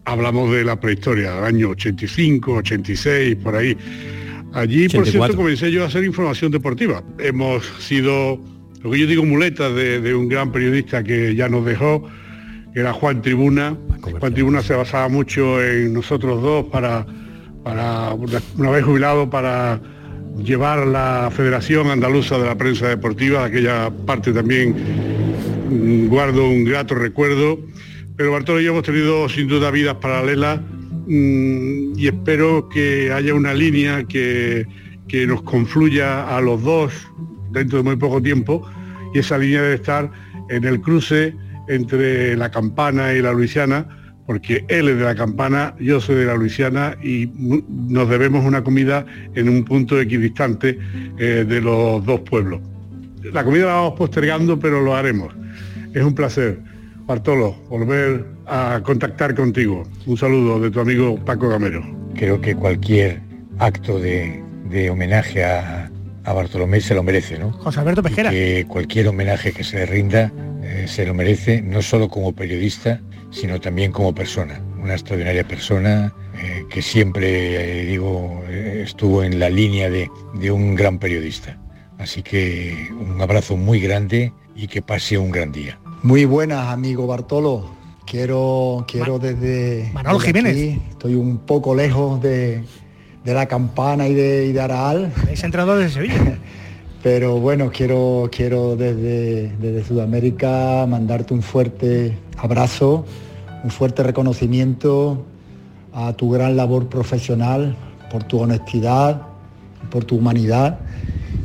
Hablamos 0.04 0.50
de 0.50 0.64
la 0.64 0.80
prehistoria, 0.80 1.36
del 1.36 1.44
año 1.44 1.68
85, 1.68 2.52
86, 2.52 3.36
por 3.36 3.54
ahí. 3.54 3.76
Allí, 4.56 4.88
por 4.88 5.06
cierto, 5.06 5.36
comencé 5.36 5.70
yo 5.70 5.84
a 5.84 5.86
hacer 5.86 6.02
información 6.02 6.50
deportiva. 6.50 7.02
Hemos 7.18 7.66
sido, 7.78 8.40
lo 8.87 8.93
que 8.93 9.01
yo 9.01 9.07
digo, 9.09 9.24
muletas 9.24 9.74
de, 9.74 10.14
un 10.14 10.28
gran 10.28 10.53
periodista 10.53 11.03
que 11.03 11.34
ya 11.34 11.49
nos 11.49 11.64
dejó, 11.64 12.09
que 12.72 12.78
era 12.78 12.93
Juan 12.93 13.20
Tribuna. 13.20 13.76
Juan 14.01 14.32
Tribuna 14.32 14.62
se 14.62 14.74
basaba 14.74 15.09
mucho 15.09 15.61
en 15.61 15.93
nosotros 15.93 16.41
dos 16.41 16.66
para 16.66 17.05
para 17.64 18.14
una 18.14 18.70
vez 18.70 18.84
jubilado 18.84 19.28
para 19.28 19.80
llevar 20.39 20.87
la 20.87 21.32
Federación 21.32 21.89
Andaluza 21.89 22.39
de 22.39 22.47
la 22.47 22.57
Prensa 22.57 22.87
Deportiva, 22.87 23.41
de 23.41 23.47
aquella 23.47 23.91
parte 24.07 24.32
también 24.32 24.72
mm, 25.68 26.07
guardo 26.07 26.49
un 26.49 26.62
grato 26.62 26.95
recuerdo, 26.95 27.59
pero 28.14 28.30
Bartolo 28.30 28.61
y 28.61 28.64
yo 28.66 28.70
hemos 28.70 28.84
tenido 28.84 29.28
sin 29.28 29.49
duda 29.49 29.72
vidas 29.72 29.97
paralelas 29.97 30.61
mm, 31.09 31.99
y 31.99 32.07
espero 32.07 32.68
que 32.68 33.11
haya 33.12 33.34
una 33.34 33.53
línea 33.53 34.05
que, 34.05 34.64
que 35.09 35.26
nos 35.26 35.43
confluya 35.43 36.37
a 36.37 36.41
los 36.41 36.62
dos 36.62 36.93
dentro 37.51 37.78
de 37.78 37.82
muy 37.82 37.97
poco 37.97 38.22
tiempo 38.22 38.64
y 39.16 39.20
esa 39.20 39.38
línea 39.38 39.62
debe 39.62 39.76
estar 39.76 40.10
en 40.50 40.64
el 40.64 40.82
cruce 40.82 41.34
entre 41.68 42.36
la 42.36 42.50
Campana 42.50 43.14
y 43.14 43.22
la 43.22 43.32
Luisiana, 43.32 43.88
porque 44.26 44.66
él 44.68 44.90
es 44.90 44.98
de 44.98 45.04
la 45.04 45.14
Campana, 45.14 45.74
yo 45.80 46.02
soy 46.02 46.16
de 46.16 46.26
la 46.26 46.34
Luisiana 46.34 46.98
y 47.02 47.30
nos 47.34 48.10
debemos 48.10 48.44
una 48.44 48.62
comida 48.62 49.06
en 49.34 49.48
un 49.48 49.64
punto 49.64 49.98
equidistante 49.98 50.78
eh, 51.18 51.46
de 51.48 51.60
los 51.62 52.04
dos 52.04 52.20
pueblos. 52.20 52.60
La 53.32 53.42
comida 53.42 53.64
la 53.64 53.74
vamos 53.76 53.94
postergando, 53.94 54.58
pero 54.58 54.82
lo 54.82 54.94
haremos. 54.94 55.34
Es 55.94 56.02
un 56.02 56.14
placer, 56.14 56.60
Bartolo, 57.06 57.56
volver 57.70 58.26
a 58.44 58.82
contactar 58.84 59.34
contigo. 59.34 59.84
Un 60.04 60.18
saludo 60.18 60.60
de 60.60 60.70
tu 60.70 60.80
amigo 60.80 61.16
Paco 61.24 61.48
Gamero. 61.48 61.82
Creo 62.16 62.38
que 62.38 62.54
cualquier 62.54 63.22
acto 63.58 63.98
de, 63.98 64.42
homenaje 64.90 65.42
a, 65.42 65.90
Bartolomé 66.33 66.81
se 66.81 66.95
lo 66.95 67.03
merece, 67.03 67.39
¿no? 67.39 67.53
José 67.53 67.81
Alberto 67.81 68.03
Pejera. 68.03 68.31
Que 68.31 68.64
cualquier 68.66 69.09
homenaje 69.09 69.53
que 69.53 69.64
se 69.64 69.79
le 69.79 69.87
rinda 69.87 70.33
eh, 70.62 70.87
se 70.89 71.07
lo 71.07 71.14
merece, 71.14 71.62
no 71.62 71.83
solo 71.83 72.09
como 72.09 72.33
periodista, 72.35 73.01
sino 73.31 73.61
también 73.61 73.93
como 73.93 74.14
persona, 74.14 74.61
una 74.83 74.95
extraordinaria 74.95 75.47
persona 75.47 76.12
eh, 76.43 76.66
que 76.68 76.83
siempre, 76.83 77.83
eh, 77.83 77.85
digo, 77.87 78.43
eh, 78.49 78.83
estuvo 78.85 79.22
en 79.22 79.39
la 79.39 79.49
línea 79.49 79.91
de, 79.91 80.11
un 80.51 80.74
gran 80.74 80.99
periodista. 80.99 81.59
Así 81.99 82.22
que 82.22 82.89
un 82.93 83.20
abrazo 83.20 83.57
muy 83.57 83.81
grande 83.81 84.33
y 84.55 84.66
que 84.68 84.83
pase 84.83 85.16
un 85.16 85.31
gran 85.31 85.51
día. 85.51 85.79
Muy 86.03 86.24
buenas, 86.24 86.68
amigo 86.68 87.07
Bartolo. 87.07 87.74
Quiero, 88.07 88.85
quiero 88.87 89.18
desde... 89.18 89.91
Manuel 89.93 90.20
Jiménez. 90.20 90.79
estoy 90.91 91.14
un 91.14 91.39
poco 91.39 91.74
lejos 91.74 92.20
de, 92.22 92.62
la 93.35 93.47
campana 93.47 94.09
y 94.09 94.14
de, 94.14 94.47
y 94.47 94.53
de 94.53 94.61
Araal. 94.61 95.12
Es 95.31 95.45
entrenador 95.45 95.79
de 95.79 95.89
Sevilla. 95.89 96.39
Pero 97.03 97.39
bueno, 97.39 97.70
quiero, 97.72 98.29
quiero 98.33 98.77
desde, 98.77 99.53
desde 99.59 99.85
Sudamérica 99.85 100.87
mandarte 100.89 101.35
un 101.35 101.43
fuerte 101.43 102.16
abrazo, 102.37 103.05
un 103.62 103.70
fuerte 103.70 104.03
reconocimiento 104.03 105.24
a 105.93 106.12
tu 106.14 106.31
gran 106.31 106.57
labor 106.57 106.89
profesional, 106.89 107.77
por 108.11 108.24
tu 108.24 108.41
honestidad, 108.41 109.22
por 109.91 110.05
tu 110.05 110.16
humanidad 110.16 110.81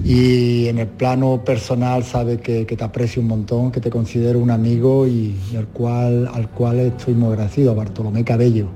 y 0.04 0.68
en 0.68 0.80
el 0.80 0.88
plano 0.88 1.44
personal 1.46 2.04
sabe 2.04 2.40
que, 2.40 2.66
te 2.66 2.84
aprecio 2.84 3.22
un 3.22 3.28
montón, 3.28 3.72
que 3.72 3.80
te 3.80 3.90
considero 3.90 4.40
un 4.40 4.50
amigo 4.50 5.06
y, 5.08 5.36
al, 5.56 5.68
cual, 5.68 6.30
al 6.34 6.50
cual 6.50 6.80
estoy 6.80 7.14
muy 7.14 7.30
agradecido, 7.30 7.72
a 7.72 7.76
Bartolomé 7.76 8.24
Cabello. 8.24 8.68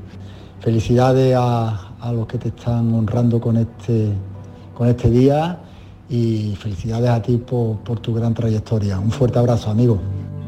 Felicidades 0.61 1.35
a, 1.37 1.84
los 2.11 2.27
que 2.27 2.37
te 2.37 2.49
están 2.49 2.93
honrando 2.93 3.39
con 3.39 3.57
este, 3.57 4.11
con 4.73 4.87
este 4.87 5.09
día 5.09 5.59
y 6.09 6.55
felicidades 6.59 7.09
a 7.09 7.21
ti 7.21 7.37
por, 7.37 7.79
por 7.79 7.99
tu 7.99 8.13
gran 8.13 8.33
trayectoria. 8.33 8.99
Un 8.99 9.11
fuerte 9.11 9.39
abrazo, 9.39 9.69
amigo. 9.69 9.99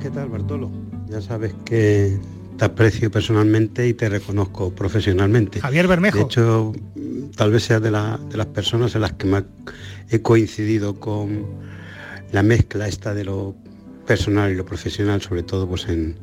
¿Qué 0.01 0.09
tal, 0.09 0.29
Bartolo? 0.29 0.69
Ya 1.09 1.21
sabes 1.21 1.53
que 1.65 2.19
te 2.57 2.65
aprecio 2.65 3.09
personalmente 3.09 3.87
y 3.87 3.93
te 3.93 4.09
reconozco 4.09 4.71
profesionalmente. 4.71 5.59
Javier 5.59 5.87
Bermejo. 5.87 6.17
De 6.17 6.23
hecho, 6.23 6.73
tal 7.35 7.51
vez 7.51 7.63
sea 7.63 7.79
de, 7.79 7.89
de 7.91 8.37
las 8.37 8.47
personas 8.47 8.95
en 8.95 9.01
las 9.01 9.13
que 9.13 9.27
más 9.27 9.43
he 10.09 10.21
coincidido 10.21 10.99
con 10.99 11.45
la 12.31 12.43
mezcla 12.43 12.87
esta 12.87 13.13
de 13.13 13.23
lo 13.23 13.55
personal 14.05 14.51
y 14.51 14.55
lo 14.55 14.65
profesional, 14.65 15.21
sobre 15.21 15.43
todo 15.43 15.67
pues 15.67 15.87
en, 15.87 16.15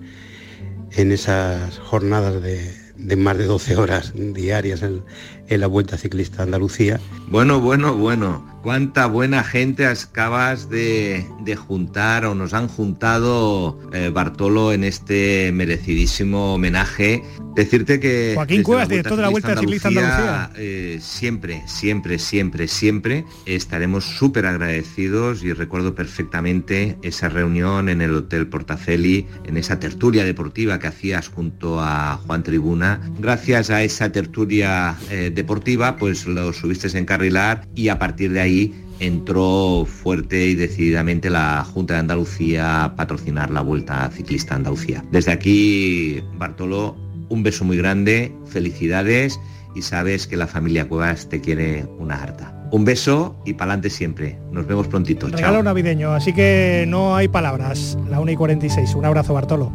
en 0.92 1.12
esas 1.12 1.78
jornadas 1.78 2.42
de, 2.42 2.83
de 2.96 3.16
más 3.16 3.38
de 3.38 3.44
12 3.44 3.76
horas 3.76 4.12
diarias 4.14 4.82
en, 4.82 5.02
en 5.48 5.60
la 5.60 5.66
Vuelta 5.66 5.96
Ciclista 5.96 6.42
Andalucía. 6.42 7.00
Bueno, 7.28 7.60
bueno, 7.60 7.94
bueno 7.96 8.53
cuánta 8.64 9.04
buena 9.04 9.44
gente 9.44 9.86
acabas 9.86 10.70
de, 10.70 11.26
juntar 11.68 12.24
o 12.24 12.34
nos 12.34 12.54
han 12.54 12.66
juntado 12.66 13.78
eh, 13.92 14.10
Bartolo 14.12 14.72
en 14.72 14.84
este 14.84 15.52
merecidísimo 15.52 16.54
homenaje. 16.54 17.22
Decirte 17.54 18.00
que... 18.00 18.32
Joaquín 18.34 18.64
Cuevas, 18.64 18.88
director 18.88 19.16
de 19.16 19.22
la 19.22 19.28
Vuelta 19.28 19.56
Ciclista 19.56 19.88
Andalucía. 19.88 20.50
Eh, 20.56 20.98
siempre, 21.00 21.62
siempre, 21.66 22.18
siempre, 22.18 22.66
siempre 22.66 23.24
estaremos 23.46 24.04
súper 24.04 24.46
agradecidos 24.46 25.44
y 25.44 25.52
recuerdo 25.52 25.94
perfectamente 25.94 26.98
esa 27.02 27.28
reunión 27.28 27.88
en 27.88 28.00
el 28.00 28.14
Hotel 28.14 28.48
Portaceli, 28.48 29.28
en 29.44 29.56
esa 29.56 29.78
tertulia 29.78 30.24
deportiva 30.24 30.80
que 30.80 30.88
hacías 30.88 31.28
junto 31.28 31.80
a 31.80 32.18
Juan 32.26 32.42
Tribuna. 32.42 33.00
Gracias 33.20 33.70
a 33.70 33.84
esa 33.84 34.10
tertulia 34.10 34.96
eh, 35.10 35.30
deportiva, 35.32 35.96
pues 35.96 36.26
lo 36.26 36.52
subiste 36.52 36.84
en 36.98 37.04
carrilar 37.04 37.66
y 37.74 37.88
a 37.88 37.98
partir 37.98 38.32
de 38.32 38.40
ahí 38.40 38.53
entró 39.00 39.86
fuerte 39.86 40.46
y 40.46 40.54
decididamente 40.54 41.30
la 41.30 41.64
Junta 41.64 41.94
de 41.94 42.00
Andalucía 42.00 42.84
a 42.84 42.96
patrocinar 42.96 43.50
la 43.50 43.60
Vuelta 43.60 44.10
Ciclista 44.10 44.54
Andalucía. 44.54 45.04
Desde 45.10 45.32
aquí, 45.32 46.22
Bartolo, 46.36 46.96
un 47.28 47.42
beso 47.42 47.64
muy 47.64 47.76
grande, 47.76 48.32
felicidades 48.46 49.38
y 49.74 49.82
sabes 49.82 50.26
que 50.26 50.36
la 50.36 50.46
familia 50.46 50.88
Cuevas 50.88 51.28
te 51.28 51.40
quiere 51.40 51.86
una 51.98 52.22
harta. 52.22 52.52
Un 52.70 52.84
beso 52.84 53.36
y 53.44 53.54
pa'lante 53.54 53.90
siempre. 53.90 54.38
Nos 54.50 54.66
vemos 54.66 54.88
prontito. 54.88 55.28
Regalo 55.28 55.62
navideño, 55.62 56.12
así 56.12 56.32
que 56.32 56.84
no 56.88 57.14
hay 57.14 57.28
palabras. 57.28 57.96
La 58.08 58.20
1 58.20 58.32
y 58.32 58.36
46. 58.36 58.94
Un 58.94 59.04
abrazo, 59.04 59.34
Bartolo. 59.34 59.72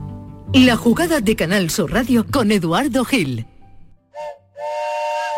La 0.53 0.75
jugada 0.75 1.21
de 1.21 1.36
Canal 1.36 1.69
Sur 1.69 1.91
Radio 1.91 2.25
con 2.30 2.51
Eduardo 2.51 3.05
Gil. 3.05 3.45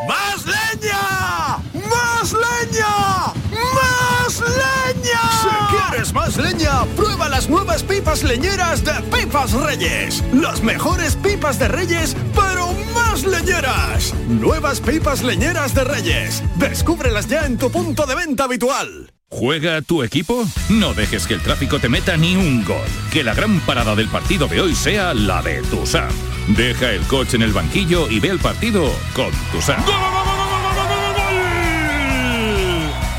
¡Más 0.08 0.46
leña! 0.46 1.58
¡Más 1.74 2.34
leña! 2.34 3.34
¡Más 3.52 4.40
leña! 4.40 5.22
Si 5.42 5.76
quieres 5.76 6.14
más 6.14 6.38
leña, 6.38 6.86
prueba 6.96 7.30
las 7.42 7.50
nuevas 7.50 7.82
pipas 7.82 8.24
leñeras 8.24 8.84
de 8.84 8.92
Pipas 9.12 9.54
Reyes. 9.54 10.24
Las 10.32 10.62
mejores 10.62 11.16
pipas 11.16 11.58
de 11.58 11.70
Reyes, 11.70 12.16
pero 12.36 12.72
más 12.94 13.24
leñeras. 13.24 14.14
Nuevas 14.28 14.80
pipas 14.80 15.24
leñeras 15.24 15.74
de 15.74 15.84
Reyes. 15.84 16.44
Descúbrelas 16.58 17.28
ya 17.28 17.48
en 17.48 17.58
tu 17.58 17.72
punto 17.72 18.06
de 18.06 18.14
venta 18.14 18.44
habitual. 18.44 19.12
¿Juega 19.28 19.82
tu 19.82 20.04
equipo? 20.04 20.46
No 20.70 20.94
dejes 20.94 21.26
que 21.26 21.34
el 21.34 21.42
tráfico 21.42 21.80
te 21.80 21.90
meta 21.90 22.16
ni 22.16 22.36
un 22.36 22.64
gol. 22.64 22.86
Que 23.12 23.24
la 23.24 23.34
gran 23.34 23.60
parada 23.62 23.96
del 23.96 24.10
partido 24.10 24.48
de 24.48 24.62
hoy 24.62 24.76
sea 24.76 25.16
la 25.16 25.42
de 25.42 25.64
Tusam. 25.64 26.12
Deja 26.50 26.92
el 26.92 27.02
coche 27.08 27.38
en 27.38 27.42
el 27.42 27.54
banquillo 27.54 28.08
y 28.08 28.20
ve 28.20 28.28
el 28.28 28.40
partido 28.40 28.84
con 29.16 29.32
Tusam. 29.52 29.84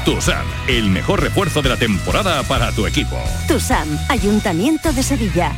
Tusam, 0.05 0.45
el 0.67 0.91
mejor 0.91 1.23
refuerzo 1.23 1.63
de 1.63 1.69
la 1.69 1.77
temporada 1.77 2.43
para 2.43 2.73
tu 2.73 2.89
equipo. 2.89 3.17
Tusam, 3.47 3.87
Ayuntamiento 4.09 4.93
de 4.93 5.01
Sevilla. 5.01 5.53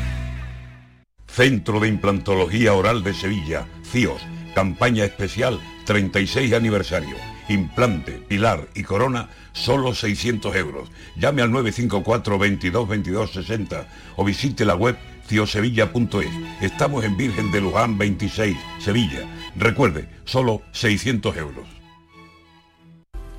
Centro 1.26 1.80
de 1.80 1.88
Implantología 1.88 2.74
Oral 2.74 3.02
de 3.02 3.14
Sevilla, 3.14 3.66
CIOS, 3.90 4.20
campaña 4.54 5.04
especial 5.04 5.58
36 5.86 6.52
aniversario. 6.52 7.16
Implante, 7.48 8.12
pilar 8.12 8.68
y 8.74 8.82
corona, 8.82 9.30
solo 9.54 9.94
600 9.94 10.54
euros. 10.56 10.90
Llame 11.16 11.40
al 11.40 11.50
954 11.50 12.38
22 12.38 12.86
22 12.86 13.30
60 13.32 13.86
o 14.16 14.24
visite 14.26 14.66
la 14.66 14.74
web 14.74 14.98
ciosevilla.es. 15.26 16.30
Estamos 16.60 17.02
en 17.04 17.16
Virgen 17.16 17.50
de 17.50 17.62
Luján 17.62 17.96
26, 17.96 18.58
Sevilla. 18.78 19.20
Recuerde, 19.56 20.06
solo 20.26 20.60
600 20.72 21.34
euros. 21.38 21.66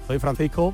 Soy 0.07 0.19
Francisco, 0.19 0.73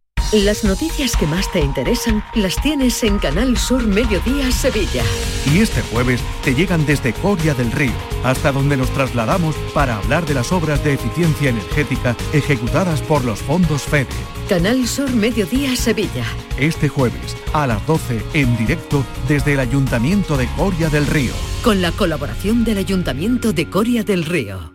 Las 0.33 0.63
noticias 0.63 1.17
que 1.17 1.27
más 1.27 1.51
te 1.51 1.59
interesan 1.59 2.23
las 2.35 2.55
tienes 2.61 3.03
en 3.03 3.19
Canal 3.19 3.57
Sur 3.57 3.85
Mediodía 3.85 4.49
Sevilla. 4.53 5.03
Y 5.53 5.59
este 5.59 5.81
jueves 5.81 6.21
te 6.41 6.55
llegan 6.55 6.85
desde 6.85 7.11
Coria 7.11 7.53
del 7.53 7.69
Río, 7.69 7.91
hasta 8.23 8.53
donde 8.53 8.77
nos 8.77 8.89
trasladamos 8.91 9.57
para 9.73 9.97
hablar 9.97 10.25
de 10.25 10.33
las 10.33 10.53
obras 10.53 10.81
de 10.85 10.93
eficiencia 10.93 11.49
energética 11.49 12.15
ejecutadas 12.31 13.01
por 13.01 13.25
los 13.25 13.41
fondos 13.41 13.81
FEDE. 13.81 14.07
Canal 14.47 14.87
Sur 14.87 15.11
Mediodía 15.11 15.75
Sevilla. 15.75 16.23
Este 16.57 16.87
jueves 16.87 17.35
a 17.51 17.67
las 17.67 17.85
12 17.85 18.21
en 18.33 18.55
directo 18.55 19.03
desde 19.27 19.55
el 19.55 19.59
Ayuntamiento 19.59 20.37
de 20.37 20.47
Coria 20.55 20.87
del 20.87 21.07
Río. 21.07 21.33
Con 21.61 21.81
la 21.81 21.91
colaboración 21.91 22.63
del 22.63 22.77
Ayuntamiento 22.77 23.51
de 23.51 23.69
Coria 23.69 24.05
del 24.05 24.23
Río. 24.23 24.70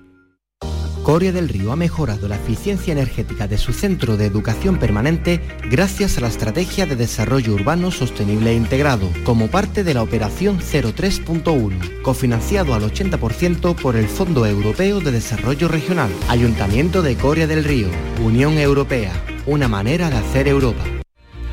Coria 1.07 1.31
del 1.31 1.49
Río 1.49 1.71
ha 1.71 1.77
mejorado 1.77 2.27
la 2.27 2.35
eficiencia 2.35 2.91
energética 2.91 3.47
de 3.47 3.59
su 3.59 3.73
centro 3.73 4.17
de 4.17 4.27
educación 4.27 4.77
permanente 4.81 5.41
gracias 5.71 6.19
a 6.19 6.21
la 6.21 6.27
Estrategia 6.27 6.85
de 6.85 6.97
Desarrollo 6.97 7.55
Urbano 7.55 7.93
Sostenible 7.93 8.51
e 8.51 8.55
Integrado, 8.55 9.09
como 9.23 9.47
parte 9.47 9.85
de 9.85 9.95
la 9.95 10.03
Operación 10.03 10.59
03.1, 10.59 12.03
cofinanciado 12.03 12.75
al 12.75 12.83
80% 12.83 13.77
por 13.77 13.95
el 13.95 14.09
Fondo 14.09 14.47
Europeo 14.47 14.99
de 14.99 15.13
Desarrollo 15.13 15.69
Regional, 15.69 16.11
Ayuntamiento 16.27 17.03
de 17.03 17.15
Coria 17.15 17.47
del 17.47 17.63
Río, 17.63 17.87
Unión 18.25 18.59
Europea, 18.59 19.13
una 19.47 19.69
manera 19.69 20.11
de 20.11 20.17
hacer 20.17 20.49
Europa. 20.49 20.83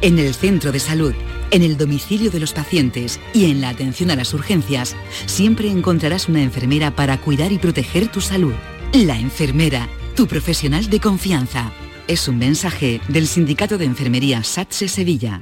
En 0.01 0.17
el 0.17 0.33
centro 0.33 0.71
de 0.71 0.79
salud, 0.79 1.13
en 1.51 1.61
el 1.61 1.77
domicilio 1.77 2.31
de 2.31 2.39
los 2.39 2.53
pacientes 2.53 3.19
y 3.35 3.51
en 3.51 3.61
la 3.61 3.69
atención 3.69 4.09
a 4.09 4.15
las 4.15 4.33
urgencias, 4.33 4.95
siempre 5.27 5.69
encontrarás 5.69 6.27
una 6.27 6.41
enfermera 6.41 6.95
para 6.95 7.21
cuidar 7.21 7.51
y 7.51 7.59
proteger 7.59 8.07
tu 8.07 8.19
salud. 8.19 8.53
La 8.93 9.17
enfermera, 9.17 9.89
tu 10.15 10.27
profesional 10.27 10.87
de 10.87 10.99
confianza. 10.99 11.71
Es 12.07 12.27
un 12.27 12.37
mensaje 12.37 13.01
del 13.07 13.25
Sindicato 13.25 13.79
de 13.79 13.85
Enfermería 13.85 14.43
SATSE 14.43 14.87
Sevilla. 14.87 15.41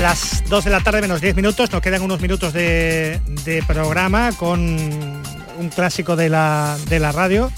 Las 0.00 0.44
2 0.48 0.64
de 0.64 0.70
la 0.70 0.80
tarde 0.80 1.00
menos 1.00 1.20
10 1.20 1.36
minutos, 1.36 1.72
nos 1.72 1.80
quedan 1.80 2.02
unos 2.02 2.20
minutos 2.20 2.52
de, 2.52 3.20
de 3.44 3.62
programa 3.66 4.32
con 4.32 4.60
un 4.60 5.68
clásico 5.74 6.16
de 6.16 6.28
la, 6.28 6.76
de 6.88 6.98
la 6.98 7.12
radio 7.12 7.50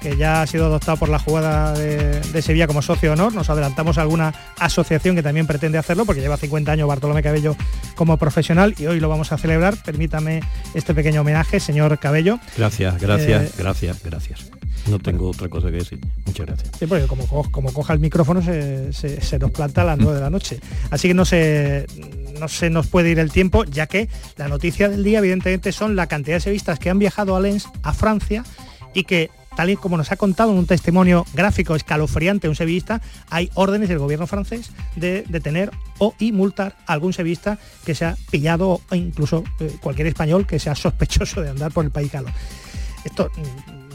que 0.00 0.16
ya 0.16 0.42
ha 0.42 0.46
sido 0.46 0.66
adoptado 0.66 0.96
por 0.96 1.08
la 1.08 1.18
jugada 1.18 1.72
de, 1.74 2.20
de, 2.20 2.42
Sevilla 2.42 2.66
como 2.66 2.82
socio 2.82 3.12
honor. 3.12 3.34
Nos 3.34 3.50
adelantamos 3.50 3.98
a 3.98 4.02
alguna 4.02 4.34
asociación 4.58 5.14
que 5.14 5.22
también 5.22 5.46
pretende 5.46 5.78
hacerlo, 5.78 6.06
porque 6.06 6.20
lleva 6.20 6.36
50 6.36 6.72
años 6.72 6.88
Bartolomé 6.88 7.22
Cabello 7.22 7.54
como 7.94 8.16
profesional 8.16 8.74
y 8.78 8.86
hoy 8.86 8.98
lo 8.98 9.08
vamos 9.08 9.32
a 9.32 9.38
celebrar. 9.38 9.76
Permítame 9.82 10.42
este 10.74 10.94
pequeño 10.94 11.20
homenaje, 11.20 11.60
señor 11.60 11.98
Cabello. 11.98 12.40
Gracias, 12.56 13.00
gracias, 13.00 13.42
eh, 13.42 13.52
gracias, 13.58 14.02
gracias. 14.02 14.50
No 14.90 14.98
tengo 14.98 15.28
otra 15.28 15.48
cosa 15.48 15.68
que 15.70 15.76
decir. 15.78 16.00
Muchas 16.26 16.46
gracias. 16.46 16.70
Porque 16.88 17.06
como, 17.06 17.26
como 17.50 17.72
coja 17.72 17.92
el 17.92 18.00
micrófono 18.00 18.42
se, 18.42 18.92
se, 18.92 19.38
nos 19.38 19.50
planta 19.52 19.82
a 19.82 19.84
las 19.84 19.98
9 19.98 20.16
de 20.16 20.20
la 20.20 20.30
noche. 20.30 20.58
Así 20.90 21.08
que 21.08 21.14
no 21.14 21.24
se, 21.24 21.86
no 22.38 22.48
se 22.48 22.70
nos 22.70 22.88
puede 22.88 23.10
ir 23.10 23.18
el 23.20 23.30
tiempo, 23.30 23.64
ya 23.64 23.86
que 23.86 24.08
la 24.36 24.48
noticia 24.48 24.88
del 24.88 25.04
día 25.04 25.18
evidentemente 25.20 25.70
son 25.72 25.94
la 25.94 26.06
cantidad 26.06 26.36
de 26.36 26.40
sevistas 26.40 26.78
que 26.78 26.90
han 26.90 26.98
viajado 26.98 27.36
a 27.36 27.40
Lens, 27.40 27.68
a 27.82 27.92
Francia, 27.92 28.44
y 28.92 29.04
que 29.04 29.30
tal 29.56 29.70
y 29.70 29.76
como 29.76 29.96
nos 29.96 30.10
ha 30.10 30.16
contado 30.16 30.52
en 30.52 30.58
un 30.58 30.66
testimonio 30.66 31.24
gráfico 31.34 31.76
escalofriante 31.76 32.48
un 32.48 32.56
sevillista, 32.56 33.00
hay 33.28 33.50
órdenes 33.54 33.88
del 33.88 33.98
gobierno 33.98 34.26
francés 34.26 34.70
de 34.96 35.24
detener 35.28 35.70
o 35.98 36.14
y 36.18 36.32
multar 36.32 36.76
algún 36.86 37.12
sevillista 37.12 37.58
que 37.84 37.94
se 37.94 38.06
ha 38.06 38.16
pillado 38.30 38.80
o 38.90 38.94
incluso 38.94 39.44
eh, 39.60 39.76
cualquier 39.80 40.08
español 40.08 40.46
que 40.46 40.58
sea 40.58 40.74
sospechoso 40.74 41.42
de 41.42 41.50
andar 41.50 41.72
por 41.72 41.84
el 41.84 41.90
país 41.90 42.10
galo. 42.10 42.30
Esto 43.04 43.30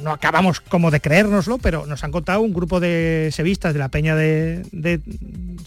no 0.06 0.12
acabamos 0.12 0.62
como 0.62 0.92
de 0.92 1.02
creérnoslo, 1.02 1.58
pero 1.58 1.88
nos 1.88 2.04
han 2.04 2.12
contado 2.12 2.42
un 2.42 2.54
grupo 2.54 2.80
de 2.80 3.30
sevistas 3.34 3.74
de 3.74 3.80
la 3.80 3.90
peña 3.90 4.16
de, 4.16 4.62
de, 4.72 5.00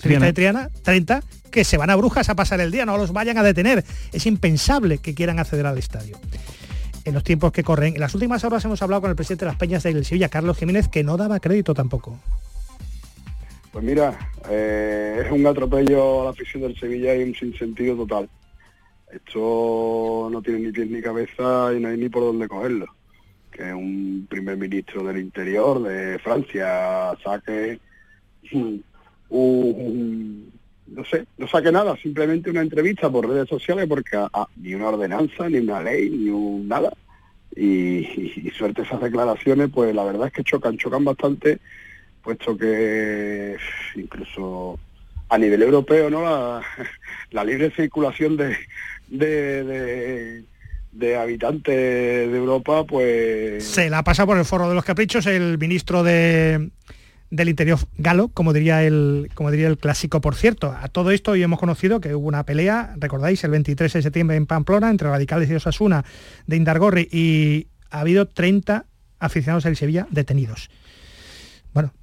Triana. 0.00 0.26
de 0.26 0.32
Triana, 0.32 0.70
30, 0.84 1.24
que 1.50 1.64
se 1.64 1.76
van 1.76 1.90
a 1.90 1.96
Brujas 1.96 2.28
a 2.28 2.36
pasar 2.36 2.60
el 2.60 2.70
día, 2.70 2.86
no 2.86 2.96
los 2.96 3.12
vayan 3.12 3.36
a 3.36 3.42
detener. 3.42 3.84
Es 4.12 4.26
impensable 4.26 4.98
que 4.98 5.12
quieran 5.12 5.40
acceder 5.40 5.66
al 5.66 5.76
estadio 5.76 6.16
en 7.04 7.14
los 7.14 7.24
tiempos 7.24 7.50
que 7.50 7.64
corren. 7.64 7.94
En 7.94 8.00
las 8.00 8.14
últimas 8.14 8.44
horas 8.44 8.64
hemos 8.64 8.80
hablado 8.80 9.02
con 9.02 9.10
el 9.10 9.16
presidente 9.16 9.44
de 9.44 9.50
las 9.50 9.58
Peñas 9.58 9.82
del 9.82 10.04
Sevilla, 10.04 10.28
Carlos 10.28 10.56
Jiménez, 10.56 10.86
que 10.86 11.02
no 11.02 11.16
daba 11.16 11.40
crédito 11.40 11.74
tampoco. 11.74 12.16
Pues 13.72 13.84
mira, 13.84 14.16
eh, 14.48 15.24
es 15.24 15.32
un 15.32 15.44
atropello 15.48 16.20
a 16.20 16.24
la 16.26 16.30
afición 16.30 16.62
del 16.62 16.78
Sevilla 16.78 17.16
y 17.16 17.24
un 17.24 17.34
sinsentido 17.34 17.96
total. 17.96 18.28
Esto 19.10 20.28
no 20.30 20.40
tiene 20.42 20.60
ni 20.60 20.70
pies 20.70 20.88
ni 20.88 21.02
cabeza 21.02 21.72
y 21.76 21.80
no 21.80 21.88
hay 21.88 21.96
ni 21.96 22.08
por 22.08 22.22
dónde 22.22 22.46
cogerlo. 22.46 22.86
Que 23.58 23.74
un 23.74 24.28
primer 24.30 24.56
ministro 24.56 25.02
del 25.02 25.18
interior 25.18 25.82
de 25.82 26.20
Francia 26.20 27.12
saque 27.24 27.80
un, 29.30 30.52
no 30.86 31.04
sé, 31.04 31.26
no 31.36 31.48
saque 31.48 31.72
nada, 31.72 31.96
simplemente 31.96 32.50
una 32.50 32.60
entrevista 32.60 33.10
por 33.10 33.28
redes 33.28 33.48
sociales 33.48 33.88
porque 33.88 34.16
a, 34.16 34.28
a, 34.32 34.46
ni 34.56 34.74
una 34.74 34.90
ordenanza, 34.90 35.48
ni 35.48 35.58
una 35.58 35.82
ley, 35.82 36.08
ni 36.08 36.30
un 36.30 36.68
nada. 36.68 36.92
Y, 37.56 38.52
suerte 38.56 38.82
esas 38.82 39.00
declaraciones, 39.00 39.70
pues 39.74 39.92
la 39.92 40.04
verdad 40.04 40.28
es 40.28 40.32
que 40.32 40.44
chocan, 40.44 40.76
chocan 40.76 41.04
bastante, 41.04 41.58
puesto 42.22 42.56
que 42.56 43.56
incluso 43.96 44.78
a 45.28 45.36
nivel 45.36 45.62
europeo, 45.62 46.10
¿no? 46.10 46.22
La, 46.22 46.62
la 47.32 47.44
libre 47.44 47.72
circulación 47.72 48.36
de, 48.36 48.56
de, 49.08 50.44
de 50.98 51.16
habitantes 51.16 51.74
de 52.30 52.36
Europa, 52.36 52.84
pues... 52.84 53.64
Se 53.64 53.88
la 53.88 54.02
pasa 54.02 54.26
por 54.26 54.36
el 54.38 54.44
forro 54.44 54.68
de 54.68 54.74
los 54.74 54.84
caprichos 54.84 55.26
el 55.26 55.58
ministro 55.58 56.02
de 56.02 56.70
del 57.30 57.50
interior 57.50 57.78
galo, 57.98 58.28
como 58.28 58.54
diría 58.54 58.82
el 58.82 59.30
como 59.34 59.50
diría 59.50 59.68
el 59.68 59.76
clásico, 59.76 60.20
por 60.20 60.34
cierto. 60.34 60.74
A 60.80 60.88
todo 60.88 61.10
esto 61.10 61.32
hoy 61.32 61.42
hemos 61.42 61.58
conocido 61.58 62.00
que 62.00 62.14
hubo 62.14 62.26
una 62.26 62.44
pelea, 62.44 62.94
recordáis, 62.96 63.44
el 63.44 63.50
23 63.50 63.92
de 63.92 64.02
septiembre 64.02 64.36
en 64.36 64.46
Pamplona 64.46 64.90
entre 64.90 65.10
radicales 65.10 65.50
y 65.50 65.54
Osasuna 65.54 66.04
de 66.46 66.56
Indargorri 66.56 67.08
y 67.12 67.66
ha 67.90 68.00
habido 68.00 68.26
30 68.26 68.86
aficionados 69.18 69.64
del 69.64 69.76
Sevilla 69.76 70.06
detenidos. 70.10 70.70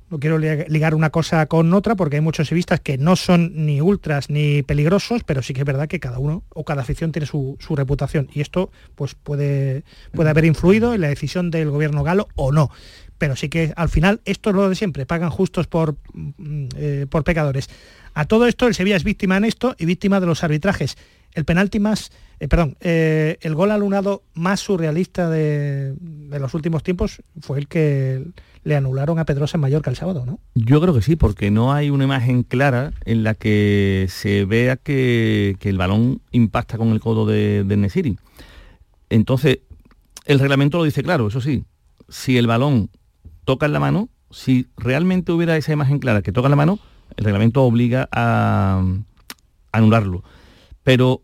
No 0.10 0.20
quiero 0.20 0.38
ligar 0.38 0.94
una 0.94 1.10
cosa 1.10 1.48
con 1.48 1.74
otra 1.74 1.96
porque 1.96 2.18
hay 2.18 2.22
muchos 2.22 2.48
sevistas 2.48 2.80
que 2.80 2.98
no 2.98 3.16
son 3.16 3.66
ni 3.66 3.82
ultras 3.82 4.30
ni 4.30 4.62
peligrosos, 4.62 5.24
pero 5.24 5.42
sí 5.42 5.54
que 5.54 5.62
es 5.62 5.66
verdad 5.66 5.88
que 5.88 6.00
cada 6.00 6.20
uno 6.20 6.44
o 6.50 6.64
cada 6.64 6.84
afición 6.84 7.12
tiene 7.12 7.26
su, 7.26 7.58
reputación 7.72 8.30
y 8.32 8.42
esto 8.42 8.70
pues 8.94 9.16
puede, 9.16 9.84
puede 10.14 10.30
haber 10.30 10.46
influido 10.46 10.94
en 10.94 11.02
la 11.02 11.08
decisión 11.08 11.50
del 11.50 11.72
gobierno 11.72 12.04
galo 12.04 12.28
o 12.36 12.52
no. 12.52 12.70
Pero 13.18 13.36
sí 13.36 13.50
que 13.50 13.74
al 13.76 13.90
final 13.90 14.22
esto 14.26 14.52
es 14.52 14.56
lo 14.56 14.70
de 14.70 14.76
siempre, 14.76 15.08
pagan 15.08 15.32
justos 15.32 15.66
por, 15.66 15.96
mm, 16.14 16.68
eh, 16.76 17.06
por 17.10 17.24
pecadores. 17.24 17.68
A 18.14 18.26
todo 18.26 18.46
esto 18.46 18.68
el 18.68 18.76
Sevilla 18.76 18.98
es 18.98 19.04
víctima 19.04 19.38
en 19.38 19.46
esto 19.46 19.76
y 19.80 19.86
víctima 19.86 20.20
de 20.20 20.28
los 20.28 20.44
arbitrajes. 20.44 20.98
El 21.34 21.46
penalti 21.46 21.80
más, 21.80 22.12
eh, 22.40 22.48
perdón, 22.48 22.78
eh, 22.80 23.38
el 23.42 23.56
gol 23.56 23.72
alunado 23.72 24.22
más 24.36 24.60
surrealista 24.60 25.30
de, 25.30 25.96
de 26.00 26.40
los 26.40 26.54
últimos 26.54 26.84
tiempos 26.84 27.24
fue 27.42 27.58
el 27.58 27.68
que 27.68 28.24
le 28.66 28.76
anularon 28.76 29.20
a 29.20 29.26
Pedrosa 29.26 29.58
en 29.58 29.62
Mallorca 29.62 29.92
el 29.92 29.96
sábado, 29.96 30.26
¿no? 30.26 30.40
Yo 30.56 30.82
creo 30.82 30.94
que 30.94 31.04
sí, 31.04 31.16
porque 31.16 31.52
no 31.52 31.72
hay 31.72 31.92
una 31.92 32.04
imagen 32.04 32.42
clara 32.42 32.94
en 33.06 33.24
la 33.24 33.36
que 33.36 34.08
se 34.10 34.44
vea 34.46 34.76
que, 34.76 35.56
el 35.62 35.78
balón 35.78 36.20
impacta 36.32 36.78
con 36.78 36.90
el 36.90 37.00
codo 37.00 37.28
de, 37.28 37.64
de. 37.64 38.16
Entonces, 39.10 39.60
el 40.26 40.40
reglamento 40.40 40.80
lo 40.80 40.84
dice 40.84 41.04
claro, 41.04 41.28
eso 41.28 41.42
sí, 41.42 41.64
si 42.10 42.40
el 42.40 42.48
balón 42.48 42.90
toca 43.46 43.68
en 43.68 43.74
la 43.74 43.80
mano, 43.80 44.10
si 44.32 44.68
realmente 44.78 45.32
hubiera 45.32 45.56
esa 45.56 45.72
imagen 45.72 46.00
clara 46.00 46.24
que 46.24 46.32
toca 46.32 46.50
la 46.50 46.56
mano, 46.56 46.80
el 47.18 47.24
reglamento 47.24 47.62
obliga 47.62 48.10
a 48.12 48.84
anularlo. 49.72 50.24
Pero 50.82 51.22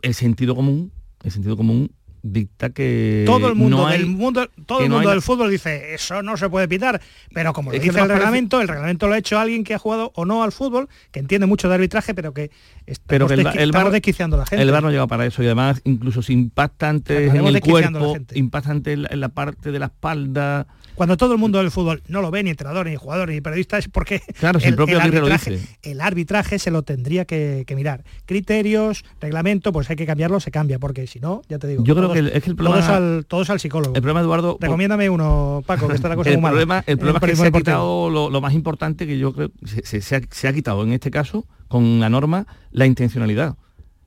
el 0.00 0.14
sentido 0.14 0.56
común, 0.56 0.92
el 1.22 1.30
sentido 1.30 1.58
común 1.58 1.90
dicta 2.24 2.70
que 2.70 3.24
todo 3.26 3.48
el 3.48 3.54
mundo 3.54 3.86
del 3.86 4.06
mundo 4.06 4.48
todo 4.64 4.80
el 4.80 4.88
mundo 4.88 5.10
del 5.10 5.20
fútbol 5.20 5.50
dice 5.50 5.92
eso 5.94 6.22
no 6.22 6.38
se 6.38 6.48
puede 6.48 6.66
pitar 6.66 6.98
pero 7.34 7.52
como 7.52 7.70
lo 7.70 7.78
dice 7.78 8.00
el 8.00 8.08
reglamento 8.08 8.62
el 8.62 8.68
reglamento 8.68 9.08
lo 9.08 9.14
ha 9.14 9.18
hecho 9.18 9.38
alguien 9.38 9.62
que 9.62 9.74
ha 9.74 9.78
jugado 9.78 10.10
o 10.14 10.24
no 10.24 10.42
al 10.42 10.50
fútbol 10.50 10.88
que 11.12 11.20
entiende 11.20 11.46
mucho 11.46 11.68
de 11.68 11.74
arbitraje 11.74 12.14
pero 12.14 12.32
que 12.32 12.50
está 12.86 13.04
pero 13.06 13.28
el, 13.28 13.72
bar, 13.72 13.90
desquiciando 13.90 14.36
a 14.36 14.40
la 14.40 14.46
gente 14.46 14.62
el 14.62 14.70
bar 14.70 14.82
no 14.82 14.90
llega 14.90 15.06
para 15.06 15.26
eso 15.26 15.42
y 15.42 15.46
además 15.46 15.82
incluso 15.84 16.22
si 16.22 16.32
impacta 16.32 16.88
antes 16.88 17.34
en 17.34 17.46
el 17.46 17.60
cuerpo 17.60 18.16
impacta 18.32 18.70
antes 18.70 18.98
en 19.10 19.20
la 19.20 19.28
parte 19.28 19.70
de 19.70 19.78
la 19.78 19.86
espalda 19.86 20.66
cuando 20.94 21.16
todo 21.16 21.32
el 21.32 21.38
mundo 21.38 21.58
del 21.58 21.70
fútbol 21.70 22.02
no 22.06 22.22
lo 22.22 22.30
ve, 22.30 22.42
ni 22.42 22.50
entrenador, 22.50 22.86
ni 22.86 22.96
jugador, 22.96 23.28
ni 23.28 23.40
periodista, 23.40 23.78
es 23.78 23.88
porque 23.88 24.22
claro, 24.38 24.60
el, 24.62 24.76
propio 24.76 25.00
arbitraje, 25.00 25.58
el 25.82 26.00
arbitraje 26.00 26.58
se 26.58 26.70
lo 26.70 26.82
tendría 26.82 27.24
que, 27.24 27.64
mirar. 27.74 28.04
Criterios, 28.26 29.04
reglamento, 29.20 29.72
pues 29.72 29.90
hay 29.90 29.96
que 29.96 30.06
cambiarlo, 30.06 30.38
se 30.38 30.52
cambia, 30.52 30.78
porque 30.78 31.06
si 31.06 31.18
no, 31.18 31.42
ya 31.48 31.58
te 31.58 31.66
digo. 31.66 31.84
Yo 31.84 31.96
creo 31.96 32.12
que 32.14 32.36
es 32.36 32.42
que 32.42 32.50
el 32.50 32.56
problema... 32.56 33.22
Todos 33.28 33.50
al, 33.50 33.60
psicólogo. 33.60 33.94
El 33.94 34.02
problema, 34.02 34.20
Eduardo... 34.20 34.56
Recomiéndame 34.60 35.10
uno, 35.10 35.62
Paco, 35.66 35.88
que 35.88 35.94
está 35.94 36.08
la 36.08 36.16
cosa 36.16 36.30
el 36.30 36.38
muy 36.38 36.48
problema, 36.48 36.82
El 36.86 36.98
problema 36.98 37.18
es 37.22 37.30
que 37.30 37.36
se 37.36 37.46
ha 37.46 37.52
quitado 37.52 38.10
lo, 38.10 38.40
más 38.40 38.54
importante 38.54 39.06
que 39.06 39.18
yo 39.18 39.32
creo 39.32 39.50
se, 39.64 40.00
se, 40.00 40.16
ha, 40.16 40.20
se 40.30 40.48
ha 40.48 40.52
quitado 40.52 40.82
en 40.82 40.92
este 40.92 41.10
caso, 41.10 41.46
con 41.68 42.00
la 42.00 42.08
norma, 42.08 42.46
la 42.70 42.86
intencionalidad. 42.86 43.56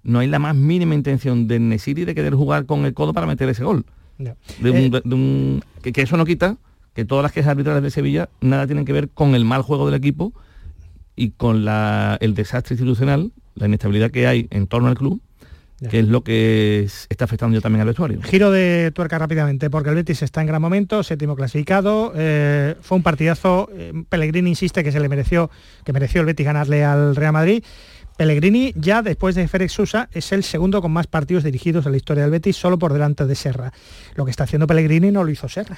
No 0.04 0.20
hay 0.20 0.28
la 0.28 0.40
más 0.40 0.56
mínima 0.56 0.96
intención 0.96 1.48
de 1.48 1.60
Nesiri 1.60 2.06
de 2.06 2.16
querer 2.16 2.34
jugar 2.34 2.66
con 2.66 2.86
el 2.86 2.94
codo 2.94 3.14
para 3.14 3.28
meter 3.28 3.50
ese 3.50 3.64
gol. 3.64 3.86
Eh, 4.20 5.62
que, 5.84 6.02
eso 6.02 6.18
no 6.18 6.26
quita 6.26 6.58
que 6.94 7.06
todas 7.06 7.22
las 7.22 7.32
quejas 7.32 7.52
arbitrales 7.52 7.84
de 7.84 7.92
Sevilla 7.92 8.30
nada 8.42 8.66
tienen 8.66 8.86
que 8.86 8.94
ver 8.94 9.10
con 9.10 9.36
el 9.36 9.46
mal 9.46 9.62
juego 9.62 9.86
del 9.86 9.96
equipo 9.96 10.34
y 11.16 11.32
con 11.32 11.66
el 11.68 12.34
desastre 12.34 12.74
institucional, 12.74 13.32
la 13.56 13.68
inestabilidad 13.68 14.12
que 14.12 14.28
hay 14.28 14.48
en 14.50 14.68
torno 14.68 14.88
al 14.88 14.96
club, 14.96 15.22
que 15.90 16.00
es 16.00 16.08
lo 16.08 16.24
que 16.24 16.88
está 17.10 17.26
afectando 17.26 17.56
yo 17.56 17.62
también 17.62 17.82
al 17.82 17.88
vestuario. 17.88 18.22
Giro 18.24 18.52
de 18.52 18.92
tuerca 18.94 19.20
rápidamente, 19.20 19.70
porque 19.70 19.90
el 19.90 19.96
Betis 19.96 20.24
está 20.24 20.42
en 20.42 20.48
gran 20.48 20.62
momento, 20.62 21.04
séptimo 21.04 21.36
clasificado, 21.36 22.14
eh, 22.16 22.76
fue 22.82 22.98
un 22.98 23.04
partidazo, 23.04 23.70
eh, 23.74 23.94
Pellegrini 24.10 24.50
insiste 24.50 24.84
que 24.84 24.92
se 24.92 25.00
le 25.00 25.08
mereció, 25.08 25.52
que 25.84 25.94
mereció 25.94 26.22
el 26.22 26.28
Betis 26.28 26.46
ganarle 26.46 26.84
al 26.84 27.16
Real 27.16 27.34
Madrid. 27.34 27.64
Pellegrini 28.18 28.74
ya 28.76 29.04
después 29.04 29.36
de 29.36 29.48
Félix 29.48 29.74
Sousa 29.74 30.10
es 30.12 30.32
el 30.32 30.44
segundo 30.44 30.82
con 30.82 30.92
más 30.92 31.06
partidos 31.06 31.44
dirigidos 31.44 31.86
en 31.86 31.92
la 31.92 31.98
historia 31.98 32.24
del 32.24 32.32
Betis, 32.32 32.58
solo 32.58 32.80
por 32.80 32.92
delante 32.92 33.28
de 33.28 33.36
Serra. 33.36 33.72
Lo 34.16 34.26
que 34.26 34.32
está 34.32 34.46
haciendo 34.46 34.66
Pellegrini 34.66 35.12
no 35.12 35.24
lo 35.24 35.30
hizo 35.30 35.48
Serra. 35.48 35.78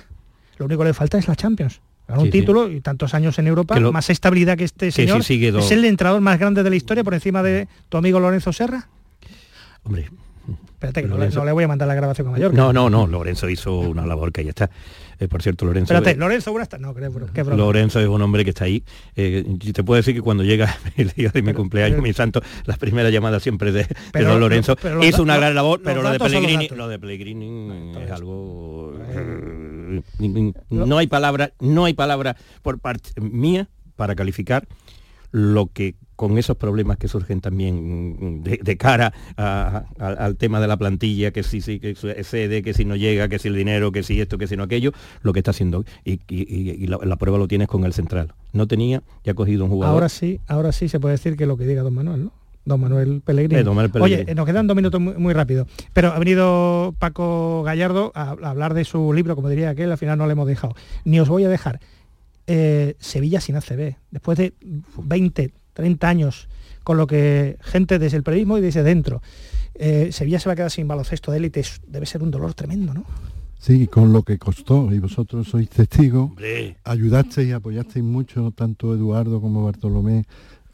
Lo 0.58 0.66
único 0.66 0.82
que 0.82 0.90
le 0.90 0.94
falta 0.94 1.18
es 1.18 1.28
la 1.28 1.36
Champions. 1.36 1.82
un 2.08 2.30
título 2.30 2.72
y 2.72 2.80
tantos 2.80 3.14
años 3.14 3.38
en 3.40 3.48
Europa, 3.48 3.78
más 3.80 4.10
estabilidad 4.10 4.58
que 4.58 4.64
este 4.64 4.92
señor. 4.92 5.22
¿Es 5.22 5.72
el 5.72 5.84
entrenador 5.84 6.22
más 6.22 6.40
grande 6.40 6.64
de 6.64 6.70
la 6.70 6.78
historia 6.78 7.04
por 7.04 7.14
encima 7.14 7.44
de 7.44 7.68
tu 7.90 7.98
amigo 7.98 8.22
Lorenzo 8.22 8.54
Serra? 8.54 8.88
Hombre, 9.84 10.10
Espérate, 10.80 11.02
que 11.02 11.08
no, 11.08 11.46
le 11.46 11.52
voy 11.52 11.64
a 11.64 11.68
mandar 11.68 11.88
la 11.88 11.96
grabación 11.96 12.28
a 12.28 12.32
Mallorca. 12.32 12.56
No, 12.56 12.72
no, 12.72 12.90
no, 12.90 13.06
Lorenzo 13.06 13.50
hizo 13.50 13.80
una 13.80 14.06
labor 14.06 14.32
que 14.32 14.44
ya 14.44 14.52
está. 14.52 14.70
Eh, 15.20 15.28
por 15.28 15.44
cierto, 15.44 15.66
Lorenzo... 15.66 15.94
Espérate, 15.94 16.18
Lorenzo 16.18 16.54
No, 16.80 16.94
creo, 16.94 17.12
qué 17.34 17.44
broma. 17.44 17.62
Lorenzo 17.62 18.00
es 18.00 18.08
un 18.08 18.22
hombre 18.22 18.46
que 18.46 18.52
está 18.52 18.64
ahí. 18.64 18.84
Eh, 19.16 19.44
te 19.74 19.84
puedo 19.84 19.98
decir 19.98 20.16
que 20.16 20.22
cuando 20.22 20.44
llega 20.44 20.74
el 20.96 21.10
día 21.10 21.30
de 21.30 21.42
mi 21.42 21.54
cumpleaños, 21.54 22.02
mi 22.02 22.14
santo, 22.14 22.42
las 22.66 22.78
primeras 22.78 23.12
llamadas 23.12 23.44
siempre 23.44 23.74
de, 23.74 23.86
pero, 24.14 24.40
Lorenzo 24.40 24.78
hizo 25.02 25.22
una 25.22 25.36
gran 25.38 25.54
labor, 25.54 25.82
pero 25.84 26.02
lo 26.02 26.12
de 26.12 26.20
Pellegrini, 26.20 26.70
lo 26.70 26.88
de 26.88 26.98
Pellegrini 26.98 27.94
es 28.02 28.12
algo... 28.12 28.94
Eh, 29.10 30.02
no 30.70 30.98
hay 30.98 31.08
palabra, 31.08 31.52
no 31.60 31.86
hay 31.86 31.94
palabra 31.94 32.38
por 32.62 32.80
parte 32.80 33.10
mía 33.20 33.68
para 33.98 34.16
calificar 34.16 34.66
lo 35.32 35.68
que 35.68 35.96
con 36.16 36.38
esos 36.38 36.58
problemas 36.58 36.98
que 36.98 37.08
surgen 37.08 37.40
también 37.40 38.44
de, 38.44 38.78
cara 38.78 39.14
al 39.38 40.36
tema 40.36 40.60
de 40.60 40.68
la 40.68 40.76
plantilla, 40.76 41.32
que 41.32 41.44
si, 41.44 41.62
si 41.62 41.80
que 41.80 41.96
cede, 41.96 42.62
que 42.62 42.74
si 42.74 42.84
no 42.84 42.98
llega, 42.98 43.30
que 43.30 43.40
si 43.40 43.48
el 43.48 43.56
dinero, 43.56 43.94
que 43.94 44.04
si 44.04 44.20
esto, 44.20 44.38
que 44.38 44.46
si 44.46 44.58
no 44.58 44.64
aquello, 44.64 44.92
lo 45.22 45.32
que 45.32 45.40
está 45.40 45.52
haciendo. 45.52 45.86
Y, 46.04 46.88
la, 46.88 47.16
prueba 47.16 47.38
lo 47.38 47.48
tienes 47.48 47.70
con 47.70 47.86
el 47.86 47.94
central. 47.94 48.34
No 48.52 48.68
tenía, 48.68 49.02
ya 49.24 49.32
ha 49.32 49.36
cogido 49.36 49.64
un 49.64 49.72
jugador. 49.72 49.94
Ahora 49.96 50.10
sí, 50.10 50.42
ahora 50.48 50.74
sí 50.74 50.90
se 50.90 51.00
puede 51.00 51.14
decir 51.14 51.38
que 51.38 51.46
lo 51.46 51.56
que 51.56 51.66
diga 51.66 51.84
don 51.84 51.94
Manuel, 51.94 52.26
¿no? 52.26 52.34
Don 52.66 52.82
Manuel 52.82 53.22
Pellegrini. 53.24 53.62
Eh, 53.62 53.90
Oye, 54.02 54.36
nos 54.36 54.46
quedan 54.46 54.68
dos 54.68 54.76
minutos 54.76 55.00
muy, 55.00 55.34
rápido. 55.34 55.68
Pero 55.94 56.10
ha 56.10 56.20
venido 56.20 56.94
Paco 57.00 57.64
Gallardo 57.64 58.12
a, 58.14 58.32
hablar 58.32 58.74
de 58.74 58.84
su 58.84 59.14
libro, 59.14 59.38
como 59.38 59.48
diría 59.48 59.70
aquel, 59.70 59.90
al 59.90 59.98
final 59.98 60.18
no 60.18 60.28
le 60.28 60.34
hemos 60.34 60.48
dejado. 60.48 60.76
Ni 61.06 61.20
os 61.22 61.30
voy 61.30 61.46
a 61.46 61.50
dejar. 61.50 61.80
Eh, 62.52 62.96
Sevilla 63.00 63.40
sin 63.40 63.58
ACB. 63.58 63.96
Después 64.10 64.36
de 64.40 64.54
20, 64.98 65.52
30 65.74 66.10
años 66.10 66.50
con 66.84 66.98
lo 66.98 67.06
que 67.06 67.58
gente 67.62 68.00
desde 68.00 68.18
el 68.18 68.24
periodismo 68.24 68.58
y 68.58 68.62
desde 68.62 68.82
dentro. 68.82 69.22
Eh, 69.76 70.10
Sevilla 70.12 70.40
se 70.40 70.50
va 70.50 70.54
a 70.54 70.56
quedar 70.56 70.72
sin 70.72 70.88
baloncesto 70.88 71.32
de 71.32 71.38
élite, 71.38 71.64
debe 71.86 72.08
ser 72.08 72.24
un 72.24 72.32
dolor 72.32 72.56
tremendo, 72.56 72.92
¿no? 72.96 73.06
Sí, 73.60 73.86
con 73.86 74.12
lo 74.14 74.24
que 74.24 74.40
costó, 74.40 74.92
y 74.92 74.98
vosotros 74.98 75.48
sois 75.48 75.70
testigos, 75.70 76.32
ayudasteis 76.86 77.50
y 77.50 77.52
apoyasteis 77.52 78.04
mucho, 78.04 78.52
tanto 78.52 78.96
Eduardo 78.96 79.40
como 79.42 79.66
Bartolomé, 79.66 80.26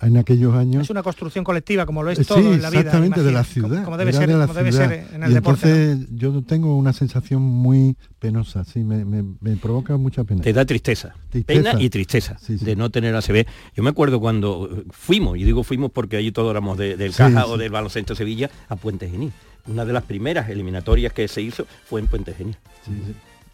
en 0.02 0.18
aquellos 0.18 0.54
años. 0.54 0.84
Es 0.84 0.90
una 0.90 1.04
construcción 1.04 1.44
colectiva, 1.44 1.86
como 1.86 2.04
lo 2.04 2.12
es 2.12 2.26
todo 2.28 2.40
en 2.40 2.62
la 2.62 2.70
vida. 2.70 2.82
Exactamente, 2.82 3.24
de 3.24 3.32
la 3.32 3.44
ciudad. 3.44 3.84
Como, 3.84 3.98
debe, 3.98 4.14
ser, 4.14 4.30
en 4.30 5.24
el 5.24 5.34
deporte. 5.34 5.92
Entonces 5.92 6.10
yo 6.12 6.42
tengo 6.44 6.76
una 6.78 6.94
sensación 6.94 7.42
muy 7.42 7.96
penosa, 8.20 8.64
sí, 8.64 8.80
me, 8.84 9.56
provoca 9.58 9.98
mucha 9.98 10.24
pena. 10.24 10.42
Te 10.42 10.54
da 10.54 10.66
tristeza. 10.66 11.16
Pena 11.46 11.76
y 11.80 11.90
tristeza 11.90 12.38
de 12.48 12.76
no 12.76 12.90
tener 12.90 13.16
ACB. 13.16 13.46
Yo 13.76 13.84
me 13.84 13.90
acuerdo 13.90 14.20
cuando 14.20 14.84
fuimos, 14.92 15.38
y 15.38 15.44
digo 15.44 15.64
fuimos 15.64 15.92
porque 15.92 16.18
allí 16.18 16.32
todos 16.32 16.52
éramos 16.52 16.78
del 16.78 17.14
Caja 17.14 17.46
o 17.46 17.58
del 17.58 17.72
Baloncesto 17.72 18.16
Sevilla, 18.16 18.50
a 18.70 18.76
Puente 18.76 19.10
Genil. 19.10 19.32
Una 19.68 19.86
de 19.86 19.94
las 19.94 20.04
primeras 20.04 20.50
eliminatorias 20.50 21.12
que 21.14 21.28
se 21.28 21.42
hizo 21.42 21.66
fue 21.86 22.02
en 22.02 22.08
Puente 22.08 22.34
Genil. 22.34 22.58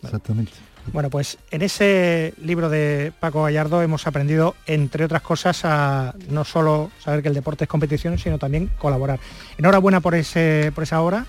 exactamente. 0.04 0.54
Bueno, 0.94 1.10
pues 1.10 1.38
en 1.52 1.62
ese 1.62 2.34
libro 2.44 2.70
de 2.70 3.14
Paco 3.20 3.44
Gallardo 3.44 3.82
hemos 3.82 4.08
aprendido, 4.08 4.56
entre 4.66 5.06
otras 5.06 5.22
cosas, 5.22 5.64
a 5.64 6.14
no 6.30 6.44
solo 6.44 6.92
saber 7.00 7.22
que 7.22 7.30
el 7.30 7.34
deporte 7.34 7.66
es 7.66 7.70
competición, 7.70 8.18
sino 8.18 8.38
también 8.38 8.70
colaborar. 8.78 9.20
Enhorabuena 9.58 10.02
por, 10.02 10.16
ese, 10.16 10.72
por 10.74 10.84
esa 10.84 11.02
hora 11.02 11.26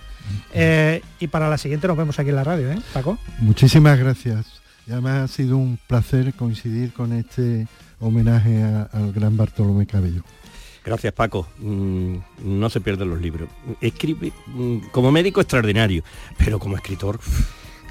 eh, 0.53 1.03
y 1.21 1.29
para 1.29 1.49
la 1.49 1.59
siguiente 1.59 1.87
nos 1.87 1.97
vemos 1.97 2.19
aquí 2.19 2.31
en 2.31 2.37
la 2.37 2.45
radio, 2.45 2.73
¿eh, 2.73 2.79
Paco? 2.93 3.19
Muchísimas 3.39 3.99
gracias. 3.99 4.61
Y 4.87 4.93
además 4.93 5.31
ha 5.31 5.35
sido 5.35 5.57
un 5.57 5.79
placer 5.87 6.35
coincidir 6.35 6.93
con 6.93 7.13
este 7.13 7.67
homenaje 8.01 8.63
al 8.93 9.13
gran 9.13 9.37
Bartolomé 9.37 9.87
Cabello. 9.87 10.23
Gracias 10.85 11.13
Paco. 11.13 11.47
Mm, 11.59 12.17
no 12.43 12.69
se 12.69 12.81
pierden 12.81 13.11
los 13.11 13.21
libros. 13.21 13.49
Escribe 13.81 14.33
mm, 14.47 14.89
como 14.91 15.13
médico 15.13 15.41
extraordinario, 15.41 16.03
pero 16.39 16.59
como 16.59 16.77
escritor... 16.77 17.21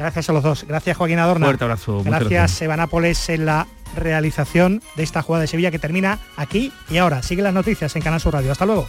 Gracias 0.02 0.30
a 0.30 0.34
los 0.34 0.44
dos. 0.44 0.66
Gracias 0.68 0.98
Joaquín 0.98 1.20
Adorna. 1.20 1.46
Fuerte 1.46 1.64
abrazo. 1.64 2.04
Gracias 2.04 2.62
Evan 2.62 2.78
Nápoles 2.78 3.30
en 3.30 3.46
la 3.46 3.68
realización 3.96 4.82
de 4.96 5.04
esta 5.04 5.22
jugada 5.22 5.42
de 5.42 5.48
Sevilla 5.48 5.70
que 5.70 5.80
termina 5.80 6.18
aquí 6.38 6.72
y 6.90 6.98
ahora. 6.98 7.22
Sigue 7.22 7.44
las 7.44 7.54
noticias 7.54 7.96
en 7.96 8.02
Canal 8.02 8.20
Sur 8.20 8.34
Radio. 8.34 8.52
Hasta 8.52 8.66
luego. 8.66 8.88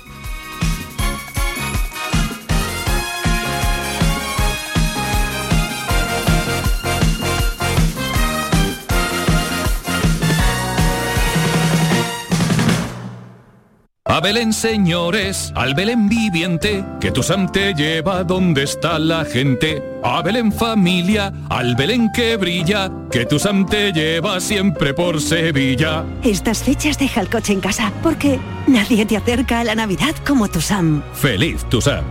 Belén, 14.22 14.52
señores, 14.52 15.52
al 15.56 15.74
Belén 15.74 16.08
viviente, 16.08 16.84
que 17.00 17.10
tu 17.10 17.24
Sam 17.24 17.50
te 17.50 17.74
lleva 17.74 18.22
donde 18.22 18.62
está 18.62 19.00
la 19.00 19.24
gente. 19.24 19.82
A 20.04 20.22
Belén 20.22 20.52
familia, 20.52 21.32
al 21.50 21.74
Belén 21.74 22.08
que 22.14 22.36
brilla, 22.36 22.88
que 23.10 23.26
tu 23.26 23.40
Sam 23.40 23.66
te 23.66 23.92
lleva 23.92 24.38
siempre 24.38 24.94
por 24.94 25.20
Sevilla. 25.20 26.04
Estas 26.22 26.62
fechas 26.62 26.98
deja 26.98 27.20
el 27.20 27.28
coche 27.28 27.52
en 27.52 27.60
casa, 27.60 27.92
porque 28.00 28.38
nadie 28.68 29.04
te 29.06 29.16
acerca 29.16 29.58
a 29.58 29.64
la 29.64 29.74
Navidad 29.74 30.14
como 30.24 30.48
tu 30.48 30.60
Sam. 30.60 31.02
Feliz 31.14 31.64
tu 31.68 31.80
Sam. 31.80 32.04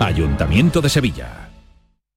Ayuntamiento 0.00 0.80
de 0.80 0.88
Sevilla. 0.88 1.47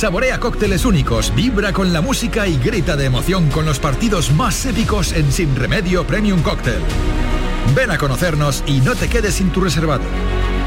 Saborea 0.00 0.40
cócteles 0.40 0.86
únicos, 0.86 1.30
vibra 1.34 1.74
con 1.74 1.92
la 1.92 2.00
música 2.00 2.48
y 2.48 2.56
grita 2.56 2.96
de 2.96 3.04
emoción 3.04 3.50
con 3.50 3.66
los 3.66 3.78
partidos 3.78 4.32
más 4.32 4.64
épicos 4.64 5.12
en 5.12 5.30
Sin 5.30 5.54
Remedio 5.54 6.06
Premium 6.06 6.40
Cóctel. 6.40 6.80
Ven 7.74 7.90
a 7.90 7.98
conocernos 7.98 8.64
y 8.66 8.80
no 8.80 8.94
te 8.94 9.08
quedes 9.08 9.34
sin 9.34 9.50
tu 9.50 9.60
reservado. 9.60 10.04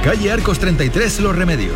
Calle 0.04 0.32
Arcos 0.32 0.60
33 0.60 1.22
Los 1.22 1.36
Remedios. 1.36 1.76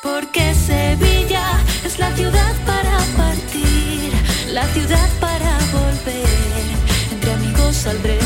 Porque 0.00 0.54
Sevilla 0.54 1.58
es 1.84 1.98
la 1.98 2.14
ciudad 2.14 2.54
para 2.64 2.98
partir, 3.16 4.12
la 4.52 4.64
ciudad 4.68 5.08
para 5.18 5.58
volver. 5.72 6.28
Entre 7.10 7.32
amigos 7.32 7.74
saldremos 7.74 8.25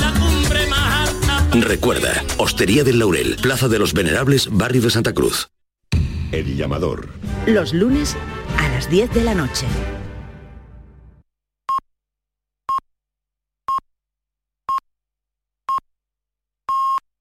Recuerda, 1.53 2.23
Hostería 2.37 2.85
del 2.85 2.99
Laurel, 2.99 3.35
Plaza 3.41 3.67
de 3.67 3.77
los 3.77 3.93
Venerables, 3.93 4.47
Barrio 4.49 4.83
de 4.83 4.89
Santa 4.89 5.13
Cruz. 5.13 5.49
El 6.31 6.55
llamador. 6.55 7.09
Los 7.45 7.73
lunes 7.73 8.15
a 8.57 8.69
las 8.69 8.89
10 8.89 9.13
de 9.13 9.23
la 9.25 9.35
noche. 9.35 9.65